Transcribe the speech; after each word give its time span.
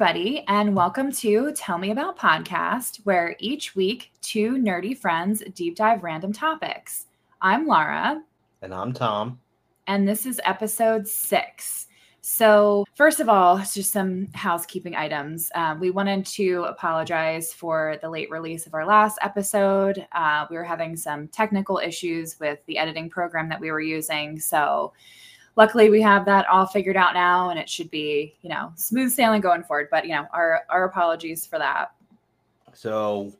Everybody, 0.00 0.44
and 0.48 0.74
welcome 0.74 1.12
to 1.12 1.52
Tell 1.52 1.76
Me 1.76 1.90
About 1.90 2.18
Podcast, 2.18 3.04
where 3.04 3.36
each 3.38 3.76
week 3.76 4.12
two 4.22 4.52
nerdy 4.52 4.96
friends 4.96 5.42
deep 5.54 5.76
dive 5.76 6.02
random 6.02 6.32
topics. 6.32 7.04
I'm 7.42 7.66
Laura. 7.66 8.22
And 8.62 8.72
I'm 8.72 8.94
Tom. 8.94 9.38
And 9.88 10.08
this 10.08 10.24
is 10.24 10.40
episode 10.46 11.06
six. 11.06 11.88
So, 12.22 12.86
first 12.94 13.20
of 13.20 13.28
all, 13.28 13.58
just 13.58 13.92
some 13.92 14.28
housekeeping 14.32 14.96
items. 14.96 15.50
Um, 15.54 15.78
we 15.78 15.90
wanted 15.90 16.24
to 16.24 16.64
apologize 16.66 17.52
for 17.52 17.98
the 18.00 18.08
late 18.08 18.30
release 18.30 18.66
of 18.66 18.72
our 18.72 18.86
last 18.86 19.18
episode. 19.20 20.06
Uh, 20.12 20.46
we 20.48 20.56
were 20.56 20.64
having 20.64 20.96
some 20.96 21.28
technical 21.28 21.76
issues 21.76 22.40
with 22.40 22.58
the 22.64 22.78
editing 22.78 23.10
program 23.10 23.50
that 23.50 23.60
we 23.60 23.70
were 23.70 23.82
using. 23.82 24.40
So, 24.40 24.94
luckily 25.56 25.90
we 25.90 26.00
have 26.00 26.24
that 26.24 26.46
all 26.48 26.66
figured 26.66 26.96
out 26.96 27.14
now 27.14 27.50
and 27.50 27.58
it 27.58 27.68
should 27.68 27.90
be 27.90 28.34
you 28.42 28.48
know 28.48 28.72
smooth 28.76 29.12
sailing 29.12 29.40
going 29.40 29.62
forward 29.62 29.88
but 29.90 30.04
you 30.04 30.12
know 30.12 30.26
our 30.32 30.62
our 30.68 30.84
apologies 30.84 31.46
for 31.46 31.58
that. 31.58 31.92
So 32.72 33.32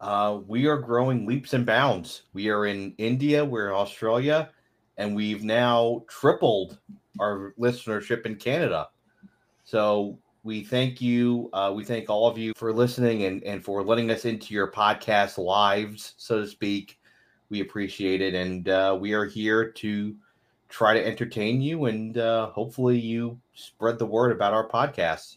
uh, 0.00 0.40
we 0.46 0.66
are 0.66 0.76
growing 0.76 1.26
leaps 1.26 1.54
and 1.54 1.66
bounds. 1.66 2.22
We 2.32 2.48
are 2.50 2.66
in 2.66 2.94
india 2.98 3.44
we're 3.44 3.68
in 3.68 3.74
australia 3.74 4.50
and 4.96 5.14
we've 5.14 5.44
now 5.44 6.04
tripled 6.08 6.78
our 7.20 7.54
listenership 7.58 8.26
in 8.26 8.36
canada. 8.36 8.88
So 9.64 10.18
we 10.44 10.62
thank 10.62 11.00
you 11.00 11.50
uh, 11.52 11.72
we 11.74 11.84
thank 11.84 12.08
all 12.08 12.28
of 12.28 12.38
you 12.38 12.52
for 12.56 12.72
listening 12.72 13.24
and, 13.24 13.42
and 13.44 13.64
for 13.64 13.82
letting 13.82 14.10
us 14.10 14.24
into 14.24 14.54
your 14.54 14.70
podcast 14.70 15.38
lives 15.38 16.14
so 16.16 16.40
to 16.40 16.46
speak. 16.46 16.98
We 17.50 17.60
appreciate 17.60 18.20
it 18.20 18.34
and 18.34 18.68
uh, 18.68 18.96
we 19.00 19.14
are 19.14 19.24
here 19.24 19.70
to 19.72 20.14
try 20.68 20.94
to 20.94 21.06
entertain 21.06 21.60
you 21.60 21.86
and 21.86 22.18
uh, 22.18 22.50
hopefully 22.50 22.98
you 22.98 23.38
spread 23.54 23.98
the 23.98 24.06
word 24.06 24.32
about 24.32 24.52
our 24.52 24.68
podcast. 24.68 25.36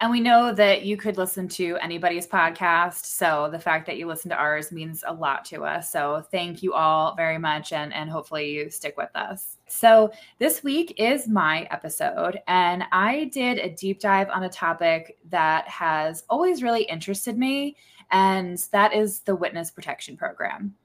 And 0.00 0.12
we 0.12 0.20
know 0.20 0.52
that 0.54 0.84
you 0.84 0.96
could 0.96 1.18
listen 1.18 1.48
to 1.48 1.76
anybody's 1.78 2.26
podcast. 2.26 3.04
So 3.04 3.48
the 3.50 3.58
fact 3.58 3.84
that 3.86 3.98
you 3.98 4.06
listen 4.06 4.30
to 4.30 4.36
ours 4.36 4.70
means 4.70 5.02
a 5.04 5.12
lot 5.12 5.44
to 5.46 5.64
us. 5.64 5.90
So 5.90 6.24
thank 6.30 6.62
you 6.62 6.72
all 6.72 7.16
very 7.16 7.38
much. 7.38 7.72
And, 7.72 7.92
and 7.92 8.08
hopefully 8.08 8.52
you 8.52 8.70
stick 8.70 8.96
with 8.96 9.10
us. 9.16 9.56
So 9.66 10.12
this 10.38 10.62
week 10.62 10.94
is 10.98 11.26
my 11.26 11.66
episode. 11.72 12.40
And 12.46 12.84
I 12.92 13.24
did 13.32 13.58
a 13.58 13.70
deep 13.70 13.98
dive 13.98 14.28
on 14.30 14.44
a 14.44 14.48
topic 14.48 15.18
that 15.30 15.66
has 15.66 16.22
always 16.30 16.62
really 16.62 16.84
interested 16.84 17.36
me. 17.36 17.76
And 18.12 18.56
that 18.70 18.94
is 18.94 19.20
the 19.20 19.34
Witness 19.34 19.72
Protection 19.72 20.16
Program. 20.16 20.76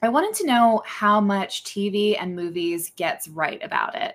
I 0.00 0.08
wanted 0.08 0.34
to 0.34 0.46
know 0.46 0.82
how 0.86 1.20
much 1.20 1.64
TV 1.64 2.16
and 2.20 2.36
movies 2.36 2.92
gets 2.96 3.26
right 3.26 3.62
about 3.62 3.96
it. 3.96 4.14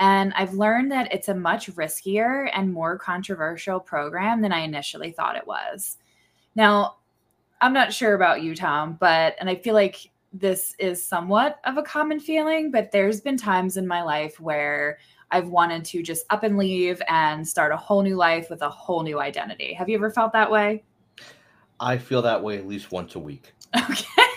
And 0.00 0.32
I've 0.34 0.54
learned 0.54 0.90
that 0.92 1.12
it's 1.12 1.28
a 1.28 1.34
much 1.34 1.70
riskier 1.74 2.48
and 2.54 2.72
more 2.72 2.98
controversial 2.98 3.80
program 3.80 4.40
than 4.40 4.52
I 4.52 4.60
initially 4.60 5.10
thought 5.10 5.36
it 5.36 5.46
was. 5.46 5.98
Now, 6.54 6.96
I'm 7.60 7.72
not 7.72 7.92
sure 7.92 8.14
about 8.14 8.42
you, 8.42 8.54
Tom, 8.54 8.96
but, 9.00 9.34
and 9.40 9.50
I 9.50 9.56
feel 9.56 9.74
like 9.74 10.10
this 10.32 10.74
is 10.78 11.04
somewhat 11.04 11.58
of 11.64 11.76
a 11.76 11.82
common 11.82 12.20
feeling, 12.20 12.70
but 12.70 12.92
there's 12.92 13.20
been 13.20 13.36
times 13.36 13.76
in 13.76 13.86
my 13.86 14.02
life 14.02 14.38
where 14.40 14.98
I've 15.30 15.48
wanted 15.48 15.84
to 15.86 16.02
just 16.02 16.24
up 16.30 16.42
and 16.42 16.56
leave 16.56 17.02
and 17.08 17.46
start 17.46 17.72
a 17.72 17.76
whole 17.76 18.02
new 18.02 18.16
life 18.16 18.48
with 18.48 18.62
a 18.62 18.70
whole 18.70 19.02
new 19.02 19.20
identity. 19.20 19.74
Have 19.74 19.88
you 19.88 19.96
ever 19.96 20.10
felt 20.10 20.32
that 20.32 20.50
way? 20.50 20.84
I 21.80 21.98
feel 21.98 22.22
that 22.22 22.42
way 22.42 22.56
at 22.56 22.66
least 22.66 22.92
once 22.92 23.14
a 23.14 23.18
week. 23.18 23.52
Okay. 23.90 24.27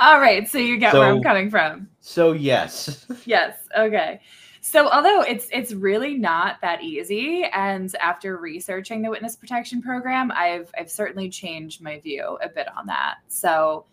All 0.00 0.20
right. 0.20 0.48
So 0.48 0.58
you 0.58 0.78
get 0.78 0.92
so, 0.92 1.00
where 1.00 1.08
I'm 1.08 1.22
coming 1.22 1.50
from. 1.50 1.88
So 2.00 2.32
yes. 2.32 3.06
yes. 3.24 3.56
Okay. 3.76 4.20
So 4.60 4.88
although 4.90 5.20
it's 5.20 5.48
it's 5.52 5.72
really 5.72 6.14
not 6.14 6.60
that 6.60 6.82
easy, 6.82 7.44
and 7.52 7.94
after 8.00 8.36
researching 8.36 9.00
the 9.00 9.10
witness 9.10 9.36
protection 9.36 9.80
program, 9.80 10.32
I've 10.32 10.70
I've 10.76 10.90
certainly 10.90 11.30
changed 11.30 11.80
my 11.80 12.00
view 12.00 12.36
a 12.42 12.48
bit 12.48 12.66
on 12.76 12.86
that. 12.86 13.18
So 13.28 13.86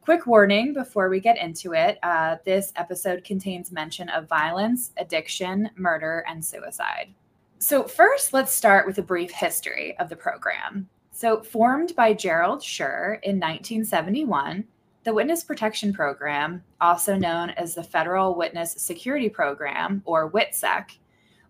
quick 0.00 0.26
warning 0.26 0.72
before 0.72 1.08
we 1.08 1.20
get 1.20 1.38
into 1.38 1.72
it 1.72 1.98
uh, 2.02 2.36
this 2.44 2.72
episode 2.76 3.22
contains 3.22 3.70
mention 3.70 4.08
of 4.08 4.28
violence 4.28 4.92
addiction 4.96 5.70
murder 5.76 6.24
and 6.28 6.44
suicide 6.44 7.14
so 7.58 7.84
first 7.84 8.32
let's 8.32 8.52
start 8.52 8.86
with 8.86 8.98
a 8.98 9.02
brief 9.02 9.30
history 9.30 9.96
of 9.98 10.08
the 10.08 10.16
program 10.16 10.88
so 11.12 11.40
formed 11.42 11.94
by 11.96 12.12
gerald 12.12 12.62
shur 12.62 13.20
in 13.22 13.36
1971 13.36 14.64
the 15.02 15.14
Witness 15.14 15.44
Protection 15.44 15.92
Program, 15.92 16.62
also 16.80 17.16
known 17.16 17.50
as 17.50 17.74
the 17.74 17.82
Federal 17.82 18.34
Witness 18.34 18.72
Security 18.72 19.30
Program, 19.30 20.02
or 20.04 20.30
WITSEC, 20.30 20.98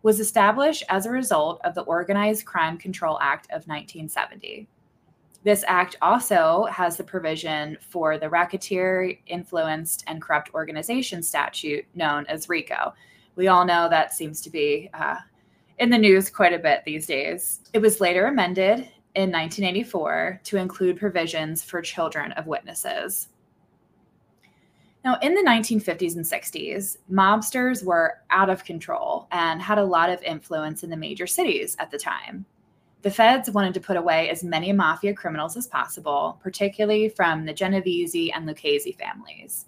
was 0.03 0.21
established 0.21 0.85
as 0.89 1.05
a 1.05 1.11
result 1.11 1.61
of 1.65 1.75
the 1.75 1.83
Organized 1.83 2.47
Crime 2.47 2.79
Control 2.79 3.19
Act 3.21 3.47
of 3.47 3.67
1970. 3.67 4.69
This 5.43 5.65
act 5.67 5.97
also 6.01 6.67
has 6.71 6.97
the 6.97 7.05
provision 7.05 7.77
for 7.81 8.19
the 8.19 8.29
Racketeer 8.29 9.19
Influenced 9.27 10.05
and 10.07 10.23
Corrupt 10.23 10.55
Organization 10.55 11.23
statute 11.23 11.85
known 11.95 12.27
as 12.27 12.49
RICO. 12.49 12.95
We 13.37 13.49
all 13.49 13.65
know 13.65 13.89
that 13.89 14.13
seems 14.13 14.41
to 14.43 14.51
be 14.51 14.91
uh, 14.95 15.17
in 15.79 15.91
the 15.91 15.99
news 15.99 16.31
quite 16.31 16.53
a 16.53 16.59
bit 16.59 16.83
these 16.85 17.07
days. 17.07 17.61
It 17.73 17.81
was 17.81 18.01
later 18.01 18.27
amended 18.27 18.81
in 19.15 19.33
1984 19.33 20.41
to 20.45 20.57
include 20.57 20.99
provisions 20.99 21.65
for 21.65 21.83
children 21.83 22.33
of 22.33 22.47
witnesses. 22.47 23.29
Now, 25.05 25.19
in 25.23 25.35
the 25.35 25.43
1950s 25.43 26.17
and 26.17 26.25
60s, 26.25 26.99
mobsters 27.11 27.83
were 27.83 28.19
out 28.31 28.51
of 28.51 28.65
control 28.65 29.29
and 29.33 29.63
had 29.63 29.79
a 29.79 29.85
lot 29.85 30.11
of 30.11 30.23
influence 30.23 30.83
in 30.83 30.91
the 30.91 30.97
major 30.97 31.27
cities 31.27 31.75
at 31.79 31.91
the 31.91 31.99
time. 31.99 32.45
The 33.03 33.11
feds 33.11 33.51
wanted 33.51 33.73
to 33.75 33.81
put 33.81 33.97
away 33.97 34.29
as 34.29 34.45
many 34.45 34.73
mafia 34.73 35.15
criminals 35.15 35.57
as 35.57 35.67
possible, 35.67 36.39
particularly 36.43 37.09
from 37.09 37.47
the 37.47 37.55
Genovese 37.55 38.31
and 38.35 38.45
Lucchese 38.45 38.93
families. 38.93 39.65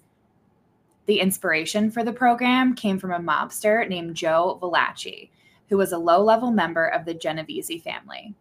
The 1.07 1.19
inspiration 1.19 1.89
for 1.89 2.03
the 2.03 2.13
program 2.13 2.75
came 2.75 2.99
from 2.99 3.11
a 3.11 3.19
mobster 3.19 3.89
named 3.89 4.15
Joe 4.15 4.59
Valachi, 4.61 5.31
who 5.69 5.77
was 5.77 5.91
a 5.91 5.97
low 5.97 6.23
level 6.23 6.51
member 6.51 6.85
of 6.85 7.05
the 7.05 7.15
Genovese 7.15 7.81
family. 7.81 8.35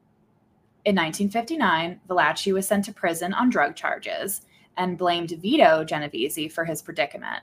In 0.85 0.97
1959, 0.97 2.01
Valachi 2.09 2.53
was 2.53 2.69
sent 2.69 2.85
to 2.85 2.93
prison 2.93 3.33
on 3.33 3.49
drug 3.49 3.75
charges 3.75 4.43
and 4.77 4.99
blamed 4.99 5.31
Vito 5.31 5.85
Genovese 5.85 6.53
for 6.53 6.65
his 6.65 6.83
predicament. 6.83 7.43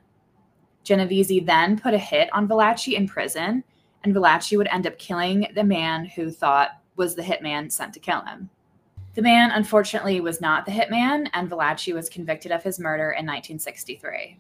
Genovese 0.84 1.44
then 1.46 1.80
put 1.80 1.94
a 1.94 2.00
hit 2.00 2.30
on 2.34 2.48
Valachi 2.48 2.94
in 2.94 3.08
prison, 3.08 3.64
and 4.04 4.16
Valachi 4.16 4.58
would 4.58 4.68
end 4.72 4.88
up 4.88 4.98
killing 4.98 5.48
the 5.54 5.64
man 5.64 6.06
who 6.06 6.32
thought 6.32 6.82
was 6.96 7.16
the 7.16 7.22
hitman 7.22 7.72
sent 7.72 7.94
to 7.94 8.00
kill 8.00 8.22
him. 8.22 8.50
The 9.16 9.22
man, 9.22 9.52
unfortunately, 9.52 10.22
was 10.22 10.40
not 10.40 10.66
the 10.66 10.72
hitman, 10.72 11.30
and 11.34 11.50
Valachi 11.50 11.94
was 11.94 12.10
convicted 12.10 12.52
of 12.52 12.64
his 12.64 12.80
murder 12.80 13.12
in 13.12 13.26
1963. 13.26 14.40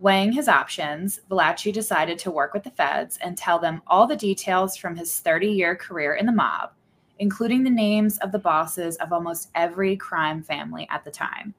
Weighing 0.00 0.32
his 0.32 0.48
options, 0.48 1.20
Valachi 1.30 1.72
decided 1.72 2.18
to 2.20 2.30
work 2.30 2.54
with 2.54 2.62
the 2.62 2.70
feds 2.70 3.18
and 3.22 3.36
tell 3.36 3.58
them 3.58 3.82
all 3.86 4.06
the 4.06 4.16
details 4.16 4.76
from 4.76 4.96
his 4.96 5.18
30 5.20 5.48
year 5.48 5.74
career 5.74 6.14
in 6.14 6.26
the 6.26 6.32
mob, 6.32 6.70
including 7.18 7.64
the 7.64 7.70
names 7.70 8.18
of 8.18 8.30
the 8.30 8.38
bosses 8.38 8.96
of 8.96 9.12
almost 9.12 9.50
every 9.54 9.96
crime 9.96 10.42
family 10.42 10.86
at 10.90 11.04
the 11.04 11.10
time. 11.10 11.54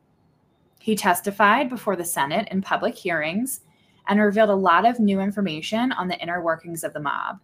He 0.79 0.95
testified 0.95 1.69
before 1.69 1.95
the 1.95 2.05
Senate 2.05 2.47
in 2.51 2.61
public 2.61 2.95
hearings 2.95 3.61
and 4.07 4.19
revealed 4.19 4.49
a 4.49 4.55
lot 4.55 4.87
of 4.87 4.99
new 4.99 5.19
information 5.19 5.91
on 5.91 6.07
the 6.07 6.19
inner 6.19 6.41
workings 6.41 6.83
of 6.83 6.93
the 6.93 6.99
mob. 6.99 7.39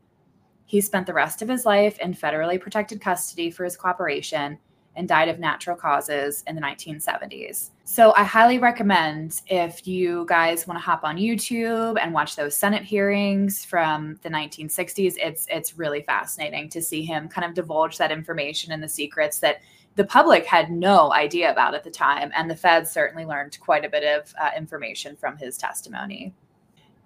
He 0.66 0.82
spent 0.82 1.06
the 1.06 1.14
rest 1.14 1.42
of 1.42 1.50
his 1.50 1.66
life 1.66 2.00
in 2.00 2.14
federally 2.14 2.60
protected 2.60 3.00
custody 3.00 3.52
for 3.52 3.64
his 3.64 3.78
cooperation 3.78 4.58
and 4.96 5.08
died 5.08 5.28
of 5.28 5.40
natural 5.40 5.76
causes 5.76 6.44
in 6.48 6.56
the 6.56 6.62
1970s. 6.62 7.72
So 7.84 8.14
I 8.16 8.24
highly 8.24 8.58
recommend 8.58 9.42
if 9.48 9.86
you 9.86 10.26
guys 10.28 10.66
want 10.66 10.80
to 10.80 10.84
hop 10.84 11.04
on 11.04 11.18
YouTube 11.18 11.98
and 12.02 12.14
watch 12.14 12.36
those 12.36 12.56
Senate 12.56 12.84
hearings 12.84 13.66
from 13.66 14.18
the 14.24 14.30
1960s, 14.30 15.16
it's 15.18 15.46
it's 15.50 15.78
really 15.78 16.02
fascinating 16.02 16.70
to 16.70 16.82
see 16.82 17.04
him 17.04 17.28
kind 17.28 17.46
of 17.46 17.54
divulge 17.54 17.98
that 17.98 18.12
information 18.12 18.72
and 18.72 18.82
the 18.82 18.88
secrets 18.88 19.40
that 19.40 19.58
the 19.96 20.06
public 20.06 20.46
had 20.46 20.72
no 20.72 21.14
idea 21.14 21.52
about 21.52 21.74
at 21.74 21.84
the 21.84 21.92
time, 21.92 22.32
and 22.36 22.50
the 22.50 22.56
feds 22.56 22.92
certainly 22.92 23.26
learned 23.26 23.58
quite 23.60 23.86
a 23.86 23.90
bit 23.90 24.04
of 24.04 24.34
uh, 24.40 24.50
information 24.58 25.16
from 25.16 25.38
his 25.38 25.58
testimony. 25.58 26.34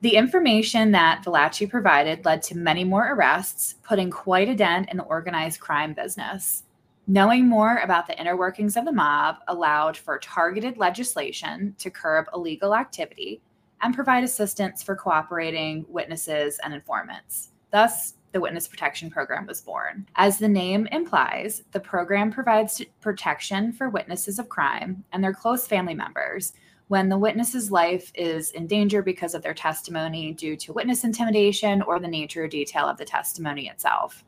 The 0.01 0.15
information 0.15 0.91
that 0.91 1.23
Valachi 1.23 1.69
provided 1.69 2.25
led 2.25 2.41
to 2.43 2.57
many 2.57 2.83
more 2.83 3.13
arrests, 3.13 3.75
putting 3.83 4.09
quite 4.09 4.49
a 4.49 4.55
dent 4.55 4.89
in 4.89 4.97
the 4.97 5.03
organized 5.03 5.59
crime 5.59 5.93
business. 5.93 6.63
Knowing 7.05 7.47
more 7.47 7.77
about 7.77 8.07
the 8.07 8.19
inner 8.19 8.37
workings 8.37 8.77
of 8.77 8.85
the 8.85 8.91
mob 8.91 9.37
allowed 9.47 9.97
for 9.97 10.19
targeted 10.19 10.77
legislation 10.77 11.75
to 11.79 11.89
curb 11.89 12.27
illegal 12.33 12.75
activity 12.75 13.41
and 13.81 13.95
provide 13.95 14.23
assistance 14.23 14.83
for 14.83 14.95
cooperating 14.95 15.85
witnesses 15.89 16.59
and 16.63 16.73
informants, 16.73 17.49
thus 17.71 18.13
the 18.31 18.39
Witness 18.39 18.67
Protection 18.67 19.09
Program 19.09 19.45
was 19.45 19.61
born. 19.61 20.07
As 20.15 20.37
the 20.37 20.47
name 20.47 20.87
implies, 20.91 21.63
the 21.71 21.79
program 21.79 22.31
provides 22.31 22.81
protection 23.01 23.73
for 23.73 23.89
witnesses 23.89 24.39
of 24.39 24.49
crime 24.49 25.03
and 25.11 25.23
their 25.23 25.33
close 25.33 25.65
family 25.65 25.93
members 25.95 26.53
when 26.89 27.07
the 27.07 27.17
witness's 27.17 27.71
life 27.71 28.11
is 28.15 28.51
in 28.51 28.65
danger 28.65 29.01
because 29.01 29.35
of 29.35 29.43
their 29.43 29.53
testimony 29.53 30.33
due 30.33 30.55
to 30.55 30.73
witness 30.73 31.03
intimidation 31.03 31.81
or 31.83 31.99
the 31.99 32.07
nature 32.07 32.43
or 32.43 32.47
detail 32.47 32.85
of 32.85 32.97
the 32.97 33.05
testimony 33.05 33.67
itself. 33.67 34.23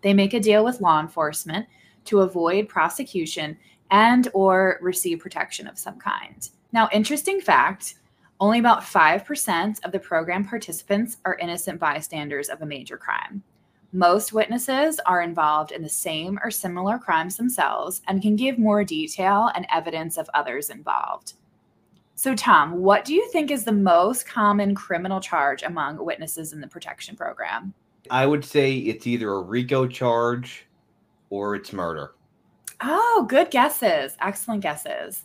They 0.00 0.14
make 0.14 0.34
a 0.34 0.40
deal 0.40 0.64
with 0.64 0.80
law 0.80 1.00
enforcement 1.00 1.66
to 2.06 2.20
avoid 2.20 2.68
prosecution 2.68 3.56
and 3.90 4.28
or 4.34 4.78
receive 4.80 5.18
protection 5.18 5.66
of 5.66 5.78
some 5.78 5.98
kind. 5.98 6.48
Now, 6.72 6.88
interesting 6.92 7.40
fact, 7.40 7.94
only 8.40 8.58
about 8.58 8.82
5% 8.82 9.84
of 9.84 9.92
the 9.92 9.98
program 9.98 10.44
participants 10.44 11.18
are 11.24 11.38
innocent 11.38 11.78
bystanders 11.78 12.48
of 12.48 12.62
a 12.62 12.66
major 12.66 12.96
crime. 12.96 13.42
Most 13.92 14.32
witnesses 14.32 14.98
are 15.06 15.22
involved 15.22 15.70
in 15.70 15.82
the 15.82 15.88
same 15.88 16.38
or 16.42 16.50
similar 16.50 16.98
crimes 16.98 17.36
themselves 17.36 18.02
and 18.08 18.20
can 18.20 18.34
give 18.34 18.58
more 18.58 18.82
detail 18.82 19.52
and 19.54 19.66
evidence 19.72 20.18
of 20.18 20.28
others 20.34 20.68
involved. 20.68 21.34
So, 22.16 22.34
Tom, 22.34 22.80
what 22.80 23.04
do 23.04 23.14
you 23.14 23.28
think 23.30 23.50
is 23.50 23.64
the 23.64 23.72
most 23.72 24.26
common 24.26 24.74
criminal 24.74 25.20
charge 25.20 25.62
among 25.62 26.04
witnesses 26.04 26.52
in 26.52 26.60
the 26.60 26.66
protection 26.66 27.14
program? 27.14 27.72
I 28.10 28.26
would 28.26 28.44
say 28.44 28.78
it's 28.78 29.06
either 29.06 29.32
a 29.32 29.42
RICO 29.42 29.86
charge 29.86 30.66
or 31.30 31.54
it's 31.54 31.72
murder. 31.72 32.14
Oh, 32.80 33.26
good 33.28 33.50
guesses. 33.50 34.16
Excellent 34.20 34.62
guesses. 34.62 35.22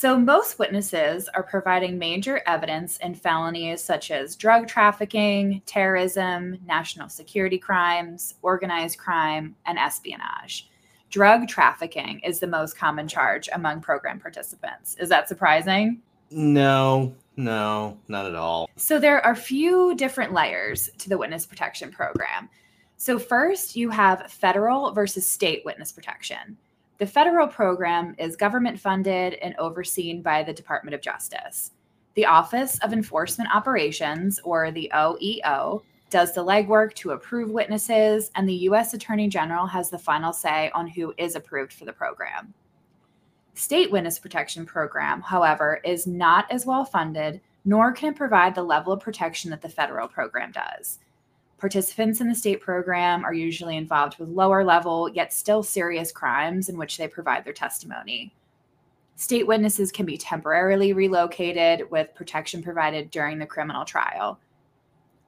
So, 0.00 0.16
most 0.16 0.60
witnesses 0.60 1.28
are 1.34 1.42
providing 1.42 1.98
major 1.98 2.40
evidence 2.46 2.98
in 2.98 3.16
felonies 3.16 3.82
such 3.82 4.12
as 4.12 4.36
drug 4.36 4.68
trafficking, 4.68 5.60
terrorism, 5.66 6.56
national 6.64 7.08
security 7.08 7.58
crimes, 7.58 8.36
organized 8.42 8.96
crime, 8.96 9.56
and 9.66 9.76
espionage. 9.76 10.70
Drug 11.10 11.48
trafficking 11.48 12.20
is 12.20 12.38
the 12.38 12.46
most 12.46 12.78
common 12.78 13.08
charge 13.08 13.48
among 13.52 13.80
program 13.80 14.20
participants. 14.20 14.94
Is 15.00 15.08
that 15.08 15.28
surprising? 15.28 16.00
No, 16.30 17.12
no, 17.36 17.98
not 18.06 18.24
at 18.24 18.36
all. 18.36 18.70
So, 18.76 19.00
there 19.00 19.20
are 19.26 19.32
a 19.32 19.36
few 19.36 19.96
different 19.96 20.32
layers 20.32 20.90
to 20.98 21.08
the 21.08 21.18
witness 21.18 21.44
protection 21.44 21.90
program. 21.90 22.48
So, 22.98 23.18
first, 23.18 23.74
you 23.74 23.90
have 23.90 24.30
federal 24.30 24.92
versus 24.92 25.28
state 25.28 25.64
witness 25.64 25.90
protection. 25.90 26.56
The 26.98 27.06
federal 27.06 27.46
program 27.46 28.16
is 28.18 28.34
government 28.34 28.80
funded 28.80 29.34
and 29.34 29.54
overseen 29.56 30.20
by 30.20 30.42
the 30.42 30.52
Department 30.52 30.96
of 30.96 31.00
Justice. 31.00 31.70
The 32.14 32.26
Office 32.26 32.76
of 32.80 32.92
Enforcement 32.92 33.54
Operations, 33.54 34.40
or 34.42 34.72
the 34.72 34.90
OEO, 34.92 35.82
does 36.10 36.34
the 36.34 36.44
legwork 36.44 36.94
to 36.94 37.12
approve 37.12 37.52
witnesses, 37.52 38.32
and 38.34 38.48
the 38.48 38.54
U.S. 38.54 38.94
Attorney 38.94 39.28
General 39.28 39.64
has 39.68 39.90
the 39.90 39.98
final 39.98 40.32
say 40.32 40.72
on 40.74 40.88
who 40.88 41.14
is 41.18 41.36
approved 41.36 41.72
for 41.72 41.84
the 41.84 41.92
program. 41.92 42.52
State 43.54 43.92
Witness 43.92 44.18
Protection 44.18 44.66
Program, 44.66 45.20
however, 45.20 45.80
is 45.84 46.04
not 46.04 46.50
as 46.50 46.66
well 46.66 46.84
funded, 46.84 47.40
nor 47.64 47.92
can 47.92 48.08
it 48.08 48.16
provide 48.16 48.56
the 48.56 48.62
level 48.62 48.92
of 48.92 49.00
protection 49.00 49.52
that 49.52 49.62
the 49.62 49.68
federal 49.68 50.08
program 50.08 50.50
does. 50.50 50.98
Participants 51.58 52.20
in 52.20 52.28
the 52.28 52.34
state 52.34 52.60
program 52.60 53.24
are 53.24 53.34
usually 53.34 53.76
involved 53.76 54.18
with 54.18 54.28
lower 54.28 54.64
level, 54.64 55.08
yet 55.08 55.32
still 55.32 55.64
serious 55.64 56.12
crimes 56.12 56.68
in 56.68 56.78
which 56.78 56.96
they 56.96 57.08
provide 57.08 57.44
their 57.44 57.52
testimony. 57.52 58.32
State 59.16 59.48
witnesses 59.48 59.90
can 59.90 60.06
be 60.06 60.16
temporarily 60.16 60.92
relocated 60.92 61.90
with 61.90 62.14
protection 62.14 62.62
provided 62.62 63.10
during 63.10 63.38
the 63.38 63.46
criminal 63.46 63.84
trial. 63.84 64.38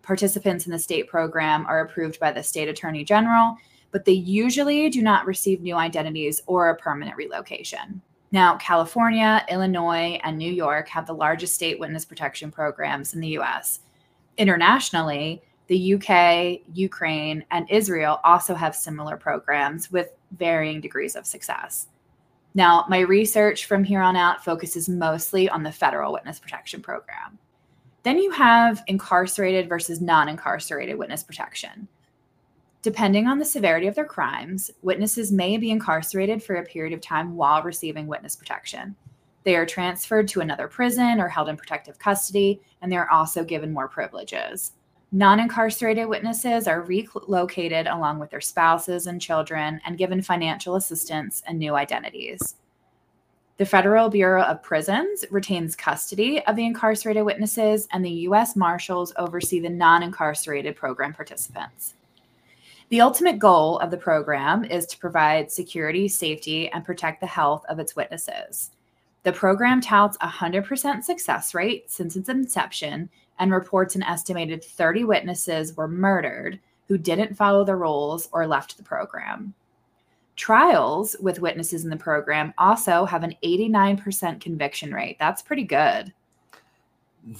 Participants 0.03 0.67
in 0.67 0.73
the 0.73 0.79
state 0.79 1.09
program 1.09 1.67
are 1.67 1.81
approved 1.81 2.21
by 2.21 2.31
the 2.31 2.43
state 2.43 2.69
attorney 2.69 3.03
general, 3.03 3.56
but 3.91 4.05
they 4.05 4.12
usually 4.12 4.88
do 4.88 5.03
not 5.03 5.26
receive 5.26 5.61
new 5.61 5.75
identities 5.75 6.41
or 6.47 6.71
a 6.71 6.76
permanent 6.76 7.17
relocation. 7.17 8.00
Now, 8.31 8.56
California, 8.59 9.44
Illinois, 9.50 10.21
and 10.23 10.38
New 10.38 10.53
York 10.53 10.88
have 10.88 11.06
the 11.06 11.12
largest 11.12 11.56
state 11.56 11.81
witness 11.81 12.05
protection 12.05 12.53
programs 12.53 13.15
in 13.15 13.21
the 13.21 13.38
US. 13.38 13.81
Internationally, 14.38 15.43
the 15.71 15.95
UK, 15.95 16.63
Ukraine, 16.75 17.45
and 17.53 17.65
Israel 17.71 18.19
also 18.25 18.57
have 18.57 18.75
similar 18.75 19.17
programs 19.17 19.89
with 19.89 20.09
varying 20.33 20.81
degrees 20.81 21.15
of 21.15 21.25
success. 21.25 21.87
Now, 22.55 22.87
my 22.89 22.99
research 22.99 23.67
from 23.67 23.85
here 23.85 24.01
on 24.01 24.17
out 24.17 24.45
focuses 24.45 24.89
mostly 24.89 25.49
on 25.49 25.63
the 25.63 25.71
federal 25.71 26.13
witness 26.13 26.41
protection 26.41 26.83
program. 26.83 27.39
Then 28.03 28.19
you 28.19 28.33
have 28.33 28.83
incarcerated 28.89 29.69
versus 29.69 30.01
non 30.01 30.29
incarcerated 30.29 30.99
witness 30.99 31.23
protection. 31.23 31.87
Depending 32.83 33.29
on 33.29 33.39
the 33.39 33.45
severity 33.45 33.87
of 33.87 33.95
their 33.95 34.05
crimes, 34.05 34.73
witnesses 34.83 35.31
may 35.31 35.57
be 35.57 35.71
incarcerated 35.71 36.43
for 36.43 36.57
a 36.57 36.65
period 36.65 36.93
of 36.93 37.01
time 37.01 37.37
while 37.37 37.63
receiving 37.63 38.09
witness 38.09 38.35
protection. 38.35 38.97
They 39.45 39.55
are 39.55 39.67
transferred 39.67 40.27
to 40.29 40.41
another 40.41 40.67
prison 40.67 41.21
or 41.21 41.29
held 41.29 41.49
in 41.49 41.57
protective 41.57 42.01
custody, 42.01 42.61
and 42.83 42.91
they 42.91 42.97
are 42.97 43.11
also 43.11 43.45
given 43.45 43.73
more 43.73 43.87
privileges. 43.87 44.73
Non 45.12 45.41
incarcerated 45.41 46.07
witnesses 46.07 46.69
are 46.69 46.83
relocated 46.83 47.89
along 47.89 48.21
with 48.21 48.31
their 48.31 48.41
spouses 48.41 49.09
and 49.09 49.21
children 49.21 49.81
and 49.85 49.99
given 49.99 50.23
financial 50.23 50.77
assistance 50.77 51.43
and 51.49 51.59
new 51.59 51.75
identities. 51.75 52.55
The 53.57 53.67
Federal 53.67 54.09
Bureau 54.09 54.43
of 54.45 54.62
Prisons 54.62 55.25
retains 55.31 55.75
custody 55.75 56.41
of 56.47 56.55
the 56.55 56.65
incarcerated 56.65 57.25
witnesses, 57.25 57.89
and 57.93 58.05
the 58.05 58.11
U.S. 58.29 58.57
Marshals 58.57 59.12
oversee 59.17 59.61
the 59.61 59.69
non 59.69 60.03
incarcerated 60.03 60.77
program 60.77 61.12
participants. 61.12 61.95
The 62.89 63.01
ultimate 63.01 63.39
goal 63.39 63.79
of 63.81 63.91
the 63.91 63.97
program 63.97 64.65
is 64.65 64.87
to 64.87 64.99
provide 64.99 65.51
security, 65.51 66.09
safety, 66.09 66.71
and 66.71 66.85
protect 66.85 67.21
the 67.21 67.27
health 67.27 67.65
of 67.69 67.79
its 67.79 67.95
witnesses. 67.95 68.71
The 69.25 69.33
program 69.33 69.81
touts 69.81 70.17
a 70.21 70.29
100% 70.29 71.03
success 71.03 71.53
rate 71.53 71.91
since 71.91 72.17
its 72.17 72.29
inception 72.29 73.11
and 73.41 73.51
reports 73.51 73.97
an 73.97 74.05
estimated 74.05 74.63
30 74.63 75.05
witnesses 75.05 75.77
were 75.77 75.89
murdered 75.89 76.61
who 76.87 76.99
didn't 76.99 77.37
follow 77.37 77.65
the 77.65 77.75
rules 77.75 78.29
or 78.33 78.47
left 78.47 78.77
the 78.77 78.83
program. 78.83 79.55
Trials 80.37 81.17
with 81.21 81.41
witnesses 81.41 81.85
in 81.85 81.91
the 81.91 81.97
program 81.97 82.55
also 82.59 83.05
have 83.05 83.23
an 83.23 83.35
89% 83.45 84.41
conviction 84.41 84.93
rate. 84.93 85.17
That's 85.19 85.43
pretty 85.43 85.65
good. 85.65 86.13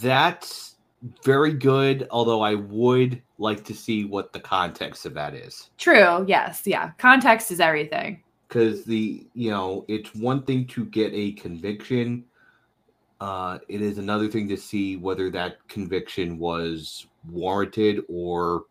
That's 0.00 0.76
very 1.25 1.55
good, 1.55 2.06
although 2.11 2.43
I 2.43 2.55
would 2.55 3.23
like 3.38 3.64
to 3.64 3.75
see 3.75 4.05
what 4.05 4.32
the 4.32 4.41
context 4.41 5.06
of 5.06 5.14
that 5.14 5.35
is. 5.35 5.70
True. 5.79 6.25
Yes. 6.29 6.62
Yeah. 6.67 6.91
Context 6.99 7.50
is 7.50 7.61
everything. 7.61 8.22
Because 8.46 8.84
the, 8.84 9.27
you 9.34 9.51
know, 9.51 9.84
it's 9.89 10.15
one 10.15 10.43
thing 10.43 10.67
to 10.67 10.84
get 10.86 11.13
a 11.15 11.32
conviction 11.32 12.24
uh, 13.20 13.58
it 13.69 13.82
is 13.82 13.98
another 13.98 14.29
thing 14.29 14.48
to 14.48 14.56
see 14.56 14.96
whether 14.96 15.31
that 15.31 15.56
conviction 15.69 16.39
was 16.39 17.06
warranted 17.29 18.03
or 18.08 18.65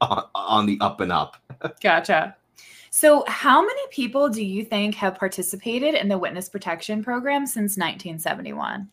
on 0.00 0.66
the 0.66 0.76
up 0.80 1.00
and 1.00 1.12
up. 1.12 1.36
gotcha. 1.82 2.36
So, 2.92 3.24
how 3.28 3.62
many 3.62 3.80
people 3.90 4.28
do 4.28 4.44
you 4.44 4.64
think 4.64 4.96
have 4.96 5.16
participated 5.16 5.94
in 5.94 6.08
the 6.08 6.18
witness 6.18 6.48
protection 6.48 7.04
program 7.04 7.46
since 7.46 7.76
1971? 7.76 8.90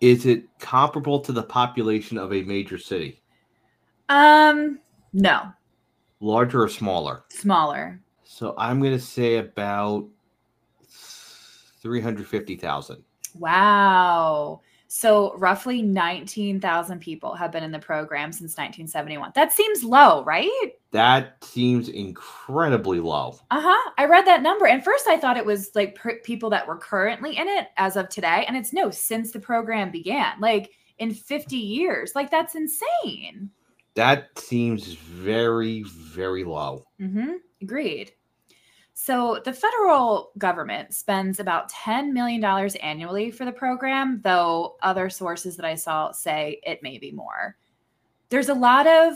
Is 0.00 0.26
it 0.26 0.44
comparable 0.60 1.18
to 1.20 1.32
the 1.32 1.42
population 1.42 2.16
of 2.16 2.32
a 2.32 2.42
major 2.42 2.78
city? 2.78 3.20
Um, 4.08 4.78
no. 5.12 5.52
Larger 6.20 6.62
or 6.62 6.68
smaller? 6.68 7.24
Smaller. 7.30 8.00
So, 8.22 8.54
I'm 8.56 8.78
going 8.78 8.92
to 8.92 9.00
say 9.04 9.38
about 9.38 10.06
350,000. 11.80 13.02
Wow. 13.34 14.60
So 14.88 15.34
roughly 15.36 15.82
19,000 15.82 16.98
people 16.98 17.34
have 17.34 17.52
been 17.52 17.62
in 17.62 17.70
the 17.70 17.78
program 17.78 18.32
since 18.32 18.56
1971. 18.56 19.32
That 19.34 19.52
seems 19.52 19.84
low, 19.84 20.24
right? 20.24 20.72
That 20.92 21.44
seems 21.44 21.90
incredibly 21.90 22.98
low. 22.98 23.38
Uh-huh. 23.50 23.90
I 23.98 24.06
read 24.06 24.26
that 24.26 24.42
number 24.42 24.66
and 24.66 24.82
first 24.82 25.06
I 25.06 25.18
thought 25.18 25.36
it 25.36 25.44
was 25.44 25.70
like 25.74 25.94
per- 25.94 26.20
people 26.20 26.48
that 26.50 26.66
were 26.66 26.78
currently 26.78 27.36
in 27.36 27.46
it 27.48 27.68
as 27.76 27.96
of 27.96 28.08
today 28.08 28.46
and 28.48 28.56
it's 28.56 28.72
no 28.72 28.90
since 28.90 29.30
the 29.30 29.40
program 29.40 29.90
began. 29.90 30.40
Like 30.40 30.70
in 30.98 31.12
50 31.12 31.56
years. 31.56 32.12
Like 32.14 32.30
that's 32.30 32.54
insane. 32.54 33.50
That 33.94 34.38
seems 34.38 34.94
very 34.94 35.82
very 35.82 36.44
low. 36.44 36.86
Mhm. 36.98 37.36
Agreed. 37.60 38.12
So, 39.00 39.40
the 39.44 39.52
federal 39.52 40.32
government 40.38 40.92
spends 40.92 41.38
about 41.38 41.70
$10 41.70 42.10
million 42.10 42.44
annually 42.44 43.30
for 43.30 43.44
the 43.44 43.52
program, 43.52 44.20
though 44.24 44.74
other 44.82 45.08
sources 45.08 45.56
that 45.56 45.64
I 45.64 45.76
saw 45.76 46.10
say 46.10 46.60
it 46.64 46.82
may 46.82 46.98
be 46.98 47.12
more. 47.12 47.56
There's 48.28 48.48
a 48.48 48.54
lot 48.54 48.88
of 48.88 49.14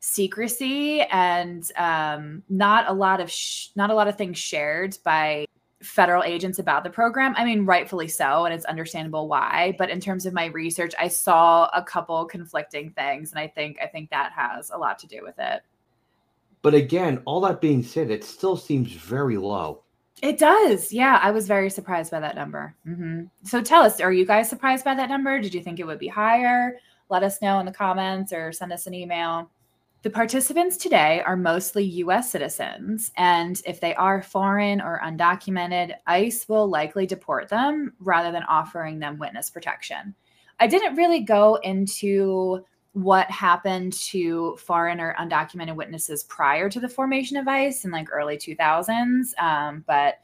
secrecy 0.00 1.00
and 1.10 1.64
um, 1.76 2.42
not 2.50 2.86
a 2.86 2.92
lot 2.92 3.22
of 3.22 3.30
sh- 3.30 3.68
not 3.74 3.88
a 3.88 3.94
lot 3.94 4.08
of 4.08 4.18
things 4.18 4.38
shared 4.38 4.98
by 5.04 5.46
federal 5.82 6.22
agents 6.22 6.58
about 6.58 6.84
the 6.84 6.90
program. 6.90 7.32
I 7.34 7.46
mean, 7.46 7.64
rightfully 7.64 8.08
so, 8.08 8.44
and 8.44 8.54
it's 8.54 8.66
understandable 8.66 9.26
why. 9.26 9.74
But 9.78 9.88
in 9.88 10.00
terms 10.00 10.26
of 10.26 10.34
my 10.34 10.46
research, 10.46 10.92
I 10.98 11.08
saw 11.08 11.70
a 11.72 11.82
couple 11.82 12.26
conflicting 12.26 12.90
things, 12.90 13.30
and 13.32 13.38
I 13.38 13.48
think 13.48 13.78
I 13.82 13.86
think 13.86 14.10
that 14.10 14.32
has 14.32 14.68
a 14.68 14.76
lot 14.76 14.98
to 14.98 15.06
do 15.06 15.20
with 15.22 15.38
it. 15.38 15.62
But 16.64 16.72
again, 16.72 17.20
all 17.26 17.42
that 17.42 17.60
being 17.60 17.82
said, 17.82 18.10
it 18.10 18.24
still 18.24 18.56
seems 18.56 18.90
very 18.90 19.36
low. 19.36 19.82
It 20.22 20.38
does. 20.38 20.94
Yeah, 20.94 21.20
I 21.22 21.30
was 21.30 21.46
very 21.46 21.68
surprised 21.68 22.10
by 22.10 22.20
that 22.20 22.36
number. 22.36 22.74
Mm-hmm. 22.88 23.24
So 23.42 23.60
tell 23.60 23.82
us, 23.82 24.00
are 24.00 24.14
you 24.14 24.24
guys 24.24 24.48
surprised 24.48 24.82
by 24.82 24.94
that 24.94 25.10
number? 25.10 25.38
Did 25.38 25.52
you 25.52 25.62
think 25.62 25.78
it 25.78 25.86
would 25.86 25.98
be 25.98 26.08
higher? 26.08 26.78
Let 27.10 27.22
us 27.22 27.42
know 27.42 27.58
in 27.58 27.66
the 27.66 27.72
comments 27.72 28.32
or 28.32 28.50
send 28.50 28.72
us 28.72 28.86
an 28.86 28.94
email. 28.94 29.50
The 30.00 30.08
participants 30.08 30.78
today 30.78 31.20
are 31.26 31.36
mostly 31.36 31.84
US 31.84 32.30
citizens, 32.30 33.12
and 33.18 33.60
if 33.66 33.78
they 33.78 33.94
are 33.96 34.22
foreign 34.22 34.80
or 34.80 35.02
undocumented, 35.04 35.92
ICE 36.06 36.48
will 36.48 36.66
likely 36.66 37.06
deport 37.06 37.50
them 37.50 37.92
rather 38.00 38.32
than 38.32 38.42
offering 38.44 38.98
them 38.98 39.18
witness 39.18 39.50
protection. 39.50 40.14
I 40.60 40.66
didn't 40.66 40.96
really 40.96 41.20
go 41.20 41.56
into 41.56 42.64
what 42.94 43.28
happened 43.30 43.92
to 43.92 44.56
foreign 44.56 45.00
or 45.00 45.14
undocumented 45.18 45.74
witnesses 45.74 46.22
prior 46.24 46.70
to 46.70 46.80
the 46.80 46.88
formation 46.88 47.36
of 47.36 47.46
ICE 47.46 47.84
in 47.84 47.90
like 47.90 48.08
early 48.10 48.36
2000s, 48.36 49.36
um, 49.38 49.84
but 49.86 50.20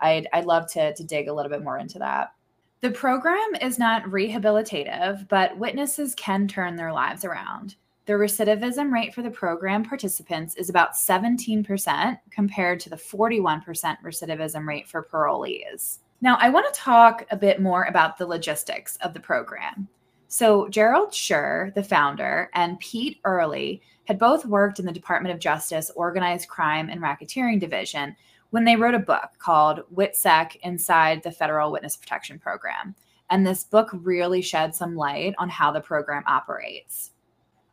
I'd, 0.00 0.26
I'd 0.32 0.44
love 0.44 0.70
to, 0.72 0.92
to 0.92 1.04
dig 1.04 1.28
a 1.28 1.32
little 1.32 1.50
bit 1.50 1.62
more 1.62 1.78
into 1.78 1.98
that. 2.00 2.32
The 2.80 2.90
program 2.90 3.54
is 3.60 3.78
not 3.78 4.02
rehabilitative, 4.04 5.28
but 5.28 5.56
witnesses 5.56 6.14
can 6.16 6.48
turn 6.48 6.76
their 6.76 6.92
lives 6.92 7.24
around. 7.24 7.76
The 8.06 8.14
recidivism 8.14 8.90
rate 8.90 9.14
for 9.14 9.22
the 9.22 9.30
program 9.30 9.84
participants 9.84 10.56
is 10.56 10.68
about 10.68 10.94
17% 10.94 12.18
compared 12.30 12.80
to 12.80 12.90
the 12.90 12.96
41% 12.96 13.62
recidivism 14.04 14.66
rate 14.66 14.88
for 14.88 15.04
parolees. 15.04 15.98
Now, 16.22 16.38
I 16.40 16.50
want 16.50 16.72
to 16.72 16.80
talk 16.80 17.24
a 17.30 17.36
bit 17.36 17.60
more 17.60 17.84
about 17.84 18.18
the 18.18 18.26
logistics 18.26 18.96
of 18.96 19.14
the 19.14 19.20
program. 19.20 19.88
So, 20.32 20.68
Gerald 20.68 21.12
Shur, 21.12 21.72
the 21.74 21.82
founder, 21.82 22.50
and 22.54 22.78
Pete 22.78 23.18
Earley 23.24 23.82
had 24.04 24.16
both 24.16 24.46
worked 24.46 24.78
in 24.78 24.86
the 24.86 24.92
Department 24.92 25.34
of 25.34 25.40
Justice 25.40 25.90
Organized 25.96 26.48
Crime 26.48 26.88
and 26.88 27.00
Racketeering 27.00 27.58
Division 27.58 28.14
when 28.50 28.64
they 28.64 28.76
wrote 28.76 28.94
a 28.94 29.00
book 29.00 29.30
called 29.40 29.82
WITSEC 29.92 30.54
Inside 30.62 31.24
the 31.24 31.32
Federal 31.32 31.72
Witness 31.72 31.96
Protection 31.96 32.38
Program. 32.38 32.94
And 33.28 33.44
this 33.44 33.64
book 33.64 33.90
really 33.92 34.40
shed 34.40 34.72
some 34.72 34.94
light 34.94 35.34
on 35.36 35.48
how 35.48 35.72
the 35.72 35.80
program 35.80 36.22
operates. 36.28 37.10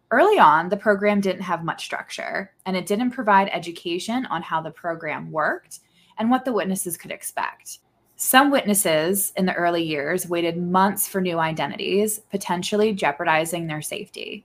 Early 0.09 0.39
on, 0.39 0.69
the 0.69 0.77
program 0.77 1.21
didn't 1.21 1.43
have 1.43 1.63
much 1.63 1.85
structure, 1.85 2.55
and 2.65 2.75
it 2.75 2.87
didn't 2.87 3.11
provide 3.11 3.49
education 3.49 4.25
on 4.25 4.41
how 4.41 4.61
the 4.61 4.71
program 4.71 5.31
worked 5.31 5.81
and 6.17 6.31
what 6.31 6.43
the 6.43 6.53
witnesses 6.53 6.97
could 6.97 7.11
expect. 7.11 7.77
Some 8.19 8.49
witnesses 8.49 9.31
in 9.37 9.45
the 9.45 9.53
early 9.53 9.83
years 9.83 10.27
waited 10.27 10.57
months 10.57 11.07
for 11.07 11.21
new 11.21 11.37
identities, 11.37 12.17
potentially 12.31 12.91
jeopardizing 12.91 13.67
their 13.67 13.83
safety. 13.83 14.43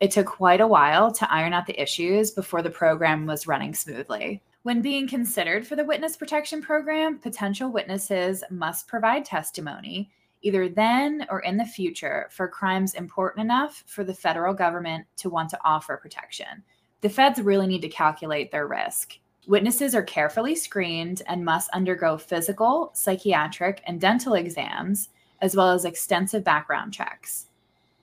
It 0.00 0.10
took 0.10 0.26
quite 0.26 0.60
a 0.60 0.66
while 0.66 1.12
to 1.12 1.32
iron 1.32 1.52
out 1.52 1.66
the 1.66 1.80
issues 1.80 2.32
before 2.32 2.60
the 2.60 2.70
program 2.70 3.24
was 3.24 3.46
running 3.46 3.72
smoothly. 3.72 4.42
When 4.64 4.82
being 4.82 5.06
considered 5.06 5.64
for 5.64 5.76
the 5.76 5.84
witness 5.84 6.16
protection 6.16 6.60
program, 6.60 7.20
potential 7.20 7.70
witnesses 7.70 8.42
must 8.50 8.88
provide 8.88 9.24
testimony 9.24 10.10
either 10.42 10.68
then 10.68 11.24
or 11.30 11.38
in 11.40 11.56
the 11.56 11.64
future 11.64 12.28
for 12.32 12.48
crimes 12.48 12.94
important 12.94 13.44
enough 13.44 13.84
for 13.86 14.02
the 14.02 14.12
federal 14.12 14.52
government 14.52 15.06
to 15.18 15.30
want 15.30 15.48
to 15.50 15.58
offer 15.64 15.96
protection. 15.96 16.64
The 17.00 17.08
feds 17.08 17.40
really 17.40 17.68
need 17.68 17.82
to 17.82 17.88
calculate 17.88 18.50
their 18.50 18.66
risk. 18.66 19.18
Witnesses 19.46 19.94
are 19.94 20.02
carefully 20.02 20.54
screened 20.54 21.20
and 21.26 21.44
must 21.44 21.68
undergo 21.70 22.16
physical, 22.16 22.90
psychiatric, 22.94 23.82
and 23.86 24.00
dental 24.00 24.34
exams, 24.34 25.10
as 25.42 25.54
well 25.54 25.70
as 25.70 25.84
extensive 25.84 26.42
background 26.42 26.94
checks. 26.94 27.46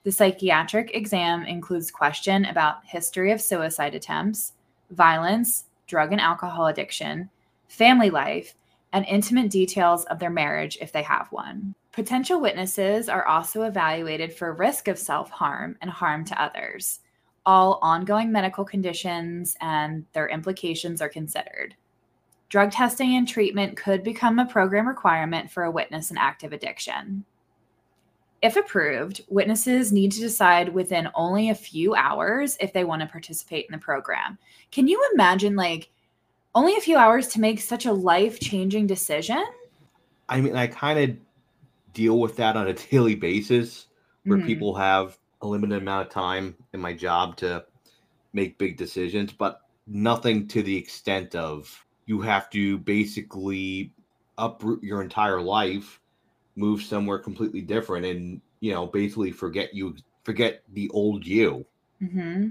The 0.04 0.12
psychiatric 0.12 0.94
exam 0.94 1.44
includes 1.44 1.90
question 1.90 2.44
about 2.44 2.84
history 2.84 3.32
of 3.32 3.40
suicide 3.40 3.94
attempts, 3.94 4.52
violence, 4.90 5.64
drug 5.88 6.12
and 6.12 6.20
alcohol 6.20 6.66
addiction, 6.68 7.28
family 7.66 8.10
life, 8.10 8.54
and 8.92 9.04
intimate 9.06 9.50
details 9.50 10.04
of 10.04 10.20
their 10.20 10.30
marriage 10.30 10.78
if 10.80 10.92
they 10.92 11.02
have 11.02 11.32
one. 11.32 11.74
Potential 11.92 12.40
witnesses 12.40 13.08
are 13.08 13.26
also 13.26 13.62
evaluated 13.62 14.32
for 14.32 14.52
risk 14.52 14.86
of 14.86 14.98
self 14.98 15.30
harm 15.30 15.76
and 15.80 15.90
harm 15.90 16.24
to 16.26 16.40
others. 16.40 17.00
All 17.44 17.78
ongoing 17.82 18.30
medical 18.30 18.64
conditions 18.64 19.56
and 19.60 20.04
their 20.12 20.28
implications 20.28 21.02
are 21.02 21.08
considered. 21.08 21.74
Drug 22.48 22.70
testing 22.70 23.16
and 23.16 23.26
treatment 23.26 23.76
could 23.76 24.04
become 24.04 24.38
a 24.38 24.46
program 24.46 24.86
requirement 24.86 25.50
for 25.50 25.64
a 25.64 25.70
witness 25.70 26.10
in 26.10 26.18
active 26.18 26.52
addiction. 26.52 27.24
If 28.42 28.56
approved, 28.56 29.22
witnesses 29.28 29.92
need 29.92 30.12
to 30.12 30.20
decide 30.20 30.68
within 30.68 31.08
only 31.14 31.50
a 31.50 31.54
few 31.54 31.94
hours 31.94 32.56
if 32.60 32.72
they 32.72 32.84
want 32.84 33.00
to 33.00 33.08
participate 33.08 33.66
in 33.66 33.72
the 33.72 33.78
program. 33.78 34.36
Can 34.70 34.88
you 34.88 35.00
imagine, 35.14 35.56
like, 35.56 35.90
only 36.54 36.76
a 36.76 36.80
few 36.80 36.96
hours 36.96 37.28
to 37.28 37.40
make 37.40 37.60
such 37.60 37.86
a 37.86 37.92
life 37.92 38.38
changing 38.40 38.86
decision? 38.86 39.42
I 40.28 40.40
mean, 40.40 40.56
I 40.56 40.66
kind 40.66 40.98
of 40.98 41.16
deal 41.94 42.18
with 42.18 42.36
that 42.36 42.56
on 42.56 42.68
a 42.68 42.74
daily 42.74 43.14
basis 43.14 43.86
where 44.24 44.38
mm-hmm. 44.38 44.46
people 44.46 44.74
have 44.74 45.18
a 45.42 45.46
limited 45.46 45.82
amount 45.82 46.06
of 46.06 46.12
time 46.12 46.56
in 46.72 46.80
my 46.80 46.92
job 46.92 47.36
to 47.36 47.64
make 48.32 48.58
big 48.58 48.76
decisions, 48.76 49.32
but 49.32 49.60
nothing 49.86 50.46
to 50.48 50.62
the 50.62 50.76
extent 50.76 51.34
of 51.34 51.84
you 52.06 52.20
have 52.20 52.48
to 52.50 52.78
basically 52.78 53.92
uproot 54.38 54.82
your 54.82 55.02
entire 55.02 55.40
life 55.40 56.00
move 56.56 56.82
somewhere 56.82 57.18
completely 57.18 57.60
different 57.60 58.04
and 58.04 58.40
you 58.60 58.72
know 58.72 58.86
basically 58.86 59.30
forget 59.30 59.74
you 59.74 59.94
forget 60.24 60.62
the 60.72 60.88
old 60.90 61.26
you. 61.26 61.64
Mm-hmm. 62.02 62.48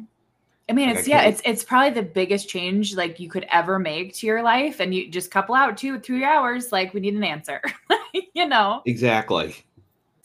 i 0.69 0.73
mean 0.73 0.89
like 0.89 0.99
it's 0.99 1.07
I 1.07 1.11
yeah 1.11 1.21
it's 1.23 1.41
it's 1.43 1.63
probably 1.63 1.89
the 1.89 2.07
biggest 2.07 2.47
change 2.47 2.95
like 2.95 3.19
you 3.19 3.29
could 3.29 3.45
ever 3.51 3.79
make 3.79 4.13
to 4.15 4.27
your 4.27 4.41
life 4.41 4.79
and 4.79 4.95
you 4.95 5.09
just 5.09 5.29
couple 5.29 5.55
out 5.55 5.77
two 5.77 5.99
three 5.99 6.23
hours 6.23 6.71
like 6.71 6.93
we 6.93 7.01
need 7.01 7.15
an 7.15 7.23
answer 7.23 7.61
you 8.33 8.47
know? 8.47 8.81
Exactly 8.85 9.55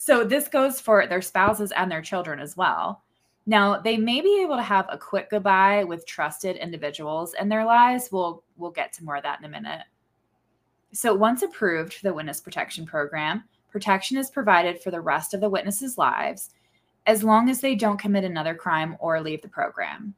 so 0.07 0.23
this 0.23 0.47
goes 0.47 0.79
for 0.79 1.05
their 1.05 1.21
spouses 1.21 1.73
and 1.73 1.91
their 1.91 2.01
children 2.01 2.39
as 2.39 2.55
well. 2.55 3.03
Now 3.45 3.81
they 3.81 3.97
may 3.97 4.21
be 4.21 4.41
able 4.41 4.55
to 4.55 4.61
have 4.61 4.87
a 4.89 4.97
quick 4.97 5.29
goodbye 5.29 5.83
with 5.83 6.05
trusted 6.05 6.55
individuals 6.55 7.33
in 7.37 7.49
their 7.49 7.65
lives. 7.65 8.07
We'll 8.09 8.41
we'll 8.55 8.71
get 8.71 8.93
to 8.93 9.03
more 9.03 9.17
of 9.17 9.23
that 9.23 9.39
in 9.39 9.45
a 9.45 9.49
minute. 9.49 9.81
So 10.93 11.13
once 11.13 11.41
approved 11.41 11.95
for 11.95 12.03
the 12.03 12.13
witness 12.13 12.39
protection 12.39 12.85
program 12.85 13.43
protection 13.69 14.15
is 14.15 14.31
provided 14.31 14.81
for 14.81 14.91
the 14.91 15.01
rest 15.01 15.33
of 15.33 15.41
the 15.41 15.49
witnesses' 15.49 15.97
lives 15.97 16.51
as 17.05 17.21
long 17.21 17.49
as 17.49 17.59
they 17.59 17.75
don't 17.75 17.99
commit 17.99 18.23
another 18.23 18.55
crime 18.55 18.95
or 19.01 19.19
leave 19.19 19.41
the 19.41 19.49
program. 19.49 20.15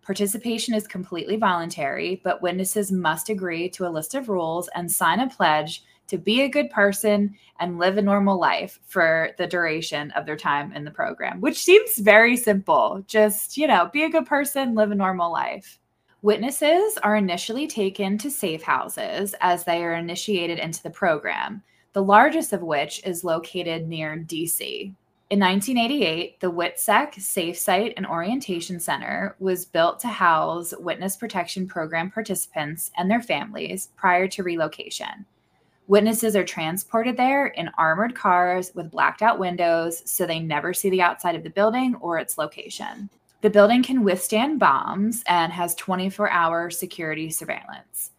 Participation 0.00 0.72
is 0.72 0.86
completely 0.86 1.36
voluntary, 1.36 2.22
but 2.24 2.40
witnesses 2.40 2.90
must 2.90 3.28
agree 3.28 3.68
to 3.68 3.86
a 3.86 3.90
list 3.90 4.14
of 4.14 4.30
rules 4.30 4.70
and 4.74 4.90
sign 4.90 5.20
a 5.20 5.28
pledge 5.28 5.84
to 6.10 6.18
be 6.18 6.42
a 6.42 6.48
good 6.48 6.70
person 6.70 7.34
and 7.58 7.78
live 7.78 7.96
a 7.96 8.02
normal 8.02 8.38
life 8.38 8.78
for 8.86 9.30
the 9.38 9.46
duration 9.46 10.10
of 10.12 10.26
their 10.26 10.36
time 10.36 10.72
in 10.72 10.84
the 10.84 10.90
program, 10.90 11.40
which 11.40 11.62
seems 11.62 11.98
very 11.98 12.36
simple. 12.36 13.02
Just, 13.06 13.56
you 13.56 13.66
know, 13.66 13.88
be 13.92 14.04
a 14.04 14.10
good 14.10 14.26
person, 14.26 14.74
live 14.74 14.90
a 14.90 14.94
normal 14.94 15.32
life. 15.32 15.78
Witnesses 16.22 16.98
are 17.02 17.16
initially 17.16 17.66
taken 17.66 18.18
to 18.18 18.30
safe 18.30 18.62
houses 18.62 19.34
as 19.40 19.64
they 19.64 19.82
are 19.82 19.94
initiated 19.94 20.58
into 20.58 20.82
the 20.82 20.90
program 20.90 21.62
the 21.92 22.02
largest 22.02 22.52
of 22.52 22.62
which 22.62 23.04
is 23.04 23.24
located 23.24 23.88
near 23.88 24.16
DC. 24.16 24.94
In 25.30 25.38
1988, 25.38 26.40
the 26.40 26.50
WITSEC 26.50 27.20
Safe 27.20 27.56
Site 27.56 27.94
and 27.96 28.06
Orientation 28.06 28.80
Center 28.80 29.36
was 29.38 29.64
built 29.64 30.00
to 30.00 30.08
house 30.08 30.74
Witness 30.78 31.16
Protection 31.16 31.68
Program 31.68 32.10
participants 32.10 32.90
and 32.96 33.10
their 33.10 33.22
families 33.22 33.90
prior 33.96 34.26
to 34.28 34.42
relocation. 34.42 35.26
Witnesses 35.90 36.36
are 36.36 36.44
transported 36.44 37.16
there 37.16 37.48
in 37.48 37.68
armored 37.76 38.14
cars 38.14 38.72
with 38.76 38.92
blacked 38.92 39.22
out 39.22 39.40
windows 39.40 40.08
so 40.08 40.24
they 40.24 40.38
never 40.38 40.72
see 40.72 40.88
the 40.88 41.02
outside 41.02 41.34
of 41.34 41.42
the 41.42 41.50
building 41.50 41.96
or 41.96 42.16
its 42.16 42.38
location. 42.38 43.10
The 43.40 43.50
building 43.50 43.82
can 43.82 44.04
withstand 44.04 44.60
bombs 44.60 45.24
and 45.26 45.52
has 45.52 45.74
24 45.74 46.30
hour 46.30 46.70
security 46.70 47.28
surveillance. 47.28 48.12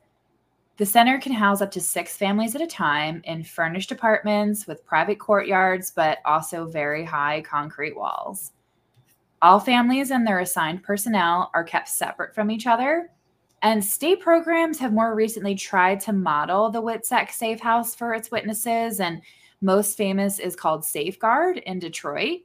The 0.75 0.85
center 0.85 1.17
can 1.17 1.31
house 1.31 1.61
up 1.61 1.71
to 1.71 1.79
six 1.79 2.17
families 2.17 2.55
at 2.55 2.61
a 2.61 2.67
time 2.67 3.21
in 3.23 3.41
furnished 3.41 3.93
apartments 3.93 4.67
with 4.67 4.85
private 4.85 5.19
courtyards, 5.19 5.91
but 5.91 6.17
also 6.25 6.65
very 6.65 7.05
high 7.05 7.39
concrete 7.39 7.95
walls. 7.95 8.51
All 9.41 9.61
families 9.61 10.11
and 10.11 10.27
their 10.27 10.41
assigned 10.41 10.83
personnel 10.83 11.49
are 11.53 11.63
kept 11.63 11.87
separate 11.87 12.35
from 12.35 12.51
each 12.51 12.67
other. 12.67 13.11
And 13.63 13.84
state 13.84 14.20
programs 14.20 14.80
have 14.80 14.94
more 14.94 15.13
recently 15.13 15.56
tried 15.56 16.00
to 16.01 16.13
model 16.13 16.70
the 16.70 16.82
WITSEC 16.82 17.32
Safe 17.32 17.60
House 17.60 17.94
for 17.94 18.13
its 18.13 18.32
witnesses. 18.32 19.00
And 19.00 19.22
most 19.62 19.96
famous 19.98 20.39
is 20.39 20.56
called 20.56 20.84
Safeguard 20.84 21.58
in 21.58 21.77
Detroit. 21.77 22.39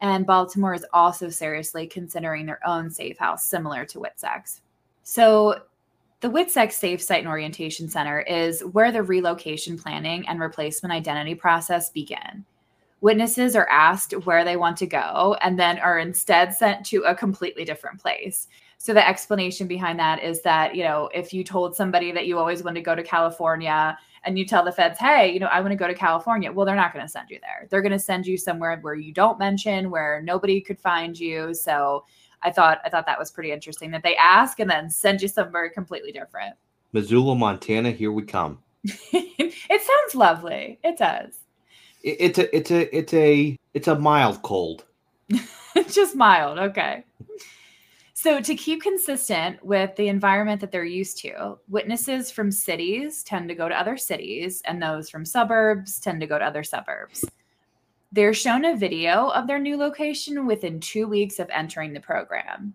And 0.00 0.26
Baltimore 0.26 0.74
is 0.74 0.86
also 0.92 1.28
seriously 1.28 1.86
considering 1.86 2.46
their 2.46 2.66
own 2.66 2.90
safe 2.90 3.18
house 3.18 3.44
similar 3.44 3.84
to 3.86 4.00
WITSEC's. 4.00 4.62
So 5.02 5.60
the 6.20 6.30
WITSEC 6.30 6.72
Safe 6.72 7.02
Site 7.02 7.20
and 7.20 7.28
Orientation 7.28 7.88
Center 7.88 8.20
is 8.20 8.62
where 8.62 8.90
the 8.90 9.02
relocation 9.02 9.78
planning 9.78 10.26
and 10.26 10.40
replacement 10.40 10.92
identity 10.92 11.34
process 11.34 11.90
begin. 11.90 12.44
Witnesses 13.00 13.56
are 13.56 13.68
asked 13.68 14.12
where 14.24 14.44
they 14.44 14.56
want 14.56 14.76
to 14.78 14.86
go 14.86 15.36
and 15.40 15.58
then 15.58 15.78
are 15.80 15.98
instead 15.98 16.54
sent 16.54 16.86
to 16.86 17.02
a 17.02 17.14
completely 17.14 17.64
different 17.64 18.00
place. 18.00 18.46
So 18.82 18.92
the 18.92 19.08
explanation 19.08 19.68
behind 19.68 20.00
that 20.00 20.24
is 20.24 20.42
that, 20.42 20.74
you 20.74 20.82
know, 20.82 21.08
if 21.14 21.32
you 21.32 21.44
told 21.44 21.76
somebody 21.76 22.10
that 22.10 22.26
you 22.26 22.36
always 22.36 22.64
want 22.64 22.74
to 22.74 22.82
go 22.82 22.96
to 22.96 23.02
California 23.04 23.96
and 24.24 24.36
you 24.36 24.44
tell 24.44 24.64
the 24.64 24.72
feds, 24.72 24.98
hey, 24.98 25.32
you 25.32 25.38
know, 25.38 25.46
I 25.46 25.60
want 25.60 25.70
to 25.70 25.76
go 25.76 25.86
to 25.86 25.94
California, 25.94 26.50
well, 26.50 26.66
they're 26.66 26.74
not 26.74 26.92
going 26.92 27.06
to 27.06 27.08
send 27.08 27.30
you 27.30 27.38
there. 27.42 27.68
They're 27.70 27.80
going 27.80 27.92
to 27.92 27.98
send 28.00 28.26
you 28.26 28.36
somewhere 28.36 28.76
where 28.80 28.96
you 28.96 29.12
don't 29.12 29.38
mention, 29.38 29.88
where 29.88 30.20
nobody 30.24 30.60
could 30.60 30.80
find 30.80 31.16
you. 31.16 31.54
So 31.54 32.04
I 32.42 32.50
thought 32.50 32.80
I 32.84 32.88
thought 32.88 33.06
that 33.06 33.20
was 33.20 33.30
pretty 33.30 33.52
interesting 33.52 33.92
that 33.92 34.02
they 34.02 34.16
ask 34.16 34.58
and 34.58 34.68
then 34.68 34.90
send 34.90 35.22
you 35.22 35.28
somewhere 35.28 35.70
completely 35.70 36.10
different. 36.10 36.56
Missoula, 36.92 37.36
Montana, 37.36 37.92
here 37.92 38.10
we 38.10 38.24
come. 38.24 38.58
it 38.82 39.54
sounds 39.80 40.16
lovely. 40.16 40.80
It 40.82 40.98
does. 40.98 41.38
It, 42.02 42.16
it's 42.18 42.38
a 42.40 42.56
it's 42.56 42.70
a 42.72 42.96
it's 42.96 43.14
a 43.14 43.56
it's 43.74 43.86
a 43.86 43.96
mild 43.96 44.42
cold. 44.42 44.86
Just 45.88 46.16
mild, 46.16 46.58
okay. 46.58 47.04
So, 48.22 48.40
to 48.40 48.54
keep 48.54 48.82
consistent 48.82 49.60
with 49.64 49.96
the 49.96 50.06
environment 50.06 50.60
that 50.60 50.70
they're 50.70 50.84
used 50.84 51.18
to, 51.22 51.58
witnesses 51.68 52.30
from 52.30 52.52
cities 52.52 53.24
tend 53.24 53.48
to 53.48 53.56
go 53.56 53.68
to 53.68 53.76
other 53.76 53.96
cities, 53.96 54.62
and 54.64 54.80
those 54.80 55.10
from 55.10 55.24
suburbs 55.24 55.98
tend 55.98 56.20
to 56.20 56.28
go 56.28 56.38
to 56.38 56.44
other 56.44 56.62
suburbs. 56.62 57.24
They're 58.12 58.32
shown 58.32 58.64
a 58.64 58.76
video 58.76 59.30
of 59.30 59.48
their 59.48 59.58
new 59.58 59.76
location 59.76 60.46
within 60.46 60.78
two 60.78 61.08
weeks 61.08 61.40
of 61.40 61.50
entering 61.50 61.92
the 61.92 61.98
program. 61.98 62.74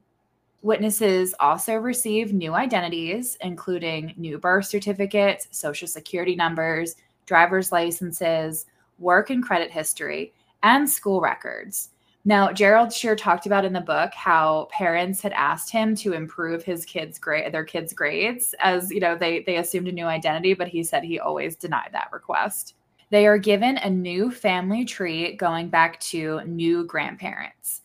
Witnesses 0.63 1.33
also 1.39 1.75
receive 1.75 2.33
new 2.33 2.53
identities, 2.53 3.37
including 3.39 4.15
new 4.17 4.37
birth 4.39 4.65
certificates, 4.65 5.47
social 5.51 5.87
security 5.87 6.35
numbers, 6.35 6.97
driver's 7.25 7.71
licenses, 7.71 8.65
work 8.99 9.29
and 9.29 9.41
credit 9.41 9.71
history, 9.71 10.33
and 10.63 10.89
school 10.89 11.21
records. 11.21 11.91
Now, 12.27 12.51
Gerald 12.51 12.91
Shur 12.91 13.15
talked 13.15 13.45
about 13.45 13.63
in 13.63 13.71
the 13.71 13.79
book 13.79 14.13
how 14.13 14.67
parents 14.69 15.21
had 15.21 15.31
asked 15.31 15.71
him 15.71 15.95
to 15.95 16.11
improve 16.11 16.61
his 16.61 16.83
kids' 16.83 17.17
grade, 17.17 17.53
their 17.53 17.63
kids' 17.63 17.93
grades, 17.93 18.53
as 18.59 18.91
you 18.91 18.99
know 18.99 19.15
they 19.15 19.43
they 19.43 19.55
assumed 19.55 19.87
a 19.87 19.93
new 19.93 20.07
identity, 20.07 20.53
but 20.53 20.67
he 20.67 20.83
said 20.83 21.05
he 21.05 21.21
always 21.21 21.55
denied 21.55 21.91
that 21.93 22.11
request. 22.11 22.75
They 23.11 23.27
are 23.27 23.37
given 23.37 23.77
a 23.77 23.89
new 23.89 24.29
family 24.29 24.83
tree 24.83 25.37
going 25.37 25.69
back 25.69 26.01
to 26.01 26.41
new 26.45 26.83
grandparents. 26.83 27.83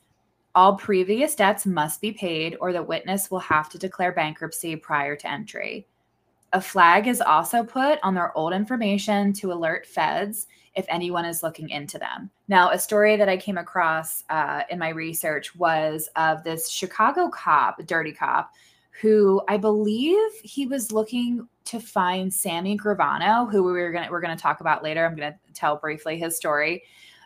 All 0.57 0.75
previous 0.75 1.37
debts 1.37 1.65
must 1.65 2.01
be 2.01 2.11
paid, 2.11 2.57
or 2.61 2.73
the 2.73 2.83
witness 2.83 3.31
will 3.31 3.39
have 3.39 3.69
to 3.69 3.79
declare 3.79 4.11
bankruptcy 4.11 4.75
prior 4.75 5.15
to 5.15 5.31
entry. 5.31 5.87
A 6.53 6.61
flag 6.61 7.07
is 7.07 7.21
also 7.21 7.63
put 7.63 8.01
on 8.03 8.17
their 8.17 8.37
old 8.37 8.55
information 8.55 9.33
to 9.35 9.53
alert 9.53 9.87
feds 9.87 10.49
if 10.75 10.87
anyone 10.89 11.25
is 11.25 11.43
looking 11.43 11.71
into 11.71 11.99
them. 11.99 12.31
Now, 12.49 12.71
a 12.71 12.79
story 12.79 13.17
that 13.17 13.29
I 13.29 13.37
came 13.37 13.59
across 13.59 14.25
uh, 14.31 14.63
in 14.71 14.79
my 14.79 14.89
research 14.91 15.55
was 15.57 16.09
of 16.17 16.43
this 16.45 16.69
Chicago 16.69 17.29
cop, 17.29 17.85
dirty 17.87 18.13
cop, 18.13 18.51
who 19.01 19.43
I 19.49 19.57
believe 19.57 20.31
he 20.43 20.67
was 20.67 20.93
looking 20.93 21.49
to 21.65 21.81
find 21.81 22.33
Sammy 22.33 22.77
Gravano, 22.77 23.51
who 23.51 23.63
we 23.63 23.73
were 23.73 23.93
gonna 23.93 24.09
we're 24.11 24.21
gonna 24.21 24.37
talk 24.37 24.61
about 24.61 24.83
later. 24.83 25.05
I'm 25.05 25.15
gonna 25.15 25.39
tell 25.55 25.77
briefly 25.77 26.19
his 26.19 26.37
story. 26.37 26.83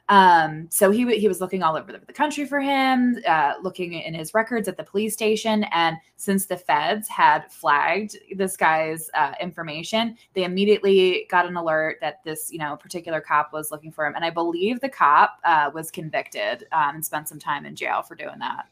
Um, 0.09 0.69
so 0.71 0.93
he 0.93 1.19
he 1.19 1.27
was 1.27 1.41
looking 1.41 1.65
all 1.65 1.77
over 1.77 1.91
the, 1.91 2.13
country 2.13 2.47
for 2.47 2.61
him, 2.61 3.19
uh, 3.27 3.55
looking 3.63 3.93
in 3.93 4.15
his 4.15 4.35
records 4.35 4.69
at 4.69 4.77
the 4.77 4.85
police 4.85 5.13
station, 5.15 5.65
and 5.73 5.97
since 6.17 6.47
the 6.47 6.57
feds 6.57 7.09
had 7.09 7.51
flagged 7.51 8.17
this 8.37 8.57
guy's 8.57 9.11
uh, 9.15 9.33
information, 9.41 10.17
they 10.35 10.45
immediately 10.45 11.27
got 11.29 11.47
an 11.47 11.57
alert 11.57 11.99
that 12.01 12.23
this 12.25 12.53
you 12.53 12.59
know 12.59 12.77
particular 12.77 13.21
cop 13.21 13.53
was 13.53 13.73
looking 13.73 13.91
for 13.91 14.07
him, 14.07 14.15
and 14.15 14.25
I 14.25 14.31
believe 14.31 14.81
the 14.81 14.89
cop 14.89 15.39
uh, 15.45 15.71
was 15.75 15.91
convicted 15.91 16.67
um, 16.71 16.97
and 16.97 17.05
spent 17.05 17.29
some 17.29 17.41
time 17.41 17.67
in 17.67 17.75
jail 17.75 18.03
for 18.03 18.15
doing 18.15 18.39
that. 18.39 18.69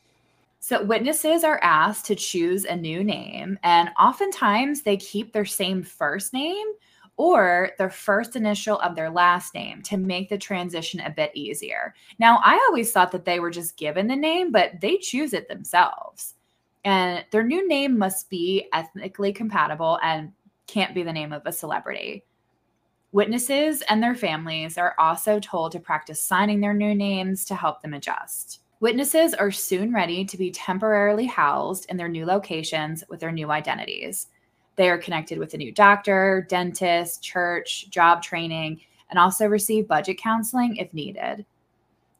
So, 0.60 0.82
witnesses 0.84 1.42
are 1.42 1.60
asked 1.62 2.06
to 2.06 2.14
choose 2.14 2.64
a 2.64 2.76
new 2.76 3.02
name, 3.02 3.58
and 3.64 3.90
oftentimes 3.98 4.82
they 4.82 4.96
keep 4.96 5.32
their 5.32 5.44
same 5.44 5.82
first 5.82 6.32
name, 6.32 6.66
or 7.16 7.70
the 7.78 7.88
first 7.88 8.36
initial 8.36 8.78
of 8.80 8.96
their 8.96 9.10
last 9.10 9.54
name 9.54 9.82
to 9.82 9.96
make 9.96 10.28
the 10.28 10.38
transition 10.38 11.00
a 11.00 11.10
bit 11.10 11.30
easier. 11.34 11.94
Now, 12.18 12.40
I 12.42 12.54
always 12.68 12.90
thought 12.90 13.12
that 13.12 13.24
they 13.24 13.40
were 13.40 13.50
just 13.50 13.76
given 13.76 14.06
the 14.06 14.16
name, 14.16 14.50
but 14.50 14.80
they 14.80 14.96
choose 14.98 15.32
it 15.32 15.48
themselves. 15.48 16.34
And 16.84 17.24
their 17.30 17.44
new 17.44 17.66
name 17.68 17.96
must 17.96 18.28
be 18.28 18.68
ethnically 18.72 19.32
compatible 19.32 19.98
and 20.02 20.32
can't 20.66 20.94
be 20.94 21.02
the 21.02 21.12
name 21.12 21.32
of 21.32 21.42
a 21.46 21.52
celebrity. 21.52 22.24
Witnesses 23.12 23.82
and 23.88 24.02
their 24.02 24.16
families 24.16 24.76
are 24.76 24.94
also 24.98 25.38
told 25.38 25.70
to 25.72 25.78
practice 25.78 26.20
signing 26.20 26.60
their 26.60 26.74
new 26.74 26.94
names 26.94 27.44
to 27.44 27.54
help 27.54 27.80
them 27.80 27.94
adjust. 27.94 28.60
Witnesses 28.80 29.34
are 29.34 29.52
soon 29.52 29.94
ready 29.94 30.24
to 30.24 30.36
be 30.36 30.50
temporarily 30.50 31.26
housed 31.26 31.86
in 31.88 31.96
their 31.96 32.08
new 32.08 32.26
locations 32.26 33.04
with 33.08 33.20
their 33.20 33.32
new 33.32 33.50
identities. 33.50 34.26
They 34.76 34.90
are 34.90 34.98
connected 34.98 35.38
with 35.38 35.54
a 35.54 35.58
new 35.58 35.72
doctor, 35.72 36.46
dentist, 36.48 37.22
church, 37.22 37.88
job 37.90 38.22
training, 38.22 38.80
and 39.10 39.18
also 39.18 39.46
receive 39.46 39.88
budget 39.88 40.18
counseling 40.18 40.76
if 40.76 40.92
needed. 40.92 41.44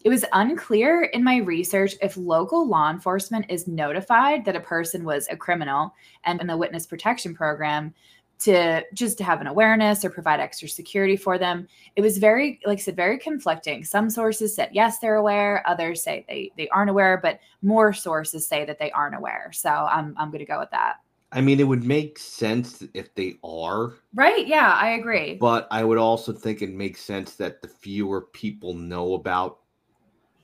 It 0.05 0.11
was 0.11 0.25
unclear 0.33 1.05
in 1.05 1.25
my 1.25 1.39
research 1.39 1.95
if 2.03 2.17
local 2.19 2.69
law 2.69 2.91
enforcement 2.91 3.47
is 3.49 3.67
notified 3.67 4.45
that 4.45 4.55
a 4.55 4.61
person 4.61 5.03
was 5.03 5.27
a 5.31 5.37
criminal 5.37 5.95
and 6.25 6.41
in 6.41 6.47
the 6.47 6.57
witness 6.57 6.87
protection 6.87 7.35
program 7.35 7.95
to 8.41 8.83
just 8.93 9.17
to 9.17 9.25
have 9.25 9.41
an 9.41 9.47
awareness 9.47 10.05
or 10.05 10.11
provide 10.11 10.41
extra 10.41 10.69
security 10.69 11.17
for 11.17 11.39
them. 11.39 11.67
It 11.97 12.03
was 12.03 12.19
very, 12.19 12.61
like 12.67 12.79
I 12.79 12.83
said, 12.83 12.97
very 12.97 13.19
conflicting. 13.19 13.85
Some 13.85 14.11
sources 14.11 14.55
said 14.55 14.69
yes, 14.73 14.99
they're 14.99 15.15
aware. 15.17 15.63
Others 15.67 16.03
say 16.03 16.25
they 16.29 16.53
they 16.57 16.69
aren't 16.69 16.91
aware, 16.91 17.19
but 17.23 17.41
more 17.63 17.95
sources 17.95 18.47
say 18.47 18.67
that 18.67 18.79
they 18.79 18.91
aren't 18.91 19.15
aware. 19.15 19.51
So 19.53 19.71
I'm 19.71 20.15
I'm 20.19 20.31
going 20.31 20.41
to 20.41 20.45
go 20.45 20.59
with 20.59 20.71
that. 20.73 20.97
I 21.35 21.41
mean, 21.41 21.59
it 21.59 21.67
would 21.67 21.85
make 21.85 22.17
sense 22.19 22.85
if 22.95 23.13
they 23.17 23.35
are. 23.43 23.95
Right. 24.15 24.47
Yeah, 24.47 24.73
I 24.73 24.91
agree. 24.91 25.35
But 25.35 25.67
I 25.73 25.83
would 25.83 25.99
also 25.99 26.33
think 26.33 26.63
it 26.63 26.71
makes 26.71 27.01
sense 27.01 27.35
that 27.35 27.61
the 27.61 27.69
fewer 27.69 28.23
people 28.23 28.73
know 28.73 29.15
about 29.15 29.59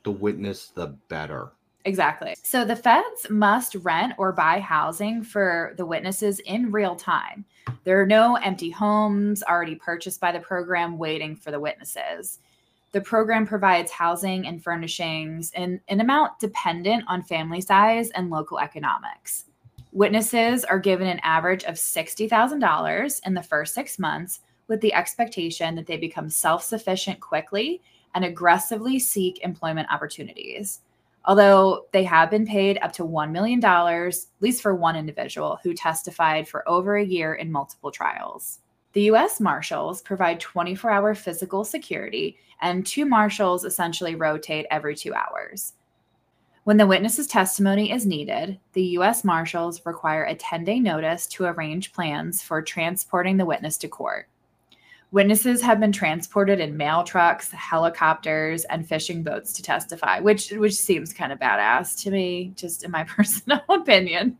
the 0.03 0.11
witness, 0.11 0.68
the 0.68 0.88
better. 1.09 1.53
Exactly. 1.85 2.35
So 2.42 2.64
the 2.64 2.76
feds 2.76 3.31
must 3.31 3.76
rent 3.76 4.14
or 4.18 4.33
buy 4.33 4.59
housing 4.59 5.22
for 5.22 5.74
the 5.76 5.87
witnesses 5.87 6.40
in 6.40 6.72
real 6.72 6.96
time. 6.96 7.44
There 7.85 8.00
are 8.03 8.07
no 8.07 8.35
empty 8.35 8.70
homes 8.70 9.42
already 9.44 9.76
purchased 9.76 10.20
by 10.20 10.33
the 10.33 10.40
program 10.40 10.98
waiting 10.98 11.37
for 11.37 11.53
the 11.53 11.61
witnesses. 11.61 12.40
The 12.92 13.00
program 13.00 13.46
provides 13.46 13.92
housing 13.92 14.46
and 14.46 14.62
furnishings 14.62 15.53
in 15.55 15.81
an 15.88 16.00
amount 16.00 16.40
dependent 16.40 17.05
on 17.07 17.22
family 17.22 17.61
size 17.61 18.11
and 18.11 18.29
local 18.29 18.59
economics. 18.59 19.44
Witnesses 19.92 20.64
are 20.64 20.79
given 20.79 21.09
an 21.09 21.20
average 21.24 21.64
of 21.64 21.74
$60,000 21.74 23.20
in 23.26 23.35
the 23.35 23.42
first 23.42 23.74
six 23.74 23.98
months 23.98 24.40
with 24.68 24.81
the 24.81 24.94
expectation 24.94 25.74
that 25.74 25.87
they 25.87 25.96
become 25.96 26.31
self 26.31 26.62
sufficient 26.62 27.18
quickly 27.18 27.83
and 28.14 28.24
aggressively 28.24 29.00
seek 29.00 29.42
employment 29.42 29.88
opportunities. 29.90 30.81
Although 31.24 31.87
they 31.92 32.05
have 32.05 32.31
been 32.31 32.46
paid 32.46 32.79
up 32.83 32.92
to 32.92 33.05
$1 33.05 33.33
million, 33.33 33.62
at 33.64 34.14
least 34.40 34.62
for 34.62 34.74
one 34.74 34.96
individual 34.96 35.59
who 35.62 35.74
testified 35.74 36.48
for 36.48 36.66
over 36.68 36.96
a 36.96 37.05
year 37.05 37.35
in 37.35 37.50
multiple 37.50 37.90
trials. 37.90 38.61
The 38.92 39.03
U.S. 39.03 39.40
Marshals 39.40 40.03
provide 40.03 40.40
24 40.40 40.90
hour 40.90 41.14
physical 41.14 41.64
security, 41.64 42.38
and 42.62 42.87
two 42.87 43.05
marshals 43.05 43.64
essentially 43.64 44.14
rotate 44.14 44.66
every 44.70 44.94
two 44.94 45.14
hours. 45.14 45.74
When 46.71 46.77
the 46.77 46.87
witness's 46.87 47.27
testimony 47.27 47.91
is 47.91 48.07
needed, 48.07 48.61
the 48.75 48.85
U.S. 49.01 49.25
Marshals 49.25 49.85
require 49.85 50.23
a 50.23 50.37
10 50.37 50.63
day 50.63 50.79
notice 50.79 51.27
to 51.27 51.47
arrange 51.47 51.93
plans 51.93 52.43
for 52.43 52.63
transporting 52.63 53.37
the 53.39 53.45
witness 53.45 53.77
to 53.79 53.89
court. 53.89 54.29
Witnesses 55.11 55.63
have 55.63 55.81
been 55.81 55.91
transported 55.91 56.61
in 56.61 56.77
mail 56.77 57.03
trucks, 57.03 57.51
helicopters, 57.51 58.63
and 58.67 58.87
fishing 58.87 59.25
boats 59.25 59.53
to 59.55 59.65
testify, 59.65 60.21
which 60.21 60.51
which 60.53 60.77
seems 60.77 61.13
kind 61.13 61.33
of 61.33 61.41
badass 61.41 62.01
to 62.05 62.13
me, 62.13 62.53
just 62.55 62.85
in 62.85 62.93
my 62.93 63.03
personal 63.17 63.63
opinion. 63.69 64.39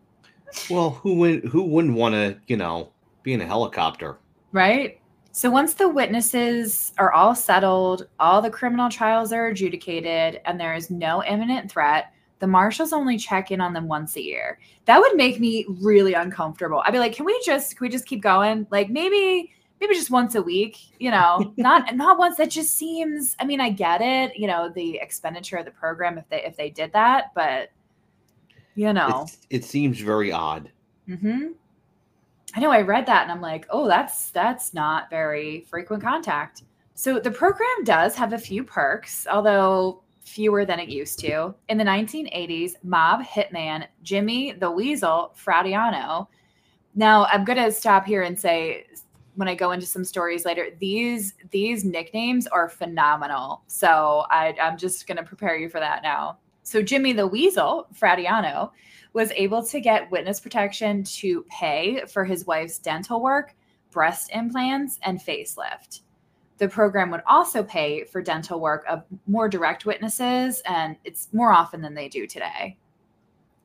Well, 0.71 0.91
who 0.91 1.17
would 1.17 1.47
who 1.47 1.65
wouldn't 1.65 1.97
want 1.97 2.15
to, 2.15 2.39
you 2.47 2.57
know, 2.57 2.93
be 3.25 3.33
in 3.33 3.41
a 3.41 3.45
helicopter? 3.45 4.19
Right? 4.53 5.01
So 5.33 5.51
once 5.51 5.75
the 5.75 5.89
witnesses 5.89 6.93
are 6.97 7.13
all 7.13 7.35
settled, 7.35 8.07
all 8.21 8.41
the 8.41 8.51
criminal 8.51 8.89
trials 8.89 9.33
are 9.33 9.49
adjudicated, 9.49 10.41
and 10.45 10.61
there 10.61 10.75
is 10.75 10.93
no 10.93 11.25
imminent 11.25 11.73
threat, 11.73 12.13
the 12.41 12.47
marshals 12.47 12.93
only 12.93 13.17
check 13.17 13.51
in 13.51 13.61
on 13.61 13.73
them 13.73 13.87
once 13.87 14.17
a 14.17 14.23
year. 14.23 14.59
That 14.87 14.99
would 14.99 15.15
make 15.15 15.39
me 15.39 15.65
really 15.81 16.15
uncomfortable. 16.15 16.83
I'd 16.85 16.93
be 16.93 16.99
like, 16.99 17.13
can 17.13 17.25
we 17.25 17.41
just 17.45 17.77
can 17.77 17.85
we 17.85 17.89
just 17.89 18.07
keep 18.07 18.23
going? 18.23 18.67
Like 18.71 18.91
maybe 18.91 19.53
maybe 19.81 19.95
just 19.95 20.11
once 20.11 20.35
a 20.35 20.43
week, 20.43 20.79
you 20.99 21.11
know, 21.11 21.53
not 21.57 21.95
not 21.95 22.19
once. 22.19 22.37
That 22.39 22.51
just 22.51 22.77
seems. 22.77 23.37
I 23.39 23.45
mean, 23.45 23.61
I 23.61 23.71
get 23.71 24.01
it, 24.01 24.37
you 24.37 24.47
know, 24.47 24.71
the 24.75 24.99
expenditure 24.99 25.59
of 25.59 25.67
the 25.67 25.71
program 25.71 26.19
if 26.19 26.29
they 26.29 26.43
if 26.43 26.57
they 26.57 26.71
did 26.71 26.93
that, 26.95 27.33
but 27.35 27.71
you 28.75 28.93
know, 28.93 29.27
it 29.51 29.65
seems 29.65 30.01
very 30.01 30.33
odd. 30.33 30.71
Hmm. 31.07 31.49
I 32.55 32.61
know 32.61 32.71
I 32.71 32.81
read 32.81 33.07
that 33.07 33.23
and 33.23 33.31
I'm 33.31 33.41
like, 33.41 33.67
oh, 33.71 33.87
that's 33.87 34.31
that's 34.31 34.73
not 34.75 35.11
very 35.11 35.67
frequent 35.69 36.03
contact. 36.03 36.63
So 36.95 37.19
the 37.19 37.31
program 37.31 37.85
does 37.85 38.15
have 38.17 38.33
a 38.33 38.39
few 38.39 38.65
perks, 38.65 39.27
although 39.31 40.03
fewer 40.21 40.65
than 40.65 40.79
it 40.79 40.89
used 40.89 41.19
to. 41.21 41.55
In 41.69 41.79
the 41.79 41.85
1980s, 41.85 42.73
mob 42.83 43.23
hitman 43.23 43.87
Jimmy 44.03 44.53
the 44.53 44.71
Weasel 44.71 45.35
Fratianno. 45.43 46.27
Now 46.95 47.27
I'm 47.27 47.45
gonna 47.45 47.71
stop 47.71 48.07
here 48.07 48.23
and 48.23 48.39
say 48.39 48.87
when 49.37 49.49
I 49.49 49.55
go 49.55 49.73
into 49.73 49.87
some 49.87 50.05
stories 50.05 50.45
later, 50.45 50.69
these 50.81 51.35
these 51.51 51.85
nicknames 51.85 52.47
are 52.47 52.69
phenomenal. 52.69 53.63
So 53.67 54.25
I, 54.31 54.55
I'm 54.61 54.77
just 54.77 55.07
gonna 55.07 55.23
prepare 55.23 55.57
you 55.57 55.69
for 55.69 55.81
that 55.81 56.03
now. 56.03 56.39
So 56.63 56.83
Jimmy 56.83 57.13
the 57.13 57.27
Weasel, 57.27 57.87
Fratianno, 57.99 58.71
was 59.13 59.33
able 59.33 59.65
to 59.67 59.81
get 59.81 60.11
witness 60.11 60.41
protection 60.41 61.03
to 61.05 61.45
pay 61.51 62.05
for 62.07 62.25
his 62.25 62.47
wife's 62.47 62.79
dental 62.79 63.21
work, 63.21 63.55
breast 63.91 64.31
implants, 64.33 64.99
and 65.03 65.19
facelift. 65.19 66.03
The 66.61 66.69
program 66.69 67.11
would 67.11 67.23
also 67.27 67.63
pay 67.63 68.05
for 68.05 68.21
dental 68.21 68.61
work 68.61 68.85
of 68.87 69.03
more 69.27 69.49
direct 69.49 69.87
witnesses, 69.87 70.61
and 70.67 70.95
it's 71.05 71.29
more 71.33 71.55
often 71.55 71.81
than 71.81 71.95
they 71.95 72.07
do 72.07 72.27
today. 72.27 72.77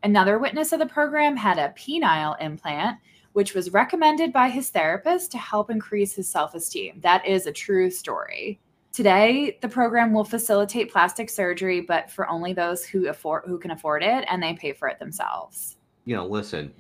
Another 0.01 0.39
witness 0.39 0.71
of 0.71 0.79
the 0.79 0.86
program 0.86 1.36
had 1.36 1.58
a 1.58 1.73
penile 1.77 2.41
implant, 2.41 2.97
which 3.34 3.53
was 3.53 3.73
recommended 3.73 4.31
by 4.31 4.47
his 4.47 4.69
therapist 4.69 5.29
to 5.34 5.38
help 5.38 5.69
increase 5.69 6.15
his 6.15 6.29
self 6.29 6.55
esteem. 6.55 7.01
That 7.01 7.27
is 7.27 7.47
a 7.47 7.51
true 7.51 7.91
story. 7.91 8.62
Today, 8.93 9.58
the 9.62 9.67
program 9.67 10.13
will 10.13 10.23
facilitate 10.23 10.89
plastic 10.89 11.29
surgery, 11.29 11.81
but 11.81 12.10
for 12.10 12.29
only 12.29 12.53
those 12.53 12.86
who 12.86 13.10
afford 13.10 13.43
who 13.45 13.60
can 13.60 13.71
afford 13.71 14.03
it 14.03 14.25
and 14.29 14.41
they 14.41 14.53
pay 14.53 14.71
for 14.71 14.88
it 14.88 14.99
themselves. 14.99 15.75
You 16.05 16.15
know, 16.15 16.25
listen, 16.25 16.73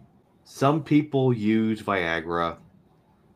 some 0.45 0.81
people 0.81 1.33
use 1.33 1.81
Viagra, 1.81 2.55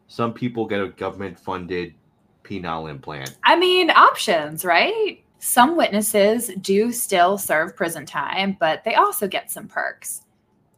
some 0.08 0.34
people 0.34 0.66
get 0.66 0.80
a 0.80 0.88
government 0.88 1.38
funded 1.38 1.94
penile 2.44 2.90
implant. 2.90 3.38
I 3.44 3.56
mean, 3.56 3.90
options, 3.92 4.66
right? 4.66 5.24
Some 5.40 5.78
witnesses 5.78 6.52
do 6.62 6.92
still 6.92 7.38
serve 7.38 7.76
prison 7.76 8.06
time, 8.06 8.58
but 8.60 8.84
they 8.84 8.96
also 8.96 9.28
get 9.28 9.50
some 9.52 9.68
perks. 9.68 10.24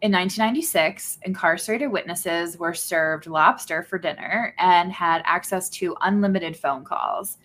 In 0.02 0.12
1996, 0.12 1.19
incarcerated 1.24 1.91
witnesses 1.91 2.58
were 2.58 2.74
served 2.74 3.28
lobster 3.28 3.84
for 3.84 4.00
dinner 4.00 4.56
and 4.58 4.91
had 4.91 5.21
access 5.26 5.69
to 5.69 5.95
unlimited 6.02 6.58
phone 6.58 6.84
calls. 6.84 7.38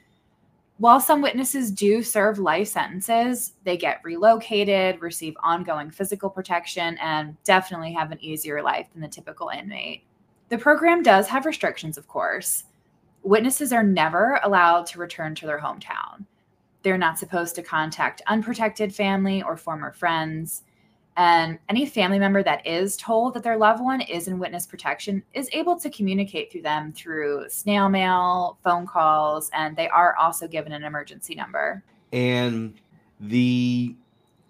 While 0.78 1.00
some 1.00 1.22
witnesses 1.22 1.70
do 1.70 2.02
serve 2.02 2.38
life 2.38 2.68
sentences, 2.68 3.54
they 3.64 3.78
get 3.78 4.00
relocated, 4.04 5.00
receive 5.00 5.34
ongoing 5.42 5.90
physical 5.90 6.28
protection, 6.28 6.98
and 6.98 7.36
definitely 7.44 7.92
have 7.94 8.12
an 8.12 8.22
easier 8.22 8.62
life 8.62 8.86
than 8.92 9.00
the 9.00 9.08
typical 9.08 9.48
inmate. 9.48 10.04
The 10.50 10.58
program 10.58 11.02
does 11.02 11.28
have 11.28 11.46
restrictions, 11.46 11.96
of 11.96 12.08
course. 12.08 12.64
Witnesses 13.26 13.72
are 13.72 13.82
never 13.82 14.38
allowed 14.44 14.86
to 14.86 15.00
return 15.00 15.34
to 15.34 15.46
their 15.46 15.58
hometown. 15.58 16.24
They're 16.84 16.96
not 16.96 17.18
supposed 17.18 17.56
to 17.56 17.62
contact 17.62 18.22
unprotected 18.28 18.94
family 18.94 19.42
or 19.42 19.56
former 19.56 19.90
friends. 19.90 20.62
And 21.16 21.58
any 21.68 21.86
family 21.86 22.20
member 22.20 22.44
that 22.44 22.64
is 22.64 22.96
told 22.96 23.34
that 23.34 23.42
their 23.42 23.56
loved 23.56 23.82
one 23.82 24.00
is 24.00 24.28
in 24.28 24.38
witness 24.38 24.64
protection 24.64 25.24
is 25.34 25.50
able 25.52 25.76
to 25.80 25.90
communicate 25.90 26.52
through 26.52 26.62
them 26.62 26.92
through 26.92 27.46
snail 27.48 27.88
mail, 27.88 28.58
phone 28.62 28.86
calls, 28.86 29.50
and 29.52 29.74
they 29.74 29.88
are 29.88 30.14
also 30.16 30.46
given 30.46 30.70
an 30.70 30.84
emergency 30.84 31.34
number. 31.34 31.82
And 32.12 32.74
the 33.18 33.96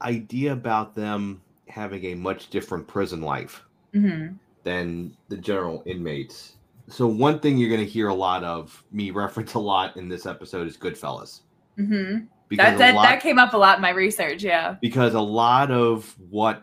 idea 0.03 0.53
about 0.53 0.95
them 0.95 1.41
having 1.69 2.05
a 2.05 2.15
much 2.15 2.51
different 2.51 2.87
prison 2.87 3.23
life 3.23 3.62
Mm-hmm. 3.95 4.35
than 4.65 5.17
the 5.31 5.39
general 5.39 5.83
inmates. 5.87 6.56
So, 6.88 7.07
one 7.07 7.40
thing 7.40 7.59
you're 7.59 7.68
going 7.70 7.85
to 7.85 7.90
hear 7.90 8.09
a 8.09 8.14
lot 8.14 8.44
of 8.44 8.83
me 8.92 9.11
reference 9.11 9.55
a 9.55 9.59
lot 9.59 9.96
in 9.96 10.09
this 10.09 10.25
episode 10.27 10.66
is 10.68 10.77
Goodfellas. 10.77 11.40
Mm-hmm. 11.79 12.27
Because 12.49 12.64
That, 12.64 12.79
that, 12.79 12.94
lot- 12.94 13.03
that 13.03 13.20
came 13.20 13.38
up 13.38 13.55
a 13.55 13.57
lot 13.57 13.77
in 13.79 13.83
my 13.83 13.90
research. 13.90 14.42
Yeah. 14.44 14.77
because 14.81 15.14
a 15.14 15.20
lot 15.20 15.70
of 15.70 16.14
what 16.31 16.62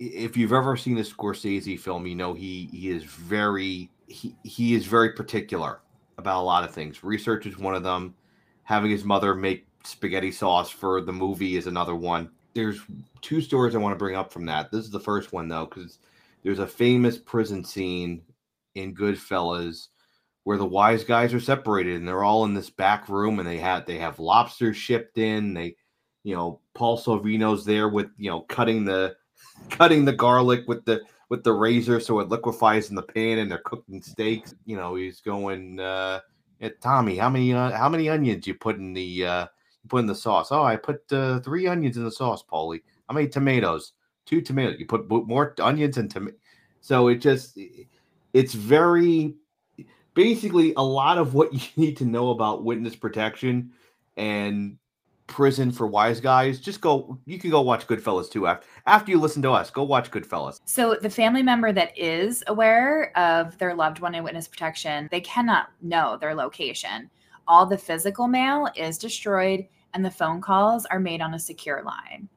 if 0.00 0.36
you've 0.36 0.52
ever 0.52 0.76
seen 0.76 0.98
a 0.98 1.02
Scorsese 1.02 1.78
film, 1.78 2.06
you 2.06 2.16
know 2.16 2.32
he 2.34 2.68
he 2.72 2.88
is 2.90 3.04
very 3.04 3.90
he, 4.08 4.34
he 4.42 4.74
is 4.74 4.86
very 4.86 5.12
particular 5.12 5.80
about 6.18 6.40
a 6.40 6.44
lot 6.44 6.64
of 6.64 6.74
things. 6.74 7.04
Research 7.04 7.46
is 7.46 7.56
one 7.58 7.74
of 7.74 7.82
them. 7.82 8.14
Having 8.64 8.90
his 8.90 9.04
mother 9.04 9.34
make 9.34 9.66
spaghetti 9.84 10.32
sauce 10.32 10.68
for 10.70 11.00
the 11.00 11.12
movie 11.12 11.56
is 11.56 11.66
another 11.66 11.94
one. 11.94 12.30
There's 12.54 12.80
two 13.20 13.40
stories 13.40 13.74
I 13.74 13.78
want 13.78 13.92
to 13.94 13.98
bring 13.98 14.16
up 14.16 14.32
from 14.32 14.46
that. 14.46 14.70
This 14.72 14.84
is 14.84 14.90
the 14.90 14.98
first 15.00 15.32
one 15.32 15.48
though, 15.48 15.66
because 15.66 15.98
there's 16.42 16.58
a 16.58 16.66
famous 16.66 17.18
prison 17.18 17.62
scene 17.64 18.22
in 18.74 18.94
Goodfellas 18.94 19.88
where 20.44 20.58
the 20.58 20.66
wise 20.66 21.04
guys 21.04 21.34
are 21.34 21.40
separated 21.40 21.96
and 21.96 22.08
they're 22.08 22.24
all 22.24 22.44
in 22.44 22.54
this 22.54 22.70
back 22.70 23.08
room 23.08 23.38
and 23.38 23.48
they 23.48 23.58
have 23.58 23.86
they 23.86 23.98
have 23.98 24.18
lobsters 24.18 24.76
shipped 24.76 25.18
in. 25.18 25.54
They 25.54 25.76
you 26.22 26.34
know 26.34 26.60
Paul 26.74 26.98
Sorvino's 26.98 27.64
there 27.64 27.88
with 27.88 28.08
you 28.16 28.30
know 28.30 28.40
cutting 28.42 28.84
the 28.84 29.16
cutting 29.70 30.04
the 30.04 30.12
garlic 30.12 30.64
with 30.66 30.84
the 30.84 31.02
with 31.28 31.44
the 31.44 31.52
razor 31.52 32.00
so 32.00 32.18
it 32.20 32.28
liquefies 32.28 32.90
in 32.90 32.96
the 32.96 33.02
pan 33.02 33.38
and 33.38 33.50
they're 33.50 33.62
cooking 33.64 34.02
steaks. 34.02 34.54
You 34.64 34.76
know 34.76 34.94
he's 34.94 35.20
going, 35.20 35.78
uh, 35.78 36.20
"Eh, 36.60 36.70
Tommy, 36.80 37.16
how 37.16 37.30
many 37.30 37.52
uh, 37.52 37.70
how 37.72 37.88
many 37.88 38.08
onions 38.08 38.46
you 38.46 38.54
put 38.54 38.76
in 38.76 38.92
the 38.92 39.26
uh, 39.26 39.46
put 39.88 40.00
in 40.00 40.06
the 40.06 40.14
sauce? 40.14 40.50
Oh, 40.50 40.62
I 40.62 40.76
put 40.76 41.00
uh, 41.12 41.40
three 41.40 41.66
onions 41.66 41.96
in 41.96 42.04
the 42.04 42.10
sauce, 42.10 42.42
Paulie. 42.42 42.82
How 43.08 43.14
many 43.14 43.28
tomatoes? 43.28 43.92
Two 44.26 44.40
tomatoes. 44.40 44.76
You 44.78 44.86
put 44.86 45.08
more 45.08 45.54
onions 45.60 45.96
and 45.96 46.10
tomato. 46.10 46.36
So 46.80 47.08
it 47.08 47.16
just 47.16 47.58
it's 48.32 48.54
very 48.54 49.34
basically 50.14 50.72
a 50.76 50.82
lot 50.82 51.18
of 51.18 51.34
what 51.34 51.52
you 51.52 51.60
need 51.76 51.96
to 51.98 52.04
know 52.04 52.30
about 52.30 52.64
witness 52.64 52.96
protection 52.96 53.72
and 54.16 54.76
prison 55.26 55.70
for 55.70 55.86
wise 55.86 56.20
guys. 56.20 56.60
Just 56.60 56.80
go. 56.80 57.18
You 57.24 57.38
can 57.38 57.50
go 57.50 57.60
watch 57.62 57.86
Goodfellas 57.86 58.30
too. 58.30 58.46
After 58.46 58.66
after 58.86 59.10
you 59.10 59.18
listen 59.18 59.42
to 59.42 59.52
us, 59.52 59.70
go 59.70 59.84
watch 59.84 60.10
Goodfellas. 60.10 60.60
So 60.64 60.96
the 61.00 61.08
family 61.08 61.42
member 61.42 61.72
that 61.72 61.96
is 61.96 62.42
aware 62.48 63.16
of 63.16 63.56
their 63.58 63.74
loved 63.74 64.00
one 64.00 64.14
in 64.14 64.24
witness 64.24 64.48
protection, 64.48 65.08
they 65.10 65.20
cannot 65.20 65.68
know 65.80 66.18
their 66.20 66.34
location. 66.34 67.08
All 67.46 67.64
the 67.64 67.78
physical 67.78 68.28
mail 68.28 68.68
is 68.76 68.98
destroyed 68.98 69.66
and 69.94 70.04
the 70.04 70.10
phone 70.10 70.40
calls 70.40 70.86
are 70.86 71.00
made 71.00 71.20
on 71.20 71.34
a 71.34 71.38
secure 71.38 71.82
line. 71.82 72.28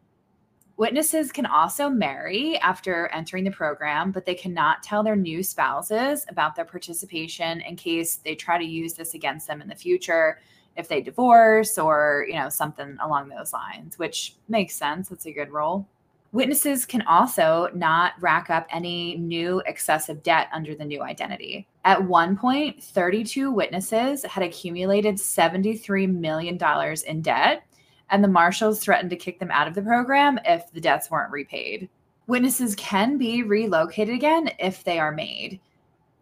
Witnesses 0.84 1.32
can 1.32 1.46
also 1.46 1.88
marry 1.88 2.58
after 2.58 3.08
entering 3.14 3.46
the 3.46 3.52
program, 3.52 4.12
but 4.12 4.26
they 4.26 4.36
cannot 4.36 4.84
tell 4.84 5.02
their 5.02 5.16
new 5.16 5.42
spouses 5.42 6.26
about 6.28 6.58
their 6.58 6.66
participation 6.66 7.62
in 7.62 7.78
case 7.78 8.18
they 8.18 8.36
try 8.36 8.58
to 8.58 8.66
use 8.66 8.94
this 8.94 9.14
against 9.14 9.48
them 9.48 9.62
in 9.62 9.70
the 9.70 9.76
future 9.76 10.42
if 10.76 10.90
they 10.90 11.00
divorce 11.00 11.78
or, 11.78 12.26
you 12.28 12.36
know, 12.36 12.50
something 12.50 12.98
along 13.02 13.30
those 13.30 13.54
lines, 13.54 13.98
which 13.98 14.36
makes 14.50 14.76
sense. 14.76 15.08
That's 15.08 15.26
a 15.26 15.32
good 15.32 15.52
role. 15.52 15.88
Witnesses 16.34 16.86
can 16.86 17.04
also 17.04 17.70
not 17.74 18.16
rack 18.20 18.50
up 18.50 18.68
any 18.70 19.16
new 19.16 19.62
excessive 19.66 20.22
debt 20.22 20.50
under 20.52 20.76
the 20.76 20.84
new 20.84 21.02
identity. 21.02 21.66
At 21.86 22.04
one 22.04 22.36
point, 22.36 22.84
32 22.84 23.50
witnesses 23.54 24.26
had 24.26 24.44
accumulated 24.44 25.16
$73 25.16 26.14
million 26.14 26.60
in 27.08 27.22
debt, 27.22 27.64
and 28.10 28.24
the 28.24 28.28
marshals 28.28 28.80
threatened 28.80 29.10
to 29.10 29.16
kick 29.16 29.40
them 29.40 29.52
out 29.52 29.68
of 29.68 29.74
the 29.74 29.82
program 29.82 30.40
if 30.46 30.72
the 30.72 30.82
debts 30.82 31.10
weren't 31.10 31.32
repaid. 31.32 31.90
Witnesses 32.28 32.76
can 32.76 33.18
be 33.18 33.44
relocated 33.44 34.16
again 34.16 34.50
if 34.60 34.84
they 34.84 35.00
are 35.00 35.12
made. 35.12 35.60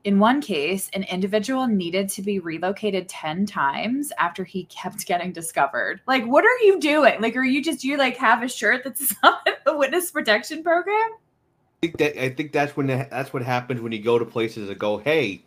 In 0.04 0.18
one 0.18 0.42
case, 0.42 0.90
an 0.94 1.04
individual 1.04 1.68
needed 1.68 2.10
to 2.10 2.24
be 2.24 2.40
relocated 2.40 3.08
10 3.08 3.46
times 3.46 4.12
after 4.18 4.44
he 4.44 4.64
kept 4.66 5.06
getting 5.06 5.32
discovered. 5.32 6.02
Like, 6.08 6.26
what 6.26 6.44
are 6.44 6.66
you 6.66 6.80
doing? 6.80 7.22
Like, 7.22 7.36
are 7.36 7.44
you 7.44 7.64
just, 7.64 7.84
you 7.84 7.98
like 7.98 8.18
have 8.18 8.42
a 8.42 8.48
shirt 8.48 8.84
that's 8.84 9.14
on 9.22 9.34
the 9.66 9.78
witness 9.78 10.10
protection 10.10 10.64
program? 10.64 11.10
I 11.84 11.88
think 11.88 11.98
that 11.98 12.24
I 12.24 12.30
think 12.30 12.52
that's 12.52 12.76
when 12.78 12.88
that's 12.88 13.34
what 13.34 13.42
happens 13.42 13.82
when 13.82 13.92
you 13.92 14.02
go 14.02 14.20
to 14.20 14.26
places 14.26 14.70
and 14.70 14.80
go, 14.80 14.98
hey, 14.98 15.44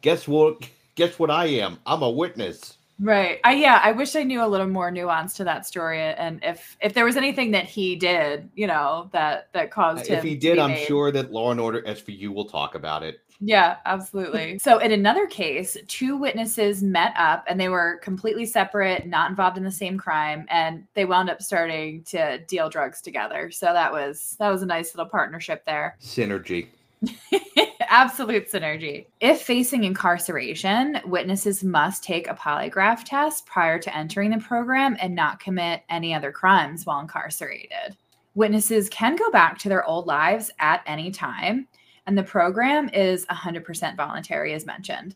guess 0.00 0.26
what? 0.26 0.68
Guess 0.94 1.18
what 1.18 1.30
I 1.30 1.46
am? 1.46 1.78
I'm 1.86 2.02
a 2.02 2.10
witness. 2.10 2.78
Right. 3.00 3.40
I 3.42 3.54
yeah, 3.54 3.80
I 3.82 3.92
wish 3.92 4.14
I 4.14 4.22
knew 4.22 4.44
a 4.44 4.46
little 4.46 4.68
more 4.68 4.90
nuance 4.90 5.34
to 5.34 5.44
that 5.44 5.66
story 5.66 6.00
and 6.00 6.38
if 6.44 6.76
if 6.80 6.94
there 6.94 7.04
was 7.04 7.16
anything 7.16 7.50
that 7.50 7.64
he 7.64 7.96
did, 7.96 8.48
you 8.54 8.66
know, 8.66 9.08
that 9.12 9.48
that 9.52 9.66
uh, 9.66 9.68
caused 9.68 10.06
him 10.06 10.18
If 10.18 10.24
he 10.24 10.36
did, 10.36 10.58
I'm 10.58 10.70
made. 10.70 10.86
sure 10.86 11.10
that 11.10 11.32
Law 11.32 11.50
and 11.50 11.60
Order 11.60 11.82
SVU 11.82 12.28
will 12.28 12.44
talk 12.44 12.74
about 12.74 13.02
it. 13.02 13.20
Yeah, 13.40 13.76
absolutely. 13.84 14.58
so, 14.58 14.78
in 14.78 14.92
another 14.92 15.26
case, 15.26 15.76
two 15.88 16.16
witnesses 16.16 16.82
met 16.82 17.12
up 17.16 17.44
and 17.48 17.60
they 17.60 17.68
were 17.68 17.98
completely 18.02 18.46
separate, 18.46 19.06
not 19.06 19.28
involved 19.28 19.58
in 19.58 19.64
the 19.64 19.72
same 19.72 19.98
crime, 19.98 20.46
and 20.48 20.84
they 20.94 21.04
wound 21.04 21.28
up 21.28 21.42
starting 21.42 22.04
to 22.04 22.38
deal 22.46 22.70
drugs 22.70 23.00
together. 23.00 23.50
So 23.50 23.66
that 23.66 23.92
was 23.92 24.36
that 24.38 24.50
was 24.50 24.62
a 24.62 24.66
nice 24.66 24.94
little 24.94 25.10
partnership 25.10 25.64
there. 25.66 25.96
Synergy. 26.00 26.68
Absolute 27.96 28.50
synergy. 28.50 29.06
If 29.20 29.42
facing 29.42 29.84
incarceration, 29.84 30.98
witnesses 31.04 31.62
must 31.62 32.02
take 32.02 32.26
a 32.26 32.34
polygraph 32.34 33.04
test 33.04 33.46
prior 33.46 33.78
to 33.78 33.96
entering 33.96 34.32
the 34.32 34.38
program 34.38 34.96
and 35.00 35.14
not 35.14 35.38
commit 35.38 35.84
any 35.88 36.12
other 36.12 36.32
crimes 36.32 36.84
while 36.84 36.98
incarcerated. 36.98 37.96
Witnesses 38.34 38.88
can 38.88 39.14
go 39.14 39.30
back 39.30 39.58
to 39.58 39.68
their 39.68 39.84
old 39.84 40.08
lives 40.08 40.50
at 40.58 40.82
any 40.86 41.12
time, 41.12 41.68
and 42.08 42.18
the 42.18 42.24
program 42.24 42.88
is 42.88 43.26
100% 43.26 43.96
voluntary, 43.96 44.54
as 44.54 44.66
mentioned. 44.66 45.14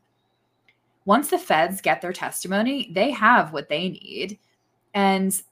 Once 1.04 1.30
the 1.30 1.38
feds 1.38 1.80
get 1.80 2.00
their 2.00 2.12
testimony, 2.12 2.92
they 2.94 3.10
have 3.10 3.52
what 3.52 3.68
they 3.68 3.88
need. 3.88 4.38
And 4.94 5.42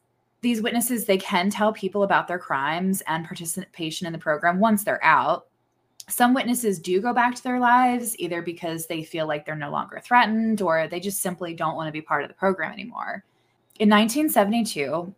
these 0.43 0.63
witnesses, 0.63 1.07
they 1.07 1.19
can 1.19 1.51
tell 1.51 1.73
people 1.73 2.05
about 2.05 2.29
their 2.29 2.39
crimes 2.39 3.03
and 3.09 3.27
participation 3.27 4.07
in 4.07 4.13
the 4.13 4.19
program 4.21 4.61
once 4.61 4.85
they're 4.85 5.05
out 5.05 5.49
some 6.09 6.35
witnesses 6.35 6.79
do 6.79 7.01
go 7.01 7.13
back 7.13 7.35
to 7.35 7.43
their 7.43 7.59
lives 7.59 8.17
either 8.19 8.41
because 8.41 8.87
they 8.87 9.03
feel 9.03 9.27
like 9.27 9.45
they're 9.45 9.57
no 9.57 9.71
longer 9.71 10.01
threatened 10.01 10.63
or 10.63 10.87
they 10.87 11.01
just 11.01 11.21
simply 11.21 11.53
don't 11.53 11.75
want 11.75 11.89
to 11.89 11.93
be 11.93 12.01
part 12.01 12.23
of 12.23 12.29
the 12.29 12.35
program 12.35 12.73
anymore. 12.73 13.25
In 13.81 13.91
1972, 13.91 15.13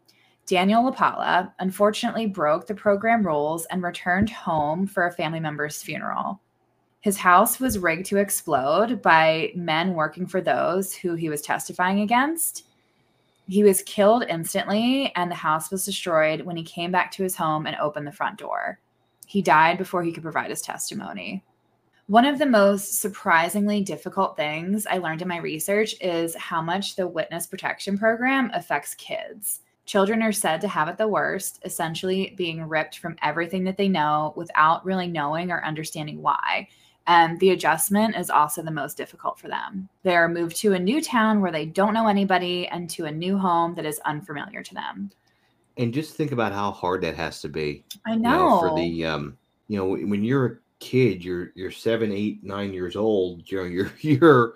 Daniel 0.46 0.90
LaPala 0.90 1.53
unfortunately 1.59 2.27
broke 2.27 2.66
the 2.66 2.74
program 2.74 3.24
rules 3.24 3.66
and 3.66 3.83
returned 3.83 4.31
home 4.31 4.87
for 4.87 5.07
a 5.07 5.12
family 5.12 5.40
member's 5.40 5.83
funeral. 5.83 6.40
His 7.01 7.18
house 7.18 7.61
was 7.61 7.79
rigged 7.79 8.07
to 8.07 8.16
explode 8.16 9.03
by 9.03 9.53
men 9.55 9.92
working 9.92 10.27
for 10.27 10.40
those 10.40 10.94
who 10.94 11.14
he 11.14 11.29
was 11.29 11.42
testifying 11.42 12.01
against. 12.01 12.64
He 13.46 13.62
was 13.62 13.83
killed 13.83 14.24
instantly, 14.29 15.12
and 15.14 15.31
the 15.31 15.37
house 15.37 15.70
was 15.70 15.85
destroyed 15.85 16.40
when 16.40 16.57
he 16.57 16.64
came 16.64 16.90
back 16.90 17.12
to 17.12 17.22
his 17.22 17.37
home 17.37 17.66
and 17.66 17.77
opened 17.77 18.07
the 18.07 18.12
front 18.12 18.38
door. 18.38 18.81
He 19.29 19.43
died 19.43 19.77
before 19.77 20.03
he 20.03 20.11
could 20.11 20.23
provide 20.23 20.49
his 20.49 20.62
testimony. 20.62 21.45
One 22.07 22.25
of 22.25 22.38
the 22.38 22.47
most 22.47 22.99
surprisingly 22.99 23.83
difficult 23.83 24.38
things 24.38 24.87
I 24.87 24.97
learned 24.97 25.21
in 25.21 25.29
my 25.29 25.37
research 25.37 25.95
is 26.01 26.35
how 26.35 26.62
much 26.62 26.97
the 26.97 27.07
witness 27.07 27.47
protection 27.47 27.99
program 27.99 28.51
affects 28.55 28.95
kids. 28.95 29.61
Children 29.85 30.23
are 30.23 30.33
said 30.33 30.62
to 30.62 30.69
have 30.69 30.88
it 30.88 30.97
the 30.97 31.07
worst, 31.07 31.61
essentially 31.62 32.33
being 32.38 32.67
ripped 32.67 33.01
from 33.01 33.17
everything 33.21 33.64
that 33.64 33.77
they 33.77 33.87
know 33.87 34.33
without 34.35 34.83
really 34.87 35.09
knowing 35.09 35.51
or 35.51 35.62
understanding 35.62 36.23
why. 36.23 36.67
And 37.07 37.38
the 37.38 37.51
adjustment 37.51 38.17
is 38.17 38.31
also 38.31 38.62
the 38.62 38.71
most 38.71 38.97
difficult 38.97 39.38
for 39.38 39.49
them. 39.49 39.91
They 40.05 40.17
are 40.17 40.27
moved 40.27 40.57
to 40.62 40.73
a 40.73 40.79
new 40.79 41.03
town 41.03 41.43
where 41.43 41.53
they 41.53 41.67
don't 41.67 41.93
know 41.93 42.09
anybody 42.09 42.67
and 42.69 42.88
to 42.91 43.05
a 43.05 43.12
new 43.12 43.37
home 43.37 43.75
that 43.75 43.85
is 43.85 44.01
unfamiliar 44.07 44.62
to 44.62 44.75
them. 44.75 45.11
And 45.79 45.95
just 45.95 46.14
think 46.14 46.33
about 46.33 46.53
how 46.53 46.73
hard 46.73 47.03
that 47.03 47.17
has 47.17 47.41
to 47.43 47.49
be. 47.49 47.85
I 48.05 48.14
you 48.14 48.19
know. 48.19 48.59
for 48.59 48.77
the 48.77 49.05
um, 49.05 49.38
you 49.69 49.79
know, 49.79 49.87
when 49.87 50.25
you're 50.25 50.47
a 50.47 50.57
kid, 50.81 51.25
you're 51.25 51.53
you're 51.55 51.71
seven, 51.71 52.12
eight, 52.12 52.43
nine 52.43 52.73
years 52.73 52.97
old. 52.97 53.51
You 53.51 53.59
know, 53.59 53.64
you're 53.64 53.93
you're 54.01 54.55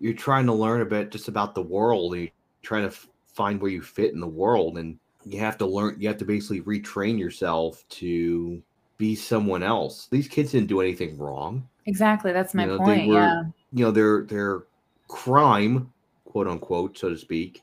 you're 0.00 0.14
trying 0.14 0.46
to 0.46 0.52
learn 0.52 0.80
a 0.80 0.86
bit 0.86 1.10
just 1.10 1.28
about 1.28 1.54
the 1.54 1.62
world. 1.62 2.14
And 2.14 2.22
you're 2.22 2.30
trying 2.62 2.88
to 2.88 2.96
find 3.26 3.60
where 3.60 3.70
you 3.70 3.82
fit 3.82 4.12
in 4.12 4.20
the 4.20 4.26
world, 4.26 4.78
and 4.78 4.98
you 5.24 5.38
have 5.38 5.56
to 5.58 5.66
learn. 5.66 5.96
You 5.98 6.08
have 6.08 6.18
to 6.18 6.24
basically 6.24 6.62
retrain 6.62 7.18
yourself 7.18 7.84
to 7.90 8.62
be 8.98 9.14
someone 9.14 9.62
else. 9.62 10.08
These 10.10 10.28
kids 10.28 10.52
didn't 10.52 10.68
do 10.68 10.80
anything 10.80 11.18
wrong. 11.18 11.68
exactly. 11.86 12.32
That's 12.32 12.54
my 12.54 12.64
you 12.64 12.70
know, 12.70 12.78
point. 12.78 13.08
were- 13.08 13.14
yeah. 13.14 13.42
You 13.72 13.84
know, 13.84 13.90
their 13.90 14.24
their 14.24 14.64
crime, 15.08 15.92
quote 16.24 16.48
unquote, 16.48 16.96
so 16.96 17.08
to 17.08 17.18
speak, 17.18 17.62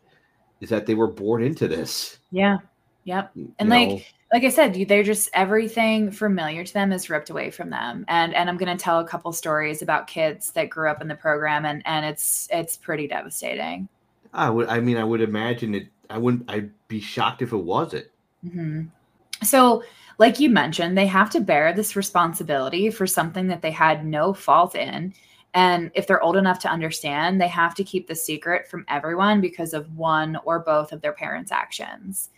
is 0.59 0.69
that 0.69 0.85
they 0.85 0.93
were 0.93 1.07
born 1.07 1.43
into 1.43 1.67
this. 1.67 2.17
Yeah. 2.31 2.57
Yep. 3.03 3.31
And, 3.59 3.69
like, 3.69 3.89
know. 3.89 4.01
like 4.31 4.43
I 4.43 4.49
said, 4.49 4.73
they're 4.87 5.03
just 5.03 5.29
everything 5.33 6.11
familiar 6.11 6.63
to 6.63 6.73
them 6.73 6.91
is 6.91 7.09
ripped 7.09 7.29
away 7.29 7.49
from 7.49 7.69
them. 7.69 8.05
And 8.07 8.33
and 8.35 8.49
I'm 8.49 8.57
going 8.57 8.75
to 8.75 8.81
tell 8.81 8.99
a 8.99 9.07
couple 9.07 9.31
stories 9.33 9.81
about 9.81 10.07
kids 10.07 10.51
that 10.51 10.69
grew 10.69 10.89
up 10.89 11.01
in 11.01 11.07
the 11.07 11.15
program 11.15 11.65
and 11.65 11.81
and 11.85 12.05
it's 12.05 12.47
it's 12.51 12.77
pretty 12.77 13.07
devastating. 13.07 13.89
I 14.33 14.49
would. 14.49 14.67
I 14.67 14.79
mean, 14.79 14.97
I 14.97 15.03
would 15.03 15.21
imagine 15.21 15.75
it. 15.75 15.87
I 16.09 16.17
wouldn't. 16.17 16.49
I'd 16.49 16.71
be 16.87 16.99
shocked 16.99 17.41
if 17.41 17.53
it 17.53 17.57
wasn't. 17.57 18.07
hmm 18.47 18.83
So, 19.43 19.83
like 20.17 20.39
you 20.39 20.49
mentioned, 20.49 20.97
they 20.97 21.07
have 21.07 21.29
to 21.31 21.41
bear 21.41 21.73
this 21.73 21.95
responsibility 21.95 22.89
for 22.91 23.07
something 23.07 23.47
that 23.47 23.61
they 23.61 23.71
had 23.71 24.05
no 24.05 24.33
fault 24.33 24.75
in. 24.75 25.13
And 25.53 25.91
if 25.95 26.07
they're 26.07 26.21
old 26.21 26.37
enough 26.37 26.59
to 26.59 26.69
understand, 26.69 27.41
they 27.41 27.47
have 27.49 27.75
to 27.75 27.83
keep 27.83 28.07
the 28.07 28.15
secret 28.15 28.69
from 28.69 28.85
everyone 28.87 29.41
because 29.41 29.73
of 29.73 29.97
one 29.97 30.37
or 30.45 30.59
both 30.59 30.93
of 30.93 31.01
their 31.01 31.11
parents' 31.11 31.51
actions. 31.51 32.29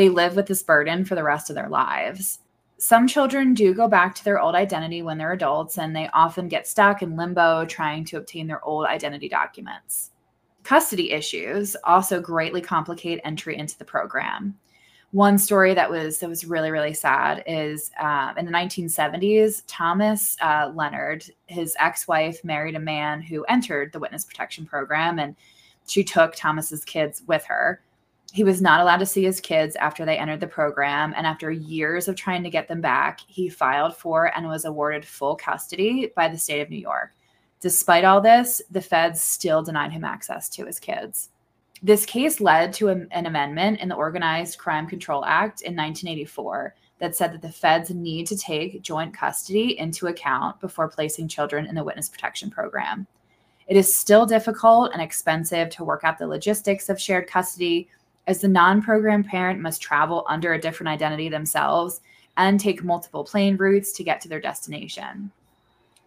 They 0.00 0.08
live 0.08 0.34
with 0.34 0.46
this 0.46 0.62
burden 0.62 1.04
for 1.04 1.14
the 1.14 1.22
rest 1.22 1.50
of 1.50 1.56
their 1.56 1.68
lives. 1.68 2.38
Some 2.78 3.06
children 3.06 3.52
do 3.52 3.74
go 3.74 3.86
back 3.86 4.14
to 4.14 4.24
their 4.24 4.40
old 4.40 4.54
identity 4.54 5.02
when 5.02 5.18
they're 5.18 5.34
adults, 5.34 5.76
and 5.76 5.94
they 5.94 6.08
often 6.14 6.48
get 6.48 6.66
stuck 6.66 7.02
in 7.02 7.18
limbo 7.18 7.66
trying 7.66 8.06
to 8.06 8.16
obtain 8.16 8.46
their 8.46 8.64
old 8.64 8.86
identity 8.86 9.28
documents. 9.28 10.12
Custody 10.62 11.10
issues 11.10 11.76
also 11.84 12.18
greatly 12.18 12.62
complicate 12.62 13.20
entry 13.24 13.58
into 13.58 13.76
the 13.76 13.84
program 13.84 14.58
one 15.12 15.36
story 15.36 15.74
that 15.74 15.90
was 15.90 16.20
that 16.20 16.28
was 16.28 16.44
really 16.44 16.70
really 16.70 16.94
sad 16.94 17.42
is 17.44 17.90
uh, 18.00 18.32
in 18.36 18.46
the 18.46 18.52
1970s 18.52 19.64
thomas 19.66 20.36
uh, 20.40 20.70
leonard 20.72 21.24
his 21.48 21.76
ex-wife 21.80 22.44
married 22.44 22.76
a 22.76 22.80
man 22.80 23.20
who 23.20 23.42
entered 23.48 23.92
the 23.92 23.98
witness 23.98 24.24
protection 24.24 24.64
program 24.64 25.18
and 25.18 25.34
she 25.88 26.04
took 26.04 26.36
thomas's 26.36 26.84
kids 26.84 27.24
with 27.26 27.44
her 27.44 27.82
he 28.32 28.44
was 28.44 28.62
not 28.62 28.80
allowed 28.80 28.98
to 28.98 29.06
see 29.06 29.24
his 29.24 29.40
kids 29.40 29.76
after 29.76 30.04
they 30.04 30.18
entered 30.18 30.40
the 30.40 30.46
program. 30.46 31.12
And 31.16 31.26
after 31.26 31.50
years 31.50 32.08
of 32.08 32.16
trying 32.16 32.42
to 32.44 32.50
get 32.50 32.68
them 32.68 32.80
back 32.80 33.20
he 33.26 33.48
filed 33.48 33.96
for 33.96 34.36
and 34.36 34.46
was 34.46 34.64
awarded 34.64 35.04
full 35.04 35.36
custody 35.36 36.12
by 36.14 36.28
the 36.28 36.38
state 36.38 36.60
of 36.60 36.70
new 36.70 36.76
york. 36.76 37.12
Despite 37.60 38.04
all 38.04 38.20
this 38.20 38.62
the 38.70 38.80
feds 38.80 39.20
still 39.20 39.62
denied 39.62 39.92
him 39.92 40.04
access 40.04 40.48
to 40.50 40.64
his 40.64 40.78
kids. 40.78 41.30
This 41.82 42.04
case 42.04 42.40
led 42.40 42.74
to 42.74 42.88
an 42.88 43.08
amendment 43.12 43.80
in 43.80 43.88
the 43.88 43.94
Organized 43.94 44.58
Crime 44.58 44.86
Control 44.86 45.24
Act 45.24 45.62
in 45.62 45.74
1984 45.74 46.74
that 46.98 47.16
said 47.16 47.32
that 47.32 47.40
the 47.40 47.50
feds 47.50 47.88
need 47.88 48.26
to 48.26 48.36
take 48.36 48.82
joint 48.82 49.14
custody 49.14 49.78
into 49.78 50.08
account 50.08 50.60
before 50.60 50.88
placing 50.88 51.28
children 51.28 51.66
in 51.66 51.74
the 51.74 51.82
witness 51.82 52.10
protection 52.10 52.50
program. 52.50 53.06
It 53.66 53.76
is 53.76 53.94
still 53.94 54.26
difficult 54.26 54.92
and 54.92 55.00
expensive 55.00 55.70
to 55.70 55.84
work 55.84 56.04
out 56.04 56.18
the 56.18 56.26
logistics 56.26 56.90
of 56.90 57.00
shared 57.00 57.26
custody, 57.26 57.88
as 58.26 58.40
the 58.40 58.48
non 58.48 58.82
program 58.82 59.24
parent 59.24 59.60
must 59.60 59.82
travel 59.82 60.24
under 60.28 60.52
a 60.52 60.60
different 60.60 60.88
identity 60.88 61.28
themselves 61.28 62.00
and 62.36 62.60
take 62.60 62.84
multiple 62.84 63.24
plane 63.24 63.56
routes 63.56 63.92
to 63.92 64.04
get 64.04 64.20
to 64.20 64.28
their 64.28 64.40
destination. 64.40 65.30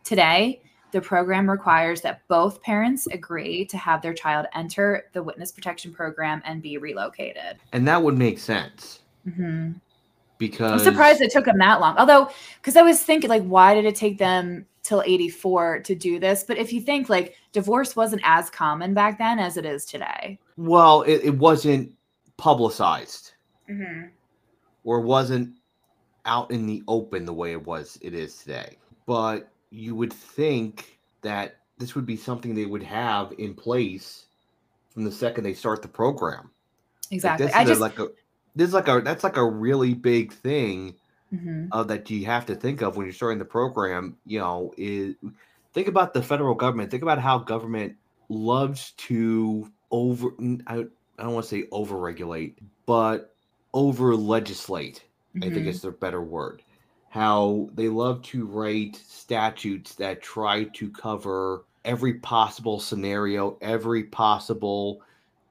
Today, 0.04 0.62
the 0.92 1.02
program 1.02 1.50
requires 1.50 2.02
that 2.02 2.22
both 2.28 2.62
parents 2.62 3.08
agree 3.08 3.66
to 3.66 3.78
have 3.78 4.02
their 4.02 4.14
child 4.14 4.46
enter 4.54 5.06
the 5.14 5.24
witness 5.24 5.52
protection 5.52 5.92
program 5.92 6.42
and 6.46 6.62
be 6.62 6.78
relocated. 6.78 7.58
And 7.72 7.88
that 7.88 8.02
would 8.02 8.18
make 8.18 8.40
sense 8.40 9.00
hmm 9.24 9.72
because 10.38 10.72
I'm 10.72 10.80
surprised 10.80 11.22
it 11.22 11.32
took 11.32 11.46
them 11.46 11.58
that 11.60 11.80
long. 11.80 11.98
Although, 11.98 12.30
because 12.58 12.76
I 12.76 12.82
was 12.82 13.02
thinking, 13.02 13.30
like, 13.30 13.44
why 13.44 13.74
did 13.74 13.86
it 13.86 13.96
take 13.96 14.18
them 14.18 14.66
till 14.82 15.02
84 15.06 15.80
to 15.82 15.96
do 15.96 16.20
this? 16.20 16.44
But 16.44 16.58
if 16.58 16.74
you 16.74 16.82
think, 16.82 17.08
like, 17.08 17.36
divorce 17.54 17.96
wasn't 17.96 18.24
as 18.26 18.50
common 18.50 18.94
back 18.94 19.18
then 19.18 19.40
as 19.40 19.56
it 19.58 19.66
is 19.66 19.86
today. 19.86 20.40
Well, 20.58 21.04
it, 21.04 21.22
it 21.24 21.38
wasn't 21.38 21.94
publicized 22.38 23.32
Mm-hmm. 23.70 24.08
or 24.84 25.00
wasn't 25.00 25.56
out 26.26 26.52
in 26.52 26.66
the 26.68 26.84
open 26.90 27.24
the 27.26 27.34
way 27.34 27.54
it 27.54 27.66
was 27.66 27.98
it 28.02 28.14
is 28.14 28.36
today. 28.38 28.78
But 29.06 29.50
you 29.70 29.96
would 29.96 30.12
think 30.12 31.00
that 31.22 31.56
this 31.78 31.96
would 31.96 32.06
be 32.06 32.18
something 32.18 32.54
they 32.54 32.66
would 32.66 32.84
have 32.84 33.34
in 33.38 33.54
place 33.54 34.26
from 34.90 35.06
the 35.06 35.12
second 35.12 35.46
they 35.46 35.54
start 35.54 35.82
the 35.82 35.88
program. 35.88 36.50
Like, 37.06 37.12
Exactly. 37.12 37.46
this 37.48 37.56
I 37.56 37.64
just, 37.64 37.80
like 37.82 37.98
a 38.00 38.10
this 38.56 38.68
is 38.68 38.74
like 38.74 38.88
a 38.90 39.02
that's 39.02 39.24
like 39.24 39.38
a 39.38 39.50
really 39.50 39.94
big 39.94 40.34
thing 40.34 40.96
Mhm. 41.34 41.70
uh, 41.72 41.84
that 41.84 42.10
you 42.10 42.26
have 42.26 42.46
to 42.48 42.56
think 42.56 42.82
of 42.82 42.98
when 42.98 43.06
you're 43.06 43.14
starting 43.14 43.40
the 43.40 43.46
program. 43.46 44.18
You 44.26 44.40
know, 44.40 44.74
is 44.78 45.16
think 45.74 45.88
about 45.88 46.14
the 46.14 46.22
federal 46.22 46.54
government. 46.54 46.92
Think 46.92 47.02
about 47.04 47.20
how 47.20 47.40
government 47.40 47.96
loves 48.30 48.92
to 49.08 49.72
over. 49.90 50.30
I, 50.68 50.86
I 51.18 51.24
don't 51.24 51.34
want 51.34 51.46
to 51.46 51.50
say 51.50 51.68
over 51.72 51.98
regulate, 51.98 52.60
but 52.86 53.36
over 53.74 54.16
legislate. 54.16 55.08
I 55.42 55.50
think 55.50 55.68
Mhm. 55.68 55.68
is 55.68 55.82
the 55.82 55.92
better 55.92 56.22
word. 56.22 56.64
How 57.10 57.70
they 57.74 57.90
love 57.90 58.22
to 58.24 58.46
write 58.46 58.96
statutes 58.96 59.96
that 59.96 60.22
try 60.22 60.66
to 60.66 60.90
cover 60.92 61.66
every 61.86 62.16
possible 62.20 62.80
scenario, 62.80 63.58
every 63.62 64.06
possible 64.06 65.02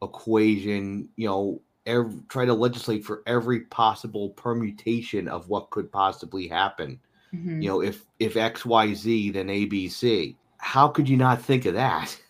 equation, 0.02 1.08
you 1.16 1.28
know, 1.28 1.62
ev- 1.86 2.26
try 2.28 2.44
to 2.44 2.54
legislate 2.54 3.04
for 3.04 3.22
every 3.26 3.60
possible 3.66 4.30
permutation 4.30 5.28
of 5.28 5.48
what 5.48 5.70
could 5.70 5.90
possibly 5.92 6.48
happen. 6.48 7.00
Mhm. 7.32 7.62
You 7.62 7.68
know, 7.70 7.82
if 7.82 8.06
if 8.20 8.36
XYZ, 8.36 9.30
then 9.30 9.50
ABC. 9.50 10.38
How 10.58 10.88
could 10.88 11.08
you 11.08 11.16
not 11.16 11.42
think 11.42 11.66
of 11.66 11.74
that? 11.74 12.20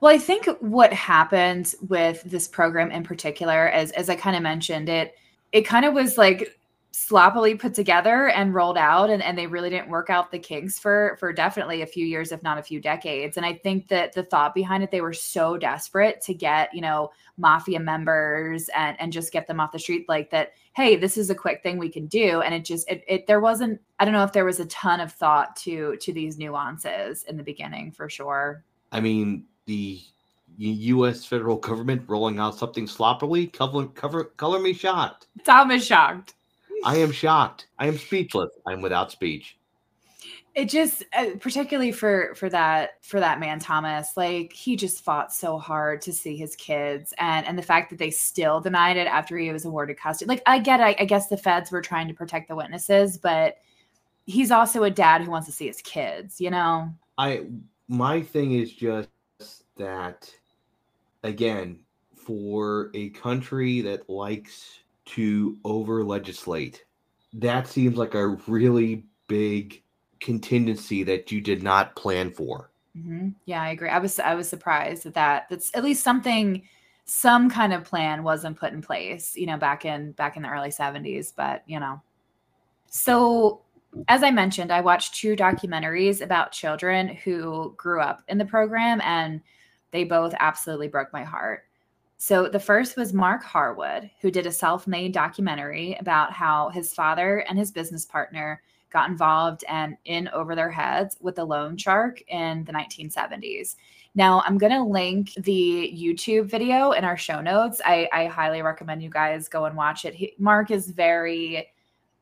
Well, 0.00 0.14
I 0.14 0.18
think 0.18 0.46
what 0.60 0.92
happened 0.92 1.74
with 1.88 2.22
this 2.24 2.48
program 2.48 2.90
in 2.90 3.04
particular, 3.04 3.68
as 3.68 3.90
as 3.92 4.08
I 4.08 4.16
kind 4.16 4.36
of 4.36 4.42
mentioned, 4.42 4.88
it 4.88 5.14
it 5.52 5.62
kind 5.62 5.84
of 5.84 5.94
was 5.94 6.18
like 6.18 6.58
sloppily 6.96 7.56
put 7.56 7.74
together 7.74 8.28
and 8.28 8.54
rolled 8.54 8.78
out 8.78 9.10
and, 9.10 9.20
and 9.20 9.36
they 9.36 9.48
really 9.48 9.68
didn't 9.68 9.88
work 9.88 10.10
out 10.10 10.30
the 10.30 10.38
kinks 10.38 10.78
for 10.78 11.16
for 11.18 11.32
definitely 11.32 11.82
a 11.82 11.86
few 11.86 12.06
years 12.06 12.30
if 12.30 12.40
not 12.44 12.56
a 12.56 12.62
few 12.62 12.80
decades. 12.80 13.36
And 13.36 13.44
i 13.44 13.52
think 13.52 13.88
that 13.88 14.12
the 14.12 14.22
thought 14.22 14.54
behind 14.54 14.84
it 14.84 14.92
they 14.92 15.00
were 15.00 15.12
so 15.12 15.58
desperate 15.58 16.20
to 16.22 16.32
get 16.32 16.72
you 16.72 16.80
know 16.80 17.10
mafia 17.36 17.80
members 17.80 18.68
and 18.76 18.96
and 19.00 19.12
just 19.12 19.32
get 19.32 19.48
them 19.48 19.58
off 19.58 19.72
the 19.72 19.78
street 19.80 20.08
like 20.08 20.30
that 20.30 20.52
hey 20.74 20.94
this 20.94 21.16
is 21.16 21.30
a 21.30 21.34
quick 21.34 21.64
thing 21.64 21.78
we 21.78 21.88
can 21.88 22.06
do. 22.06 22.42
And 22.42 22.54
it 22.54 22.64
just 22.64 22.88
it, 22.88 23.02
it 23.08 23.26
there 23.26 23.40
wasn't 23.40 23.80
i 23.98 24.04
don't 24.04 24.14
know 24.14 24.22
if 24.22 24.32
there 24.32 24.44
was 24.44 24.60
a 24.60 24.66
ton 24.66 25.00
of 25.00 25.10
thought 25.10 25.56
to 25.56 25.96
to 25.96 26.12
these 26.12 26.38
nuances 26.38 27.24
in 27.24 27.36
the 27.36 27.42
beginning 27.42 27.90
for 27.90 28.08
sure. 28.08 28.62
I 28.92 29.00
mean, 29.00 29.46
the 29.66 30.00
U.S. 30.58 31.24
federal 31.24 31.56
government 31.56 32.02
rolling 32.06 32.38
out 32.38 32.56
something 32.56 32.86
sloppily, 32.86 33.46
cover, 33.48 33.86
cover, 33.86 34.24
color 34.24 34.60
me 34.60 34.72
shocked. 34.72 35.26
tom 35.44 35.70
is 35.70 35.84
shocked 35.84 36.34
I 36.84 36.96
am 36.98 37.12
shocked. 37.12 37.68
I 37.78 37.86
am 37.86 37.96
speechless. 37.96 38.50
I'm 38.66 38.82
without 38.82 39.10
speech. 39.10 39.56
it 40.54 40.68
just 40.68 41.02
uh, 41.16 41.30
particularly 41.40 41.92
for 41.92 42.34
for 42.34 42.48
that 42.50 43.02
for 43.02 43.18
that 43.20 43.40
man 43.40 43.58
thomas 43.58 44.16
like 44.16 44.52
he 44.52 44.76
just 44.76 45.02
fought 45.02 45.32
so 45.32 45.58
hard 45.58 46.00
to 46.02 46.12
see 46.12 46.36
his 46.36 46.54
kids 46.56 47.12
and 47.18 47.46
and 47.46 47.58
the 47.58 47.62
fact 47.62 47.90
that 47.90 47.98
they 47.98 48.10
still 48.10 48.60
denied 48.60 48.96
it 48.96 49.06
after 49.06 49.36
he 49.36 49.50
was 49.50 49.64
awarded 49.64 49.96
custody 49.96 50.28
like 50.28 50.42
i 50.46 50.58
get 50.58 50.80
I, 50.80 50.94
I 50.98 51.06
guess 51.06 51.28
the 51.28 51.36
feds 51.36 51.72
were 51.72 51.80
trying 51.82 52.06
to 52.08 52.14
protect 52.14 52.48
the 52.48 52.54
witnesses 52.54 53.18
but 53.18 53.56
he's 54.26 54.50
also 54.52 54.84
a 54.84 54.90
dad 54.90 55.22
who 55.22 55.30
wants 55.30 55.46
to 55.46 55.52
see 55.52 55.66
his 55.66 55.80
kids 55.80 56.40
you 56.40 56.50
know 56.50 56.88
i 57.18 57.46
my 57.88 58.22
thing 58.22 58.52
is 58.52 58.72
just 58.72 59.08
that 59.76 60.30
again 61.22 61.80
for 62.14 62.90
a 62.94 63.10
country 63.10 63.80
that 63.80 64.08
likes 64.08 64.80
to 65.04 65.58
over 65.64 66.02
legislate 66.02 66.84
that 67.34 67.66
seems 67.66 67.96
like 67.96 68.14
a 68.14 68.28
really 68.46 69.04
big 69.26 69.82
contingency 70.20 71.02
that 71.02 71.32
you 71.32 71.40
did 71.40 71.62
not 71.62 71.96
plan 71.96 72.30
for. 72.30 72.70
Mm-hmm. 72.96 73.30
Yeah, 73.44 73.62
I 73.62 73.70
agree. 73.70 73.88
I 73.88 73.98
was 73.98 74.18
I 74.20 74.34
was 74.34 74.48
surprised 74.48 75.04
that 75.04 75.14
that 75.14 75.46
that's 75.50 75.74
at 75.74 75.82
least 75.82 76.04
something 76.04 76.62
some 77.06 77.50
kind 77.50 77.72
of 77.72 77.84
plan 77.84 78.22
wasn't 78.22 78.58
put 78.58 78.72
in 78.72 78.80
place, 78.80 79.36
you 79.36 79.46
know, 79.46 79.58
back 79.58 79.84
in 79.84 80.12
back 80.12 80.36
in 80.36 80.42
the 80.42 80.48
early 80.48 80.70
70s, 80.70 81.32
but 81.34 81.64
you 81.66 81.80
know. 81.80 82.00
So 82.88 83.62
as 84.08 84.22
I 84.22 84.30
mentioned, 84.30 84.72
I 84.72 84.80
watched 84.80 85.14
two 85.14 85.34
documentaries 85.34 86.20
about 86.20 86.52
children 86.52 87.08
who 87.08 87.74
grew 87.76 88.00
up 88.00 88.22
in 88.28 88.38
the 88.38 88.44
program 88.44 89.00
and 89.02 89.40
they 89.94 90.02
both 90.04 90.34
absolutely 90.40 90.88
broke 90.88 91.12
my 91.12 91.22
heart. 91.22 91.62
So 92.16 92.48
the 92.48 92.58
first 92.58 92.96
was 92.96 93.12
Marc 93.12 93.44
Harwood, 93.44 94.10
who 94.20 94.30
did 94.30 94.44
a 94.44 94.52
self-made 94.52 95.12
documentary 95.12 95.96
about 96.00 96.32
how 96.32 96.70
his 96.70 96.92
father 96.92 97.44
and 97.48 97.56
his 97.56 97.70
business 97.70 98.04
partner 98.04 98.60
got 98.90 99.08
involved 99.08 99.64
and 99.68 99.96
in 100.04 100.28
over 100.28 100.56
their 100.56 100.70
heads 100.70 101.16
with 101.20 101.36
the 101.36 101.44
loan 101.44 101.76
shark 101.76 102.20
in 102.26 102.64
the 102.64 102.72
1970s. 102.72 103.76
Now, 104.16 104.42
I'm 104.44 104.58
going 104.58 104.72
to 104.72 104.82
link 104.82 105.32
the 105.34 105.92
YouTube 105.96 106.46
video 106.46 106.90
in 106.90 107.04
our 107.04 107.16
show 107.16 107.40
notes. 107.40 107.80
I, 107.84 108.08
I 108.12 108.26
highly 108.26 108.62
recommend 108.62 109.00
you 109.00 109.10
guys 109.10 109.48
go 109.48 109.66
and 109.66 109.76
watch 109.76 110.04
it. 110.04 110.14
He, 110.14 110.34
Marc 110.38 110.72
is 110.72 110.90
very, 110.90 111.68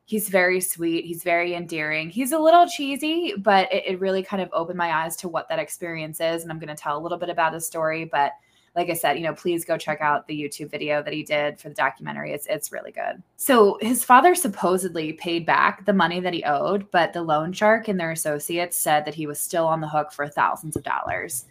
he's 0.05 0.29
very 0.29 0.59
sweet. 0.61 1.05
He's 1.05 1.23
very 1.23 1.55
endearing. 1.55 2.09
He's 2.09 2.31
a 2.31 2.39
little 2.39 2.67
cheesy, 2.67 3.33
but 3.37 3.71
it, 3.71 3.83
it 3.85 3.99
really 3.99 4.23
kind 4.23 4.41
of 4.41 4.49
opened 4.53 4.77
my 4.77 4.91
eyes 4.91 5.15
to 5.17 5.29
what 5.29 5.49
that 5.49 5.59
experience 5.59 6.19
is. 6.19 6.43
And 6.43 6.51
I'm 6.51 6.59
going 6.59 6.75
to 6.75 6.81
tell 6.81 6.97
a 6.97 7.01
little 7.01 7.17
bit 7.17 7.29
about 7.29 7.53
his 7.53 7.65
story, 7.65 8.05
but 8.05 8.33
like 8.75 8.89
I 8.89 8.93
said, 8.93 9.17
you 9.17 9.23
know, 9.23 9.35
please 9.35 9.65
go 9.65 9.77
check 9.77 10.01
out 10.01 10.27
the 10.27 10.39
YouTube 10.39 10.71
video 10.71 11.03
that 11.03 11.13
he 11.13 11.23
did 11.23 11.59
for 11.59 11.69
the 11.69 11.75
documentary. 11.75 12.31
It's 12.31 12.47
it's 12.47 12.71
really 12.71 12.91
good. 12.91 13.21
So 13.37 13.77
his 13.81 14.03
father 14.03 14.33
supposedly 14.33 15.13
paid 15.13 15.45
back 15.45 15.85
the 15.85 15.93
money 15.93 16.19
that 16.19 16.33
he 16.33 16.43
owed, 16.43 16.89
but 16.89 17.13
the 17.13 17.21
loan 17.21 17.53
shark 17.53 17.87
and 17.87 17.99
their 17.99 18.11
associates 18.11 18.77
said 18.77 19.05
that 19.05 19.13
he 19.13 19.27
was 19.27 19.39
still 19.39 19.67
on 19.67 19.79
the 19.79 19.87
hook 19.87 20.11
for 20.11 20.27
thousands 20.27 20.75
of 20.75 20.83
dollars. 20.83 21.45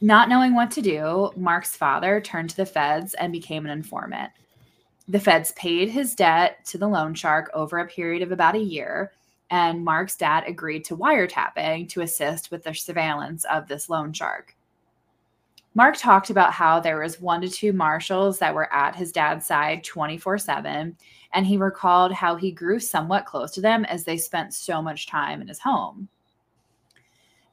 Not 0.00 0.28
knowing 0.28 0.54
what 0.54 0.70
to 0.72 0.82
do, 0.82 1.30
Marc's 1.36 1.76
father 1.76 2.20
turned 2.20 2.50
to 2.50 2.56
the 2.56 2.66
feds 2.66 3.14
and 3.14 3.32
became 3.32 3.64
an 3.64 3.72
informant. 3.72 4.30
The 5.08 5.20
feds 5.20 5.52
paid 5.52 5.88
his 5.88 6.14
debt 6.14 6.64
to 6.66 6.78
the 6.78 6.88
loan 6.88 7.14
shark 7.14 7.50
over 7.54 7.78
a 7.78 7.86
period 7.86 8.22
of 8.22 8.32
about 8.32 8.56
a 8.56 8.60
year, 8.60 9.12
and 9.50 9.84
Marc's 9.84 10.16
dad 10.16 10.44
agreed 10.46 10.84
to 10.86 10.96
wiretapping 10.96 11.88
to 11.90 12.00
assist 12.00 12.50
with 12.50 12.64
the 12.64 12.74
surveillance 12.74 13.44
of 13.44 13.68
this 13.68 13.88
loan 13.88 14.12
shark. 14.12 14.56
Marc 15.74 15.96
talked 15.96 16.30
about 16.30 16.52
how 16.52 16.80
there 16.80 17.00
was 17.00 17.20
one 17.20 17.42
to 17.42 17.48
two 17.48 17.72
marshals 17.72 18.38
that 18.38 18.54
were 18.54 18.72
at 18.72 18.96
his 18.96 19.12
dad's 19.12 19.46
side 19.46 19.84
24/7 19.84 20.96
and 21.34 21.46
he 21.46 21.58
recalled 21.58 22.12
how 22.12 22.34
he 22.34 22.50
grew 22.50 22.80
somewhat 22.80 23.26
close 23.26 23.52
to 23.52 23.60
them 23.60 23.84
as 23.84 24.04
they 24.04 24.16
spent 24.16 24.54
so 24.54 24.80
much 24.80 25.06
time 25.06 25.42
in 25.42 25.48
his 25.48 25.58
home. 25.58 26.08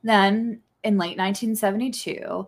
Then 0.03 0.61
in 0.83 0.97
late 0.97 1.17
1972, 1.17 2.47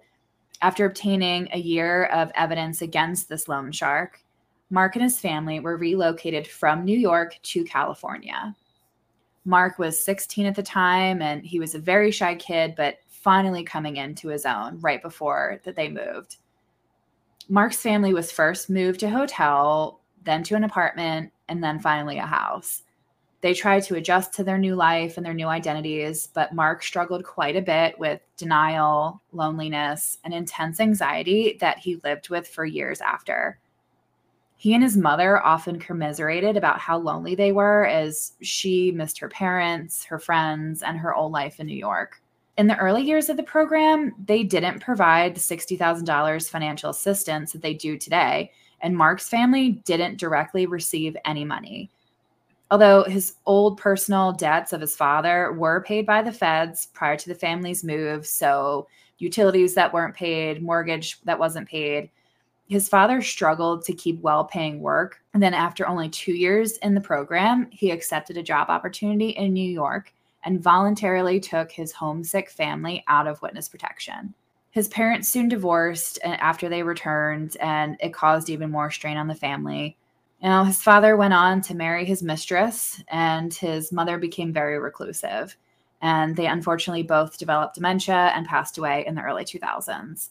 after 0.61 0.85
obtaining 0.85 1.49
a 1.51 1.59
year 1.59 2.05
of 2.05 2.31
evidence 2.35 2.81
against 2.81 3.27
this 3.27 3.49
loan 3.49 3.73
shark, 3.73 4.21
Marc 4.69 4.95
and 4.95 5.03
his 5.03 5.19
family 5.19 5.59
were 5.59 5.77
relocated 5.77 6.47
from 6.47 6.83
New 6.83 6.97
York 6.97 7.37
to 7.43 7.63
California. 7.63 8.55
Marc 9.45 9.77
was 9.77 10.03
16 10.03 10.47
at 10.47 10.55
the 10.55 10.63
time 10.63 11.21
and 11.21 11.45
he 11.45 11.59
was 11.59 11.75
a 11.75 11.79
very 11.79 12.11
shy 12.11 12.35
kid, 12.35 12.73
but 12.75 12.97
finally 13.07 13.63
coming 13.63 13.97
into 13.97 14.29
his 14.29 14.45
own 14.45 14.79
right 14.79 15.01
before 15.01 15.59
that 15.63 15.75
they 15.75 15.87
moved. 15.87 16.37
Marc's 17.47 17.77
family 17.77 18.13
was 18.13 18.31
first 18.31 18.69
moved 18.69 19.01
to 19.01 19.05
a 19.05 19.09
hotel, 19.09 20.01
then 20.23 20.43
to 20.43 20.55
an 20.55 20.63
apartment, 20.63 21.31
and 21.47 21.63
then 21.63 21.79
finally 21.79 22.17
a 22.17 22.25
house. 22.25 22.81
They 23.41 23.53
tried 23.53 23.83
to 23.83 23.95
adjust 23.95 24.33
to 24.33 24.43
their 24.43 24.57
new 24.57 24.75
life 24.75 25.17
and 25.17 25.25
their 25.25 25.35
new 25.35 25.47
identities, 25.47 26.27
but 26.33 26.55
Marc 26.55 26.81
struggled 26.81 27.23
quite 27.23 27.55
a 27.55 27.61
bit 27.61 27.99
with 27.99 28.19
denial, 28.37 29.21
loneliness, 29.31 30.17
and 30.23 30.33
intense 30.33 30.79
anxiety 30.79 31.55
that 31.61 31.77
he 31.77 31.97
lived 32.03 32.29
with 32.29 32.47
for 32.47 32.65
years 32.65 33.01
after. 33.01 33.59
He 34.57 34.73
and 34.73 34.83
his 34.83 34.97
mother 34.97 35.43
often 35.43 35.79
commiserated 35.79 36.57
about 36.57 36.79
how 36.79 36.97
lonely 36.97 37.35
they 37.35 37.51
were 37.51 37.85
as 37.85 38.33
she 38.41 38.91
missed 38.91 39.19
her 39.19 39.29
parents, 39.29 40.05
her 40.05 40.19
friends, 40.19 40.81
and 40.81 40.97
her 40.97 41.13
old 41.13 41.31
life 41.31 41.59
in 41.59 41.67
New 41.67 41.77
York 41.77 42.21
in 42.57 42.67
the 42.67 42.77
early 42.77 43.03
years 43.03 43.29
of 43.29 43.37
the 43.37 43.43
program, 43.43 44.13
they 44.25 44.43
didn't 44.43 44.79
provide 44.79 45.35
the 45.35 45.41
$60,000 45.41 46.49
financial 46.49 46.89
assistance 46.89 47.51
that 47.51 47.61
they 47.61 47.73
do 47.73 47.97
today, 47.97 48.51
and 48.81 48.95
Marc's 48.95 49.27
family 49.27 49.71
didn't 49.85 50.17
directly 50.17 50.65
receive 50.65 51.17
any 51.25 51.43
money. 51.43 51.89
Although 52.71 53.03
his 53.03 53.35
old 53.45 53.77
personal 53.77 54.31
debts 54.31 54.73
of 54.73 54.81
his 54.81 54.95
father 54.95 55.53
were 55.53 55.83
paid 55.83 56.05
by 56.05 56.21
the 56.21 56.31
feds 56.31 56.87
prior 56.87 57.17
to 57.17 57.27
the 57.27 57.35
family's 57.35 57.83
move, 57.83 58.25
so 58.25 58.87
utilities 59.17 59.75
that 59.75 59.93
weren't 59.93 60.15
paid, 60.15 60.63
mortgage 60.63 61.21
that 61.23 61.37
wasn't 61.37 61.67
paid, 61.67 62.09
his 62.67 62.89
father 62.89 63.21
struggled 63.21 63.85
to 63.85 63.93
keep 63.93 64.21
well 64.21 64.45
paying 64.45 64.81
work. 64.81 65.21
And 65.33 65.41
then, 65.41 65.53
after 65.53 65.87
only 65.87 66.09
two 66.09 66.33
years 66.33 66.77
in 66.77 66.95
the 66.95 67.01
program, 67.01 67.67
he 67.71 67.91
accepted 67.91 68.37
a 68.37 68.43
job 68.43 68.69
opportunity 68.69 69.29
in 69.29 69.53
New 69.53 69.69
York 69.69 70.13
and 70.43 70.61
voluntarily 70.61 71.39
took 71.39 71.71
his 71.71 71.91
homesick 71.91 72.49
family 72.49 73.03
out 73.07 73.27
of 73.27 73.41
witness 73.41 73.67
protection. 73.67 74.33
His 74.71 74.87
parents 74.87 75.29
soon 75.29 75.47
divorced 75.47 76.19
after 76.23 76.67
they 76.67 76.83
returned, 76.83 77.55
and 77.61 77.97
it 77.99 78.13
caused 78.13 78.49
even 78.49 78.71
more 78.71 78.91
strain 78.91 79.17
on 79.17 79.27
the 79.27 79.35
family. 79.35 79.97
Now, 80.41 80.63
his 80.63 80.83
father 80.83 81.15
went 81.15 81.33
on 81.33 81.61
to 81.61 81.75
marry 81.75 82.05
his 82.05 82.21
mistress, 82.21 83.01
and 83.07 83.53
his 83.53 83.91
mother 83.91 84.17
became 84.17 84.51
very 84.51 84.77
reclusive. 84.77 85.55
And 86.01 86.35
they 86.35 86.45
unfortunately 86.45 87.03
both 87.03 87.37
developed 87.37 87.75
dementia 87.75 88.31
and 88.35 88.45
passed 88.45 88.77
away 88.77 89.05
in 89.07 89.15
the 89.15 89.21
early 89.21 89.45
2000s. 89.45 90.29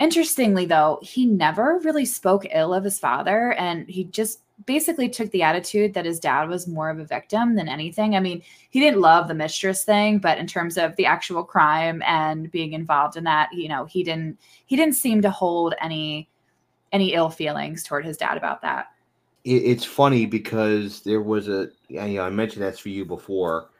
Interestingly, 0.00 0.64
though, 0.64 1.00
he 1.02 1.26
never 1.26 1.80
really 1.82 2.04
spoke 2.04 2.46
ill 2.52 2.72
of 2.72 2.84
his 2.84 2.98
father, 2.98 3.52
and 3.54 3.88
he 3.88 4.04
just 4.04 4.40
basically 4.66 5.08
took 5.08 5.30
the 5.30 5.42
attitude 5.42 5.94
that 5.94 6.04
his 6.04 6.18
dad 6.20 6.48
was 6.48 6.66
more 6.66 6.90
of 6.90 6.98
a 6.98 7.04
victim 7.04 7.54
than 7.54 7.68
anything. 7.68 8.16
I 8.16 8.20
mean, 8.20 8.42
he 8.70 8.80
didn't 8.80 9.00
love 9.00 9.28
the 9.28 9.34
mistress 9.34 9.84
thing, 9.84 10.18
but 10.18 10.38
in 10.38 10.46
terms 10.46 10.76
of 10.76 10.94
the 10.96 11.06
actual 11.06 11.44
crime 11.44 12.02
and 12.06 12.50
being 12.50 12.72
involved 12.72 13.16
in 13.16 13.24
that, 13.24 13.52
you 13.52 13.68
know, 13.68 13.84
he 13.84 14.02
didn't 14.02 14.38
he 14.66 14.76
didn't 14.76 14.94
seem 14.94 15.22
to 15.22 15.30
hold 15.30 15.74
any 15.80 16.28
any 16.92 17.14
ill 17.14 17.30
feelings 17.30 17.82
toward 17.82 18.04
his 18.04 18.16
dad 18.16 18.36
about 18.36 18.62
that. 18.62 18.88
It's 19.44 19.84
funny 19.84 20.26
because 20.26 21.02
there 21.02 21.22
was 21.22 21.48
a 21.48 21.68
you 21.88 22.00
know 22.00 22.22
I 22.22 22.30
mentioned 22.30 22.64
SVU 22.64 23.06
before. 23.06 23.70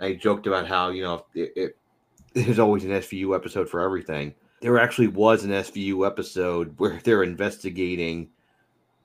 I 0.00 0.12
joked 0.12 0.46
about 0.46 0.66
how 0.66 0.90
you 0.90 1.02
know 1.02 1.24
it, 1.34 1.52
it, 1.56 1.76
there's 2.34 2.58
always 2.58 2.84
an 2.84 2.90
SVU 2.90 3.34
episode 3.34 3.68
for 3.68 3.80
everything. 3.80 4.34
There 4.66 4.80
actually 4.80 5.06
was 5.06 5.44
an 5.44 5.52
SVU 5.52 6.04
episode 6.04 6.74
where 6.78 6.98
they're 7.04 7.22
investigating 7.22 8.30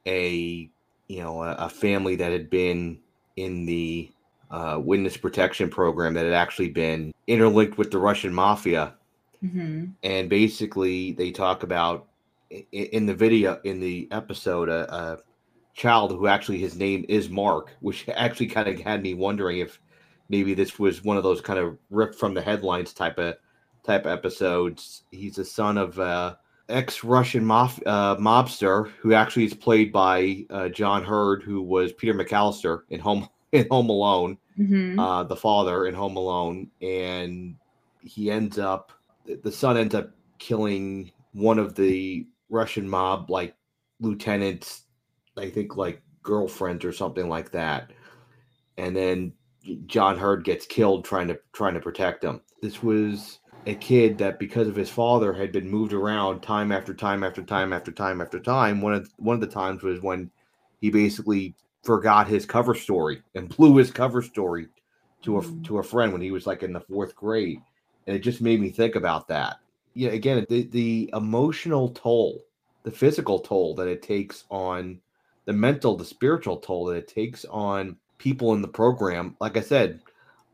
a 0.08 0.68
you 1.08 1.20
know 1.20 1.44
a, 1.44 1.54
a 1.54 1.70
family 1.70 2.16
that 2.16 2.32
had 2.32 2.50
been 2.50 2.98
in 3.36 3.68
the 3.68 4.12
uh, 4.50 4.80
witness 4.84 5.18
protection 5.18 5.70
program 5.70 6.16
that 6.16 6.26
had 6.26 6.34
actually 6.34 6.70
been 6.70 7.14
interlinked 7.28 7.78
with 7.78 7.92
the 7.92 8.00
Russian 8.00 8.34
mafia. 8.34 8.96
Mm-hmm. 9.44 9.86
And 10.02 10.30
basically, 10.32 11.12
they 11.12 11.30
talk 11.30 11.62
about 11.62 12.08
in 12.72 13.06
the 13.06 13.14
video, 13.14 13.62
in 13.64 13.80
the 13.80 14.08
episode, 14.10 14.68
a, 14.68 14.92
a, 14.92 15.18
child 15.76 16.10
who 16.10 16.26
actually 16.26 16.58
his 16.58 16.76
name 16.76 17.06
is 17.08 17.30
Mark, 17.30 17.70
which 17.82 18.10
actually 18.16 18.48
kind 18.48 18.68
of 18.68 18.80
had 18.80 19.04
me 19.04 19.14
wondering 19.14 19.60
if 19.60 19.80
maybe 20.28 20.56
this 20.56 20.80
was 20.80 21.04
one 21.04 21.18
of 21.18 21.24
those 21.24 21.40
kind 21.40 21.60
of 21.60 21.78
ripped 21.92 22.16
from 22.16 22.34
the 22.34 22.42
headlines 22.42 22.94
type 22.94 23.20
of 23.20 23.36
type 23.84 24.06
episodes. 24.06 25.04
He's 25.12 25.38
a 25.38 25.46
son 25.46 25.78
of 25.78 26.00
uh, 26.00 26.36
ex-Russian 26.70 27.46
mob, 27.46 27.72
uh, 27.86 28.16
mobster 28.16 28.90
who 29.00 29.14
actually 29.14 29.46
is 29.46 29.54
played 29.54 29.92
by 29.92 30.46
uh, 30.50 30.70
John 30.70 31.04
Heard, 31.04 31.44
who 31.44 31.62
was 31.62 31.94
Peter 31.94 32.14
McCallister 32.14 32.84
in 32.90 33.00
Home 33.00 33.28
in 33.52 33.68
Home 33.70 33.90
Alone, 33.90 34.38
mm-hmm. 34.58 34.98
uh, 34.98 35.24
the 35.24 35.36
father 35.36 35.88
in 35.88 35.94
Home 35.94 36.16
Alone, 36.16 36.70
and 36.82 37.56
he 38.02 38.32
ends 38.32 38.58
up 38.58 38.92
the 39.44 39.52
son 39.52 39.78
ends 39.78 39.94
up 39.94 40.12
killing 40.40 41.12
one 41.34 41.60
of 41.60 41.76
the 41.76 42.26
Russian 42.50 42.90
mob 42.90 43.30
like 43.30 43.56
lieutenants, 44.00 44.84
I 45.38 45.50
think 45.50 45.76
like 45.76 46.02
girlfriends 46.24 46.86
or 46.86 46.94
something 46.94 47.28
like 47.28 47.52
that, 47.52 47.92
and 48.78 48.96
then 48.96 49.34
John 49.86 50.18
Heard 50.18 50.44
gets 50.44 50.66
killed 50.66 51.06
trying 51.06 51.28
to 51.28 51.40
trying 51.52 51.74
to 51.74 51.80
protect 51.80 52.24
him. 52.24 52.42
This 52.62 52.82
was 52.82 53.40
a 53.66 53.76
kid 53.76 54.18
that 54.18 54.40
because 54.40 54.68
of 54.68 54.76
his 54.76 54.90
father 54.90 55.34
had 55.34 55.52
been 55.52 55.70
moved 55.70 55.94
around 55.94 56.42
time 56.42 56.72
after 56.72 56.94
time 56.94 57.24
after 57.24 57.44
time 57.44 57.74
after 57.74 57.92
time 57.92 58.22
after 58.22 58.40
time. 58.40 58.82
One 58.82 58.94
of 58.94 59.12
one 59.18 59.36
of 59.36 59.42
the 59.42 59.48
times 59.48 59.84
was 59.84 60.02
when 60.02 60.32
he 60.80 60.90
basically 60.90 61.56
forgot 61.84 62.28
his 62.28 62.46
cover 62.46 62.76
story 62.76 63.22
and 63.36 63.56
blew 63.56 63.76
his 63.78 63.92
cover 63.92 64.22
story 64.22 64.68
to 65.24 65.38
a 65.38 65.42
mm. 65.42 65.64
to 65.66 65.80
a 65.80 65.84
friend 65.84 66.12
when 66.12 66.22
he 66.22 66.32
was 66.32 66.48
like 66.48 66.64
in 66.64 66.74
the 66.74 66.82
fourth 66.82 67.16
grade, 67.16 67.62
and 68.08 68.16
it 68.16 68.20
just 68.20 68.42
made 68.42 68.60
me 68.60 68.70
think 68.70 68.96
about 68.96 69.28
that. 69.28 69.58
Yeah, 69.94 70.10
again, 70.10 70.46
the 70.50 70.64
the 70.64 71.10
emotional 71.14 71.90
toll, 71.90 72.44
the 72.84 72.92
physical 72.92 73.40
toll 73.40 73.76
that 73.76 73.88
it 73.88 74.02
takes 74.02 74.46
on 74.50 75.00
the 75.46 75.54
mental, 75.54 75.96
the 75.96 76.06
spiritual 76.06 76.58
toll 76.58 76.86
that 76.86 76.98
it 76.98 77.08
takes 77.08 77.46
on 77.46 77.98
people 78.18 78.54
in 78.54 78.62
the 78.62 78.68
program. 78.68 79.36
Like 79.40 79.58
I 79.58 79.62
said, 79.62 80.02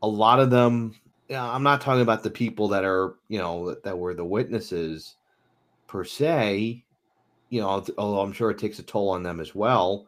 a 0.02 0.08
lot 0.08 0.40
of 0.40 0.50
them. 0.50 0.94
I'm 1.30 1.62
not 1.62 1.80
talking 1.80 2.02
about 2.02 2.22
the 2.22 2.30
people 2.30 2.68
that 2.68 2.84
are, 2.84 3.16
you 3.28 3.38
know, 3.38 3.68
that, 3.68 3.82
that 3.82 3.98
were 3.98 4.14
the 4.14 4.24
witnesses 4.24 5.16
per 5.86 6.04
se. 6.04 6.84
You 7.50 7.60
know, 7.60 7.84
although 7.96 8.20
I'm 8.20 8.32
sure 8.32 8.50
it 8.50 8.58
takes 8.58 8.78
a 8.78 8.82
toll 8.82 9.10
on 9.10 9.22
them 9.22 9.40
as 9.40 9.54
well. 9.54 10.06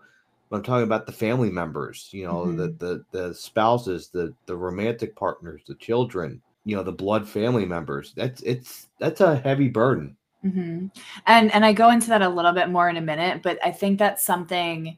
But 0.48 0.56
I'm 0.56 0.62
talking 0.62 0.84
about 0.84 1.06
the 1.06 1.12
family 1.12 1.50
members. 1.50 2.08
You 2.12 2.26
know, 2.26 2.46
mm-hmm. 2.46 2.56
the 2.56 2.68
the 2.68 3.04
the 3.10 3.34
spouses, 3.34 4.08
the 4.08 4.34
the 4.46 4.56
romantic 4.56 5.16
partners, 5.16 5.62
the 5.66 5.74
children. 5.76 6.42
You 6.64 6.76
know, 6.76 6.82
the 6.82 6.92
blood 6.92 7.26
family 7.28 7.64
members. 7.64 8.12
That's 8.14 8.42
it's 8.42 8.88
that's 8.98 9.20
a 9.20 9.36
heavy 9.36 9.68
burden. 9.68 10.16
Mm-hmm. 10.44 10.86
And 11.26 11.54
and 11.54 11.64
I 11.64 11.72
go 11.72 11.90
into 11.90 12.08
that 12.08 12.22
a 12.22 12.28
little 12.28 12.52
bit 12.52 12.70
more 12.70 12.88
in 12.88 12.96
a 12.96 13.02
minute, 13.02 13.42
but 13.42 13.58
I 13.64 13.70
think 13.70 13.98
that's 13.98 14.24
something 14.24 14.96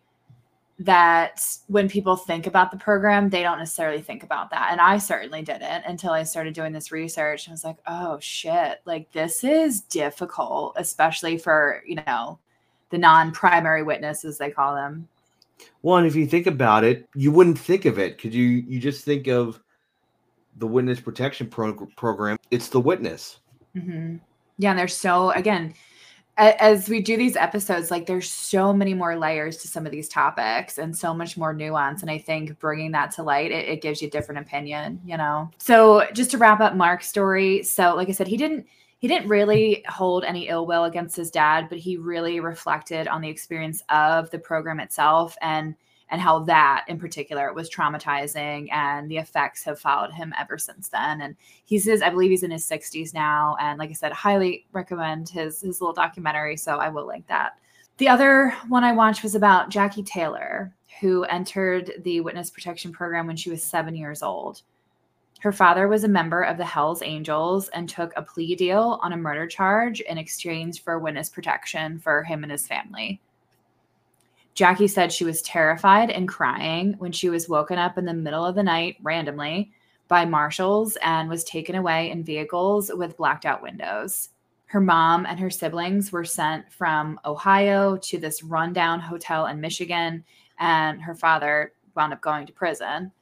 that 0.85 1.47
when 1.69 1.89
people 1.89 2.17
think 2.17 2.47
about 2.47 2.71
the 2.71 2.77
program, 2.77 3.29
they 3.29 3.43
don't 3.43 3.59
necessarily 3.59 4.01
think 4.01 4.23
about 4.23 4.51
that. 4.51 4.69
And 4.71 4.81
I 4.81 4.99
certainly 4.99 5.43
didn't 5.43 5.85
until 5.85 6.13
I 6.13 6.23
started 6.23 6.55
doing 6.55 6.73
this 6.73 6.91
research. 6.91 7.49
I 7.49 7.53
was 7.53 7.65
like, 7.65 7.79
oh 7.87 8.19
shit, 8.21 8.81
like 8.85 9.11
this 9.13 9.45
is 9.45 9.83
difficult, 9.83 10.75
especially 10.77 11.39
for, 11.39 11.83
you 11.87 11.99
know, 12.07 12.39
the 12.91 12.99
non-primary 12.99 13.83
witnesses 13.83 14.39
they 14.39 14.51
call 14.51 14.75
them. 14.75 15.09
Well, 15.83 15.99
and 15.99 16.07
if 16.07 16.17
you 16.17 16.27
think 16.27 16.47
about 16.47 16.85
it, 16.85 17.09
you 17.15 17.31
wouldn't 17.31 17.59
think 17.59 17.85
of 17.85 17.99
it 17.99 18.17
because 18.17 18.35
you 18.35 18.45
you 18.45 18.81
just 18.81 19.05
think 19.05 19.29
of 19.29 19.61
the 20.57 20.67
witness 20.67 21.01
protection 21.01 21.49
pro- 21.49 21.87
program. 21.97 22.39
It's 22.51 22.69
the 22.69 22.81
witness. 22.81 23.39
Mm-hmm. 23.77 24.17
Yeah, 24.59 24.71
and 24.71 24.79
there's 24.79 24.97
so 24.97 25.31
again, 25.31 25.75
as 26.39 26.89
we 26.89 27.01
do 27.01 27.17
these 27.17 27.37
episodes, 27.37 27.91
like 27.91 28.07
there's 28.07 28.31
so 28.31 28.73
many 28.73 28.95
more 28.95 29.17
layers 29.17 29.59
to 29.59 29.69
some 29.69 29.85
of 29.85 29.93
these 29.93 30.09
topics 30.09 30.79
and 30.79 30.97
so 30.97 31.13
much 31.13 31.37
more 31.37 31.53
nuance. 31.53 32.01
And 32.01 32.11
I 32.11 32.19
think 32.19 32.59
bringing 32.59 32.91
that 32.93 33.11
to 33.13 33.23
light, 33.23 33.51
it, 33.51 33.69
it 33.69 33.83
gives 33.83 34.01
you 34.01 34.09
a 34.09 34.11
different 34.11 34.41
opinion, 34.41 35.01
you 35.05 35.17
know? 35.17 35.51
So 35.59 36.07
just 36.15 36.31
to 36.31 36.39
wrap 36.39 36.61
up 36.61 36.75
Marc's 36.75 37.07
story. 37.07 37.63
So, 37.63 37.95
like 37.95 38.09
I 38.09 38.13
said, 38.13 38.29
he 38.29 38.37
didn't 38.37 38.67
he 38.99 39.09
didn't 39.09 39.29
really 39.29 39.85
hold 39.89 40.23
any 40.23 40.49
ill 40.49 40.65
will 40.65 40.85
against 40.85 41.17
his 41.17 41.29
dad, 41.29 41.67
but 41.69 41.79
he 41.79 41.97
really 41.97 42.39
reflected 42.39 43.09
on 43.09 43.21
the 43.21 43.29
experience 43.29 43.83
of 43.89 44.31
the 44.31 44.39
program 44.39 44.79
itself 44.79 45.37
and 45.43 45.75
and 46.11 46.21
how 46.21 46.41
that 46.41 46.85
in 46.89 46.99
particular 46.99 47.53
was 47.53 47.71
traumatizing 47.71 48.71
and 48.73 49.11
the 49.11 49.17
effects 49.17 49.65
have 49.65 49.81
followed 49.81 50.13
him 50.13 50.35
ever 50.39 50.59
since 50.59 50.89
then. 50.89 51.21
And 51.21 51.37
he 51.65 51.79
says 51.79 52.03
i 52.03 52.11
believe 52.11 52.31
he's 52.31 52.43
in 52.43 52.51
his 52.51 52.69
60s 52.69 53.15
now 53.15 53.57
and 53.61 53.79
like 53.79 53.91
i 53.91 53.95
said 53.95 54.13
highly 54.13 54.67
recommend 54.73 55.29
his 55.29 55.61
his 55.61 55.81
little 55.81 55.95
documentary 55.95 56.57
so 56.57 56.79
i 56.79 56.89
will 56.89 57.07
link 57.07 57.27
that. 57.29 57.53
The 57.99 58.09
other 58.09 58.51
one 58.69 58.85
i 58.85 58.93
watched 58.93 59.23
was 59.23 59.35
about 59.35 59.71
jackie 59.71 60.03
taylor 60.03 60.75
who 61.01 61.25
entered 61.25 61.93
the 62.05 62.21
witness 62.21 62.51
protection 62.51 62.93
program 62.93 63.27
when 63.27 63.37
she 63.37 63.51
was 63.51 63.63
seven 63.63 63.97
years 63.97 64.23
old. 64.23 64.63
Her 65.41 65.51
father 65.51 65.89
was 65.89 66.05
a 66.05 66.09
member 66.09 66.43
of 66.43 66.57
the 66.57 66.65
Hells 66.65 67.03
Angels 67.03 67.69
and 67.71 67.89
took 67.89 68.13
a 68.15 68.23
plea 68.23 68.55
deal 68.55 69.01
on 69.03 69.13
a 69.13 69.17
murder 69.17 69.49
charge 69.49 70.01
in 70.01 70.17
exchange 70.17 70.85
for 70.85 71.01
witness 71.01 71.29
protection 71.29 71.99
for 71.99 72.23
him 72.23 72.45
and 72.45 72.53
his 72.53 72.67
family. 72.67 73.21
Jackie 74.55 74.89
said 74.89 75.13
she 75.13 75.25
was 75.25 75.43
terrified 75.43 76.11
and 76.11 76.29
crying 76.29 76.95
when 76.99 77.13
she 77.13 77.31
was 77.31 77.49
woken 77.49 77.79
up 77.79 77.97
in 77.97 78.05
the 78.05 78.13
middle 78.13 78.45
of 78.45 78.55
the 78.55 78.63
night 78.63 78.97
randomly 79.03 79.73
by 80.09 80.25
marshals 80.25 80.97
and 81.03 81.29
was 81.29 81.43
taken 81.45 81.75
away 81.75 82.11
in 82.11 82.23
vehicles 82.23 82.91
with 82.95 83.17
blacked 83.17 83.47
out 83.47 83.63
windows. 83.63 84.29
Her 84.67 84.81
mom 84.81 85.27
and 85.27 85.39
her 85.39 85.51
siblings 85.51 86.13
were 86.13 86.25
sent 86.25 86.71
from 86.73 87.21
Ohio 87.25 87.97
to 87.99 88.19
this 88.19 88.43
rundown 88.43 89.01
hotel 89.01 89.47
in 89.47 89.61
Michigan, 89.61 90.25
and 90.59 91.01
her 91.03 91.15
father 91.15 91.73
wound 91.95 92.13
up 92.13 92.21
going 92.23 92.47
to 92.47 92.53
prison. 92.53 93.13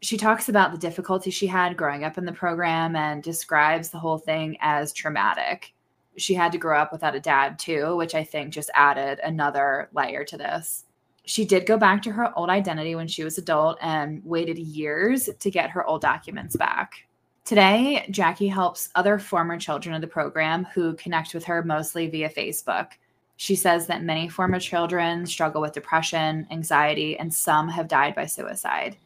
She 0.00 0.16
talks 0.16 0.48
about 0.48 0.72
the 0.72 0.78
difficulty 0.78 1.30
she 1.30 1.46
had 1.46 1.76
growing 1.76 2.04
up 2.04 2.16
in 2.16 2.24
the 2.24 2.32
program 2.32 2.96
and 2.96 3.22
describes 3.22 3.90
the 3.90 3.98
whole 3.98 4.18
thing 4.18 4.56
as 4.60 4.92
traumatic 4.92 5.73
she 6.16 6.34
had 6.34 6.52
to 6.52 6.58
grow 6.58 6.78
up 6.78 6.92
without 6.92 7.14
a 7.14 7.20
dad 7.20 7.58
too, 7.58 7.96
which 7.96 8.14
I 8.14 8.24
think 8.24 8.52
just 8.52 8.70
added 8.74 9.20
another 9.22 9.88
layer 9.92 10.24
to 10.24 10.36
this. 10.36 10.84
She 11.24 11.44
did 11.44 11.66
go 11.66 11.78
back 11.78 12.02
to 12.02 12.12
her 12.12 12.36
old 12.36 12.50
identity 12.50 12.94
when 12.94 13.08
she 13.08 13.24
was 13.24 13.38
adult 13.38 13.78
and 13.80 14.22
waited 14.24 14.58
years 14.58 15.28
to 15.38 15.50
get 15.50 15.70
her 15.70 15.86
old 15.86 16.02
documents 16.02 16.56
back. 16.56 17.06
Today, 17.44 18.06
Jackie 18.10 18.48
helps 18.48 18.90
other 18.94 19.18
former 19.18 19.58
children 19.58 19.94
of 19.94 20.00
the 20.00 20.06
program 20.06 20.66
who 20.74 20.94
connect 20.94 21.34
with 21.34 21.44
her 21.44 21.62
mostly 21.62 22.08
via 22.08 22.28
Facebook. 22.28 22.92
She 23.36 23.56
says 23.56 23.86
that 23.86 24.02
many 24.02 24.28
former 24.28 24.60
children 24.60 25.26
struggle 25.26 25.60
with 25.60 25.72
depression, 25.72 26.46
anxiety, 26.50 27.18
and 27.18 27.32
some 27.32 27.68
have 27.68 27.88
died 27.88 28.14
by 28.14 28.26
suicide. 28.26 28.96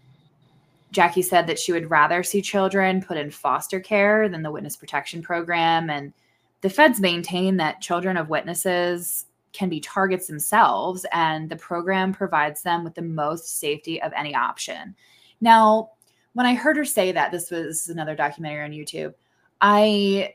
Jackie 0.91 1.23
said 1.23 1.47
that 1.47 1.59
she 1.59 1.73
would 1.73 1.91
rather 1.91 2.23
see 2.23 2.41
children 2.41 3.03
put 3.03 3.17
in 3.17 3.31
foster 3.31 3.81
care 3.81 4.29
than 4.29 4.43
the 4.43 4.51
witness 4.51 4.77
protection 4.77 5.23
program 5.23 5.91
and 5.91 6.13
the 6.61 6.71
feds 6.71 7.01
maintain 7.01 7.57
that 7.59 7.81
children 7.81 8.17
of 8.17 8.29
witnesses 8.29 9.27
can 9.53 9.69
be 9.69 9.81
targets 9.81 10.27
themselves, 10.27 11.07
and 11.13 11.49
the 11.49 11.57
program 11.57 12.13
provides 12.13 12.63
them 12.63 12.85
with 12.85 12.95
the 12.95 13.03
most 13.03 13.59
safety 13.59 14.01
of 14.03 14.13
any 14.17 14.35
option. 14.35 14.95
Now, 15.41 15.91
when 16.35 16.47
I 16.47 16.55
heard 16.55 16.77
her 16.77 16.85
say 16.85 17.13
that, 17.13 17.33
this 17.33 17.51
was 17.51 17.89
another 17.89 18.15
documentary 18.15 18.65
on 18.65 18.73
YouTube. 18.73 19.15
I 19.61 20.35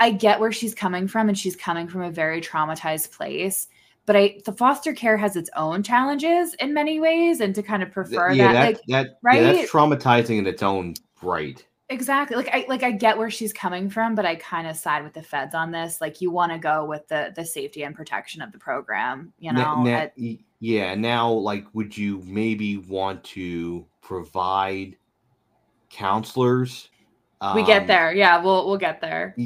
I 0.00 0.10
get 0.10 0.40
where 0.40 0.52
she's 0.52 0.74
coming 0.74 1.08
from, 1.08 1.28
and 1.28 1.38
she's 1.38 1.56
coming 1.56 1.88
from 1.88 2.02
a 2.02 2.10
very 2.10 2.40
traumatized 2.40 3.12
place. 3.12 3.68
But 4.06 4.16
I, 4.16 4.40
the 4.44 4.52
foster 4.52 4.92
care 4.92 5.16
has 5.16 5.34
its 5.34 5.48
own 5.56 5.82
challenges 5.82 6.54
in 6.54 6.74
many 6.74 7.00
ways, 7.00 7.40
and 7.40 7.54
to 7.54 7.62
kind 7.62 7.82
of 7.82 7.90
prefer 7.90 8.32
yeah, 8.32 8.52
that, 8.52 8.52
that, 8.52 8.66
like, 8.66 8.80
that 8.88 9.18
right, 9.22 9.42
yeah, 9.42 9.52
that's 9.52 9.70
traumatizing 9.70 10.38
in 10.38 10.46
its 10.46 10.62
own 10.62 10.94
right. 11.22 11.64
Exactly. 11.90 12.36
Like 12.36 12.48
I 12.50 12.64
like 12.66 12.82
I 12.82 12.92
get 12.92 13.18
where 13.18 13.30
she's 13.30 13.52
coming 13.52 13.90
from, 13.90 14.14
but 14.14 14.24
I 14.24 14.36
kind 14.36 14.66
of 14.66 14.76
side 14.76 15.04
with 15.04 15.12
the 15.12 15.22
feds 15.22 15.54
on 15.54 15.70
this. 15.70 16.00
Like 16.00 16.22
you 16.22 16.30
want 16.30 16.50
to 16.52 16.58
go 16.58 16.86
with 16.86 17.06
the 17.08 17.32
the 17.36 17.44
safety 17.44 17.82
and 17.82 17.94
protection 17.94 18.40
of 18.40 18.52
the 18.52 18.58
program, 18.58 19.34
you 19.38 19.52
know. 19.52 19.82
Now, 19.82 19.92
At, 19.92 20.14
yeah, 20.60 20.94
now 20.94 21.30
like 21.30 21.66
would 21.74 21.96
you 21.96 22.22
maybe 22.24 22.78
want 22.78 23.22
to 23.24 23.84
provide 24.00 24.96
counselors? 25.90 26.88
We 27.54 27.60
um, 27.60 27.66
get 27.66 27.86
there. 27.86 28.14
Yeah, 28.14 28.42
we'll 28.42 28.66
we'll 28.66 28.78
get 28.78 29.02
there. 29.02 29.36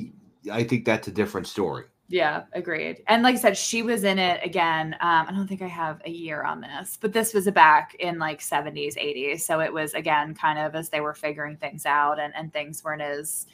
I 0.53 0.63
think 0.63 0.85
that's 0.85 1.09
a 1.09 1.13
different 1.13 1.49
story. 1.49 1.87
Yeah, 2.11 2.45
agreed. 2.55 3.03
And 3.07 3.23
like 3.23 3.35
I 3.35 3.39
said, 3.39 3.57
she 3.57 3.83
was 3.83 4.03
in 4.03 4.19
it 4.19 4.41
again. 4.43 4.95
Um, 4.95 5.27
I 5.29 5.31
don't 5.31 5.47
think 5.47 5.61
I 5.61 5.67
have 5.67 6.01
a 6.07 6.11
year 6.11 6.43
on 6.43 6.63
this, 6.63 6.97
but 6.99 7.13
this 7.13 7.35
was 7.35 7.51
back 7.51 7.95
in 7.97 8.19
like 8.19 8.41
70s, 8.41 8.97
80s. 8.97 9.41
So 9.41 9.61
it 9.61 9.71
was 9.71 9.93
again 9.93 10.35
kind 10.35 10.59
of 10.59 10.75
as 10.75 10.89
they 10.89 11.03
were 11.03 11.13
figuring 11.13 11.57
things 11.57 11.85
out 11.85 12.19
and, 12.19 12.35
and 12.35 12.51
things 12.51 12.83
weren't 12.83 13.03
as, 13.03 13.47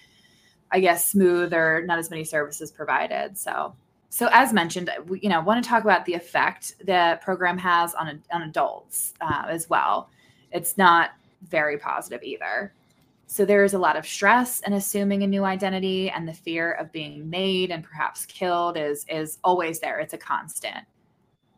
I 0.70 0.78
guess, 0.78 1.10
smooth 1.10 1.52
or 1.52 1.82
not 1.84 1.98
as 1.98 2.10
many 2.10 2.22
services 2.22 2.70
provided. 2.70 3.36
So 3.36 3.74
so 4.14 4.28
as 4.30 4.52
mentioned, 4.52 4.88
we, 5.08 5.18
you 5.18 5.28
know, 5.28 5.40
want 5.40 5.62
to 5.64 5.68
talk 5.68 5.82
about 5.82 6.04
the 6.04 6.14
effect 6.14 6.76
the 6.86 7.18
program 7.20 7.58
has 7.58 7.94
on 7.94 8.22
on 8.32 8.42
adults 8.42 9.14
uh, 9.20 9.46
as 9.48 9.68
well. 9.68 10.08
It's 10.52 10.78
not 10.78 11.10
very 11.48 11.76
positive 11.76 12.22
either. 12.22 12.72
So 13.26 13.44
there 13.44 13.64
is 13.64 13.74
a 13.74 13.78
lot 13.78 13.96
of 13.96 14.06
stress 14.06 14.60
in 14.60 14.74
assuming 14.74 15.22
a 15.22 15.26
new 15.26 15.44
identity, 15.44 16.10
and 16.10 16.28
the 16.28 16.32
fear 16.32 16.72
of 16.72 16.92
being 16.92 17.28
made 17.28 17.70
and 17.70 17.82
perhaps 17.82 18.26
killed 18.26 18.76
is 18.76 19.04
is 19.08 19.38
always 19.42 19.80
there. 19.80 19.98
It's 19.98 20.14
a 20.14 20.18
constant. 20.18 20.84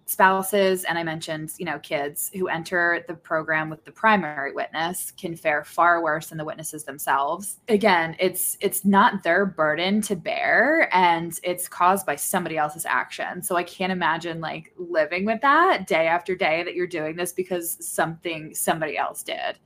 Spouses 0.09 0.85
and 0.85 0.97
I 0.97 1.03
mentioned, 1.03 1.53
you 1.59 1.65
know, 1.65 1.81
kids 1.81 2.31
who 2.33 2.47
enter 2.47 3.05
the 3.09 3.15
program 3.15 3.69
with 3.69 3.85
the 3.85 3.91
primary 3.91 4.53
witness 4.53 5.11
can 5.11 5.35
fare 5.35 5.65
far 5.65 6.01
worse 6.01 6.29
than 6.29 6.39
the 6.39 6.45
witnesses 6.45 6.85
themselves. 6.85 7.57
Again, 7.69 8.15
it's 8.21 8.57
it's 8.61 8.85
not 8.85 9.25
their 9.25 9.45
burden 9.45 10.01
to 10.03 10.15
bear 10.15 10.89
and 10.95 11.37
it's 11.43 11.67
caused 11.67 12.07
by 12.07 12.15
somebody 12.15 12.57
else's 12.57 12.87
action. 12.87 13.43
So 13.43 13.57
I 13.57 13.65
can't 13.65 13.91
imagine 13.91 14.41
like 14.41 14.73
living 14.77 15.25
with 15.25 15.41
that 15.41 15.89
day 15.89 16.07
after 16.07 16.37
day 16.37 16.63
that 16.63 16.77
you're 16.77 16.87
doing 16.87 17.17
this 17.17 17.33
because 17.33 17.77
something 17.85 18.55
somebody 18.55 18.97
else 18.97 19.25
did 19.25 19.59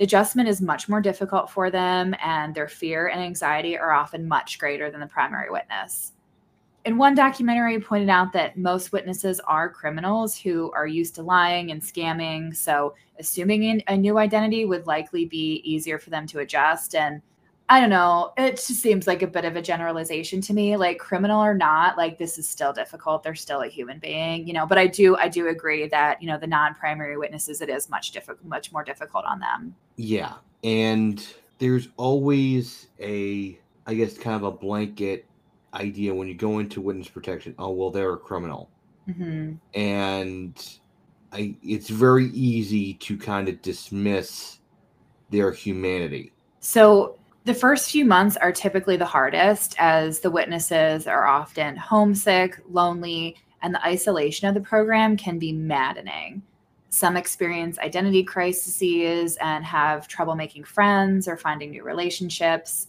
adjustment 0.00 0.48
is 0.48 0.60
much 0.60 0.88
more 0.88 1.00
difficult 1.00 1.50
for 1.50 1.70
them, 1.70 2.14
and 2.22 2.54
their 2.54 2.68
fear 2.68 3.08
and 3.08 3.20
anxiety 3.20 3.78
are 3.78 3.92
often 3.92 4.28
much 4.28 4.58
greater 4.58 4.90
than 4.90 5.00
the 5.00 5.06
primary 5.06 5.50
witness. 5.50 6.12
in 6.84 6.96
one 6.96 7.16
documentary 7.16 7.80
pointed 7.80 8.08
out 8.08 8.32
that 8.32 8.56
most 8.56 8.92
witnesses 8.92 9.40
are 9.40 9.68
criminals 9.68 10.38
who 10.38 10.70
are 10.70 10.86
used 10.86 11.16
to 11.16 11.22
lying 11.22 11.72
and 11.72 11.82
scamming 11.82 12.54
so 12.54 12.94
assuming 13.18 13.82
a 13.88 13.96
new 13.96 14.18
identity 14.18 14.64
would 14.64 14.86
likely 14.86 15.24
be 15.24 15.60
easier 15.64 15.98
for 15.98 16.10
them 16.10 16.26
to 16.28 16.38
adjust 16.38 16.94
and 16.94 17.20
i 17.68 17.80
don't 17.80 17.90
know 17.90 18.32
it 18.36 18.52
just 18.52 18.80
seems 18.80 19.06
like 19.06 19.22
a 19.22 19.26
bit 19.26 19.44
of 19.44 19.56
a 19.56 19.62
generalization 19.62 20.40
to 20.40 20.52
me 20.52 20.76
like 20.76 20.98
criminal 20.98 21.42
or 21.42 21.54
not 21.54 21.96
like 21.96 22.18
this 22.18 22.38
is 22.38 22.48
still 22.48 22.72
difficult 22.72 23.22
they're 23.22 23.34
still 23.34 23.62
a 23.62 23.68
human 23.68 23.98
being 23.98 24.46
you 24.46 24.52
know 24.52 24.66
but 24.66 24.78
i 24.78 24.86
do 24.86 25.16
i 25.16 25.28
do 25.28 25.48
agree 25.48 25.86
that 25.88 26.20
you 26.20 26.28
know 26.28 26.38
the 26.38 26.46
non-primary 26.46 27.16
witnesses 27.16 27.60
it 27.60 27.68
is 27.68 27.88
much 27.88 28.10
difficult 28.12 28.44
much 28.44 28.72
more 28.72 28.84
difficult 28.84 29.24
on 29.24 29.40
them 29.40 29.74
yeah 29.96 30.34
and 30.64 31.34
there's 31.58 31.88
always 31.96 32.88
a 33.00 33.58
i 33.86 33.94
guess 33.94 34.16
kind 34.16 34.36
of 34.36 34.42
a 34.44 34.52
blanket 34.52 35.26
idea 35.76 36.14
when 36.14 36.28
you 36.28 36.34
go 36.34 36.58
into 36.58 36.80
witness 36.80 37.08
protection. 37.08 37.54
Oh 37.58 37.70
well, 37.70 37.90
they're 37.90 38.14
a 38.14 38.18
criminal, 38.18 38.70
mm-hmm. 39.08 39.54
and 39.78 40.78
I 41.32 41.54
it's 41.62 41.88
very 41.88 42.26
easy 42.28 42.94
to 42.94 43.16
kind 43.16 43.48
of 43.48 43.62
dismiss 43.62 44.58
their 45.30 45.52
humanity. 45.52 46.32
So 46.60 47.18
the 47.46 47.54
first 47.54 47.92
few 47.92 48.04
months 48.04 48.36
are 48.36 48.50
typically 48.50 48.96
the 48.96 49.04
hardest, 49.04 49.76
as 49.78 50.18
the 50.18 50.30
witnesses 50.32 51.06
are 51.06 51.28
often 51.28 51.76
homesick, 51.76 52.58
lonely, 52.68 53.36
and 53.62 53.72
the 53.72 53.84
isolation 53.86 54.48
of 54.48 54.54
the 54.54 54.60
program 54.60 55.16
can 55.16 55.38
be 55.38 55.52
maddening. 55.52 56.42
Some 56.88 57.16
experience 57.16 57.78
identity 57.78 58.24
crises 58.24 59.36
and 59.40 59.64
have 59.64 60.08
trouble 60.08 60.34
making 60.34 60.64
friends 60.64 61.28
or 61.28 61.36
finding 61.36 61.70
new 61.70 61.84
relationships. 61.84 62.88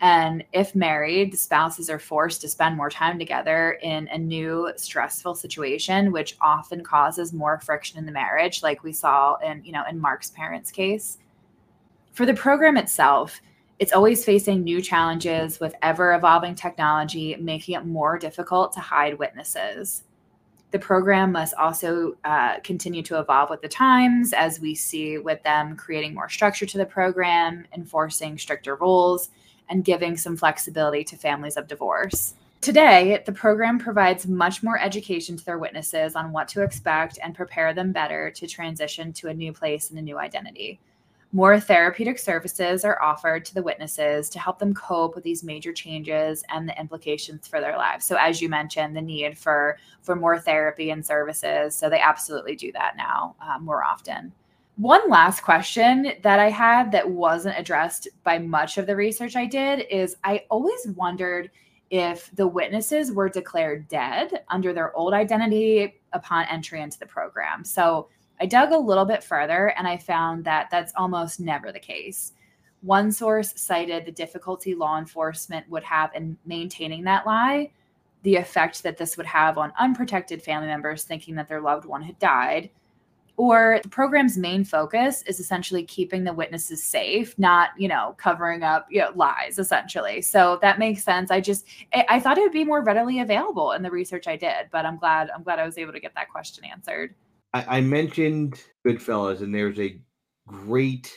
And 0.00 0.42
if 0.54 0.74
married, 0.74 1.30
the 1.30 1.36
spouses 1.36 1.90
are 1.90 1.98
forced 1.98 2.40
to 2.40 2.48
spend 2.48 2.78
more 2.78 2.88
time 2.88 3.18
together 3.18 3.72
in 3.82 4.08
a 4.08 4.16
new 4.16 4.72
stressful 4.76 5.34
situation, 5.34 6.12
which 6.12 6.34
often 6.40 6.82
causes 6.82 7.34
more 7.34 7.60
friction 7.60 7.98
in 7.98 8.06
the 8.06 8.12
marriage, 8.12 8.62
like 8.62 8.82
we 8.82 8.92
saw 8.92 9.36
in, 9.36 9.62
you 9.66 9.72
know, 9.72 9.84
in 9.86 10.00
Marc's 10.00 10.30
parents' 10.30 10.70
case. 10.70 11.18
For 12.12 12.24
the 12.24 12.34
program 12.34 12.78
itself, 12.78 13.42
it's 13.78 13.92
always 13.92 14.24
facing 14.24 14.64
new 14.64 14.82
challenges 14.82 15.60
with 15.60 15.74
ever 15.82 16.14
evolving 16.14 16.54
technology, 16.54 17.36
making 17.36 17.76
it 17.76 17.86
more 17.86 18.18
difficult 18.18 18.72
to 18.72 18.80
hide 18.80 19.18
witnesses. 19.18 20.02
The 20.70 20.78
program 20.78 21.32
must 21.32 21.54
also 21.54 22.16
uh, 22.24 22.58
continue 22.60 23.02
to 23.04 23.18
evolve 23.18 23.50
with 23.50 23.62
the 23.62 23.68
times, 23.68 24.32
as 24.32 24.60
we 24.60 24.74
see 24.74 25.16
with 25.16 25.42
them 25.42 25.76
creating 25.76 26.14
more 26.14 26.28
structure 26.28 26.66
to 26.66 26.76
the 26.76 26.84
program, 26.84 27.66
enforcing 27.72 28.36
stricter 28.36 28.74
rules, 28.76 29.30
and 29.70 29.84
giving 29.84 30.16
some 30.16 30.36
flexibility 30.36 31.04
to 31.04 31.16
families 31.16 31.56
of 31.56 31.68
divorce. 31.68 32.34
Today, 32.60 33.22
the 33.24 33.32
program 33.32 33.78
provides 33.78 34.26
much 34.26 34.62
more 34.62 34.78
education 34.78 35.36
to 35.36 35.44
their 35.44 35.58
witnesses 35.58 36.16
on 36.16 36.32
what 36.32 36.48
to 36.48 36.62
expect 36.62 37.18
and 37.22 37.34
prepare 37.34 37.72
them 37.72 37.92
better 37.92 38.30
to 38.32 38.46
transition 38.48 39.12
to 39.14 39.28
a 39.28 39.34
new 39.34 39.52
place 39.52 39.90
and 39.90 39.98
a 39.98 40.02
new 40.02 40.18
identity. 40.18 40.80
More 41.32 41.60
therapeutic 41.60 42.18
services 42.18 42.86
are 42.86 43.02
offered 43.02 43.44
to 43.44 43.54
the 43.54 43.62
witnesses 43.62 44.30
to 44.30 44.38
help 44.38 44.58
them 44.58 44.72
cope 44.72 45.14
with 45.14 45.24
these 45.24 45.44
major 45.44 45.74
changes 45.74 46.42
and 46.48 46.66
the 46.66 46.80
implications 46.80 47.46
for 47.46 47.60
their 47.60 47.76
lives. 47.76 48.06
So 48.06 48.16
as 48.16 48.40
you 48.40 48.48
mentioned, 48.48 48.96
the 48.96 49.02
need 49.02 49.36
for 49.36 49.78
for 50.00 50.16
more 50.16 50.38
therapy 50.38 50.90
and 50.90 51.04
services. 51.04 51.76
So 51.76 51.90
they 51.90 52.00
absolutely 52.00 52.56
do 52.56 52.72
that 52.72 52.96
now 52.96 53.36
uh, 53.42 53.58
more 53.58 53.84
often. 53.84 54.32
One 54.76 55.10
last 55.10 55.40
question 55.42 56.12
that 56.22 56.38
I 56.38 56.48
had 56.48 56.92
that 56.92 57.10
wasn't 57.10 57.58
addressed 57.58 58.08
by 58.22 58.38
much 58.38 58.78
of 58.78 58.86
the 58.86 58.96
research 58.96 59.36
I 59.36 59.44
did 59.44 59.86
is 59.90 60.16
I 60.24 60.44
always 60.50 60.86
wondered 60.96 61.50
if 61.90 62.30
the 62.36 62.46
witnesses 62.46 63.12
were 63.12 63.28
declared 63.28 63.88
dead 63.88 64.44
under 64.48 64.72
their 64.72 64.94
old 64.96 65.14
identity 65.14 66.00
upon 66.12 66.46
entry 66.46 66.80
into 66.80 66.98
the 66.98 67.06
program. 67.06 67.64
So 67.64 68.08
I 68.40 68.46
dug 68.46 68.72
a 68.72 68.78
little 68.78 69.04
bit 69.04 69.24
further 69.24 69.68
and 69.76 69.86
I 69.86 69.96
found 69.96 70.44
that 70.44 70.68
that's 70.70 70.92
almost 70.96 71.40
never 71.40 71.72
the 71.72 71.78
case. 71.78 72.32
One 72.82 73.10
source 73.10 73.52
cited 73.56 74.04
the 74.04 74.12
difficulty 74.12 74.74
law 74.74 74.98
enforcement 74.98 75.68
would 75.68 75.82
have 75.84 76.10
in 76.14 76.36
maintaining 76.46 77.04
that 77.04 77.26
lie, 77.26 77.72
the 78.22 78.36
effect 78.36 78.82
that 78.84 78.96
this 78.96 79.16
would 79.16 79.26
have 79.26 79.58
on 79.58 79.72
unprotected 79.78 80.42
family 80.42 80.68
members 80.68 81.04
thinking 81.04 81.34
that 81.36 81.48
their 81.48 81.60
loved 81.60 81.84
one 81.84 82.02
had 82.02 82.18
died 82.18 82.70
or 83.38 83.78
the 83.84 83.88
program's 83.88 84.36
main 84.36 84.64
focus 84.64 85.22
is 85.22 85.38
essentially 85.38 85.84
keeping 85.84 86.24
the 86.24 86.32
witnesses 86.32 86.82
safe 86.82 87.38
not 87.38 87.70
you 87.78 87.86
know 87.88 88.14
covering 88.18 88.62
up 88.64 88.86
you 88.90 89.00
know, 89.00 89.12
lies 89.14 89.58
essentially. 89.58 90.20
So 90.20 90.58
that 90.60 90.78
makes 90.78 91.02
sense. 91.02 91.30
I 91.30 91.40
just 91.40 91.64
i 92.08 92.20
thought 92.20 92.36
it 92.36 92.42
would 92.42 92.52
be 92.52 92.64
more 92.64 92.82
readily 92.82 93.20
available 93.20 93.72
in 93.72 93.82
the 93.82 93.90
research 93.90 94.26
i 94.26 94.36
did 94.36 94.68
but 94.70 94.84
i'm 94.84 94.98
glad 94.98 95.30
i'm 95.34 95.42
glad 95.42 95.58
i 95.58 95.64
was 95.64 95.78
able 95.78 95.92
to 95.92 96.00
get 96.00 96.14
that 96.14 96.28
question 96.28 96.64
answered 96.64 97.14
i, 97.54 97.78
I 97.78 97.80
mentioned 97.80 98.60
goodfellas 98.86 99.40
and 99.40 99.54
there's 99.54 99.78
a 99.78 100.00
great 100.46 101.12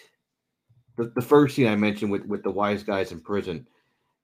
the, 0.98 1.12
the 1.16 1.22
first 1.22 1.56
scene 1.56 1.68
i 1.68 1.76
mentioned 1.76 2.12
with 2.12 2.26
with 2.26 2.44
the 2.44 2.52
wise 2.52 2.84
guys 2.84 3.12
in 3.12 3.22
prison 3.22 3.68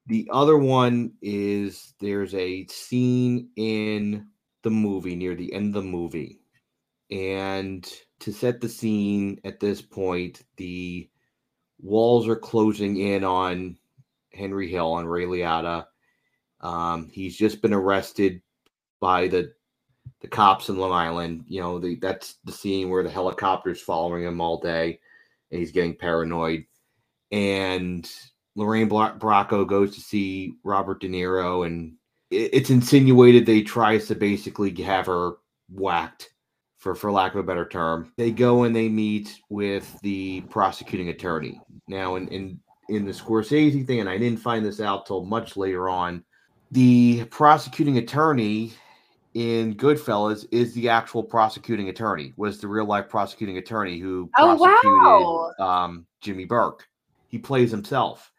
the 0.07 0.29
other 0.31 0.57
one 0.57 1.13
is 1.21 1.93
there's 1.99 2.33
a 2.33 2.65
scene 2.67 3.49
in 3.55 4.27
the 4.63 4.69
movie 4.69 5.15
near 5.15 5.35
the 5.35 5.53
end 5.53 5.75
of 5.75 5.83
the 5.83 5.89
movie 5.89 6.39
and 7.11 7.89
to 8.19 8.33
set 8.33 8.61
the 8.61 8.69
scene 8.69 9.39
at 9.43 9.59
this 9.59 9.81
point, 9.81 10.43
the 10.57 11.09
walls 11.79 12.27
are 12.27 12.35
closing 12.35 12.97
in 12.97 13.23
on 13.23 13.77
Henry 14.33 14.69
Hill 14.69 14.97
and 14.97 15.09
Ray 15.09 15.25
Liotta. 15.25 15.85
Um, 16.61 17.09
he's 17.09 17.37
just 17.37 17.61
been 17.61 17.73
arrested 17.73 18.41
by 18.99 19.27
the 19.27 19.53
the 20.21 20.27
cops 20.27 20.69
in 20.69 20.77
Long 20.77 20.91
Island. 20.91 21.45
You 21.47 21.61
know, 21.61 21.79
the, 21.79 21.95
that's 21.95 22.37
the 22.43 22.51
scene 22.51 22.89
where 22.89 23.03
the 23.03 23.09
helicopter's 23.09 23.81
following 23.81 24.23
him 24.23 24.41
all 24.41 24.59
day, 24.59 24.99
and 25.51 25.59
he's 25.59 25.71
getting 25.71 25.95
paranoid. 25.95 26.65
And 27.31 28.09
Lorraine 28.55 28.89
Bracco 28.89 29.67
goes 29.67 29.93
to 29.95 30.01
see 30.01 30.53
Robert 30.63 31.01
De 31.01 31.09
Niro, 31.09 31.65
and 31.65 31.93
it, 32.31 32.49
it's 32.53 32.69
insinuated 32.69 33.45
they 33.45 33.61
tries 33.61 34.07
to 34.07 34.15
basically 34.15 34.73
have 34.81 35.05
her 35.05 35.33
whacked 35.69 36.31
for 36.77 36.95
for 36.95 37.11
lack 37.11 37.33
of 37.33 37.39
a 37.39 37.43
better 37.43 37.67
term. 37.67 38.11
They 38.17 38.31
go 38.31 38.63
and 38.63 38.75
they 38.75 38.89
meet 38.89 39.39
with 39.49 39.99
the 40.01 40.41
prosecuting 40.41 41.09
attorney. 41.09 41.61
Now, 41.87 42.15
in 42.15 42.27
in 42.29 42.59
in 42.89 43.05
the 43.05 43.11
Scorsese 43.11 43.85
thing, 43.85 43.99
and 43.99 44.09
I 44.09 44.17
didn't 44.17 44.39
find 44.39 44.65
this 44.65 44.79
out 44.79 45.05
till 45.05 45.25
much 45.25 45.57
later 45.57 45.89
on. 45.89 46.23
The 46.71 47.25
prosecuting 47.25 47.97
attorney 47.97 48.73
in 49.37 49.75
Goodfellas 49.75 50.47
is 50.49 50.73
the 50.73 50.89
actual 50.89 51.21
prosecuting 51.21 51.89
attorney. 51.89 52.33
Was 52.37 52.59
the 52.59 52.67
real 52.67 52.85
life 52.85 53.07
prosecuting 53.07 53.59
attorney 53.59 53.99
who 53.99 54.31
oh, 54.35 54.57
prosecuted 54.57 54.91
wow. 54.99 55.53
um, 55.59 56.07
Jimmy 56.21 56.45
Burke. 56.45 56.87
He 57.27 57.37
plays 57.37 57.69
himself, 57.69 58.31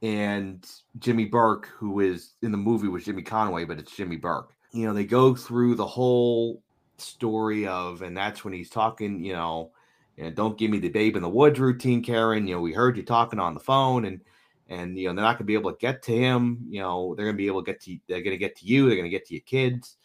and 0.00 0.64
Jimmy 1.00 1.24
Burke, 1.24 1.66
who 1.76 1.98
is 1.98 2.34
in 2.42 2.52
the 2.52 2.56
movie, 2.56 2.86
was 2.86 3.04
Jimmy 3.04 3.22
Conway, 3.22 3.64
but 3.64 3.80
it's 3.80 3.96
Jimmy 3.96 4.14
Burke. 4.14 4.54
You 4.70 4.86
know, 4.86 4.94
they 4.94 5.04
go 5.04 5.34
through 5.34 5.74
the 5.74 5.86
whole 5.86 6.62
story 6.98 7.66
of, 7.66 8.02
and 8.02 8.16
that's 8.16 8.44
when 8.44 8.54
he's 8.54 8.70
talking, 8.70 9.24
you 9.24 9.32
know, 9.32 9.72
and 10.18 10.36
don't 10.36 10.56
give 10.56 10.70
me 10.70 10.78
the 10.78 10.88
babe 10.88 11.16
in 11.16 11.22
the 11.22 11.28
woods 11.28 11.58
routine, 11.58 12.00
Karen. 12.00 12.46
You 12.46 12.54
know, 12.54 12.60
we 12.60 12.72
heard 12.72 12.96
you 12.96 13.02
talking 13.02 13.40
on 13.40 13.54
the 13.54 13.60
phone, 13.60 14.04
and 14.04 14.20
and 14.68 14.96
you 14.96 15.08
know 15.08 15.14
they're 15.16 15.24
not 15.24 15.36
gonna 15.36 15.46
be 15.46 15.54
able 15.54 15.72
to 15.72 15.78
get 15.80 16.00
to 16.04 16.12
him. 16.12 16.64
You 16.68 16.82
know, 16.82 17.16
they're 17.16 17.26
gonna 17.26 17.36
be 17.36 17.48
able 17.48 17.64
to 17.64 17.72
get 17.72 17.80
to 17.82 17.98
they're 18.06 18.22
gonna 18.22 18.36
get 18.36 18.54
to 18.58 18.66
you. 18.66 18.86
They're 18.86 18.96
gonna 18.96 19.08
get 19.08 19.26
to 19.26 19.34
your 19.34 19.42
kids. 19.42 19.96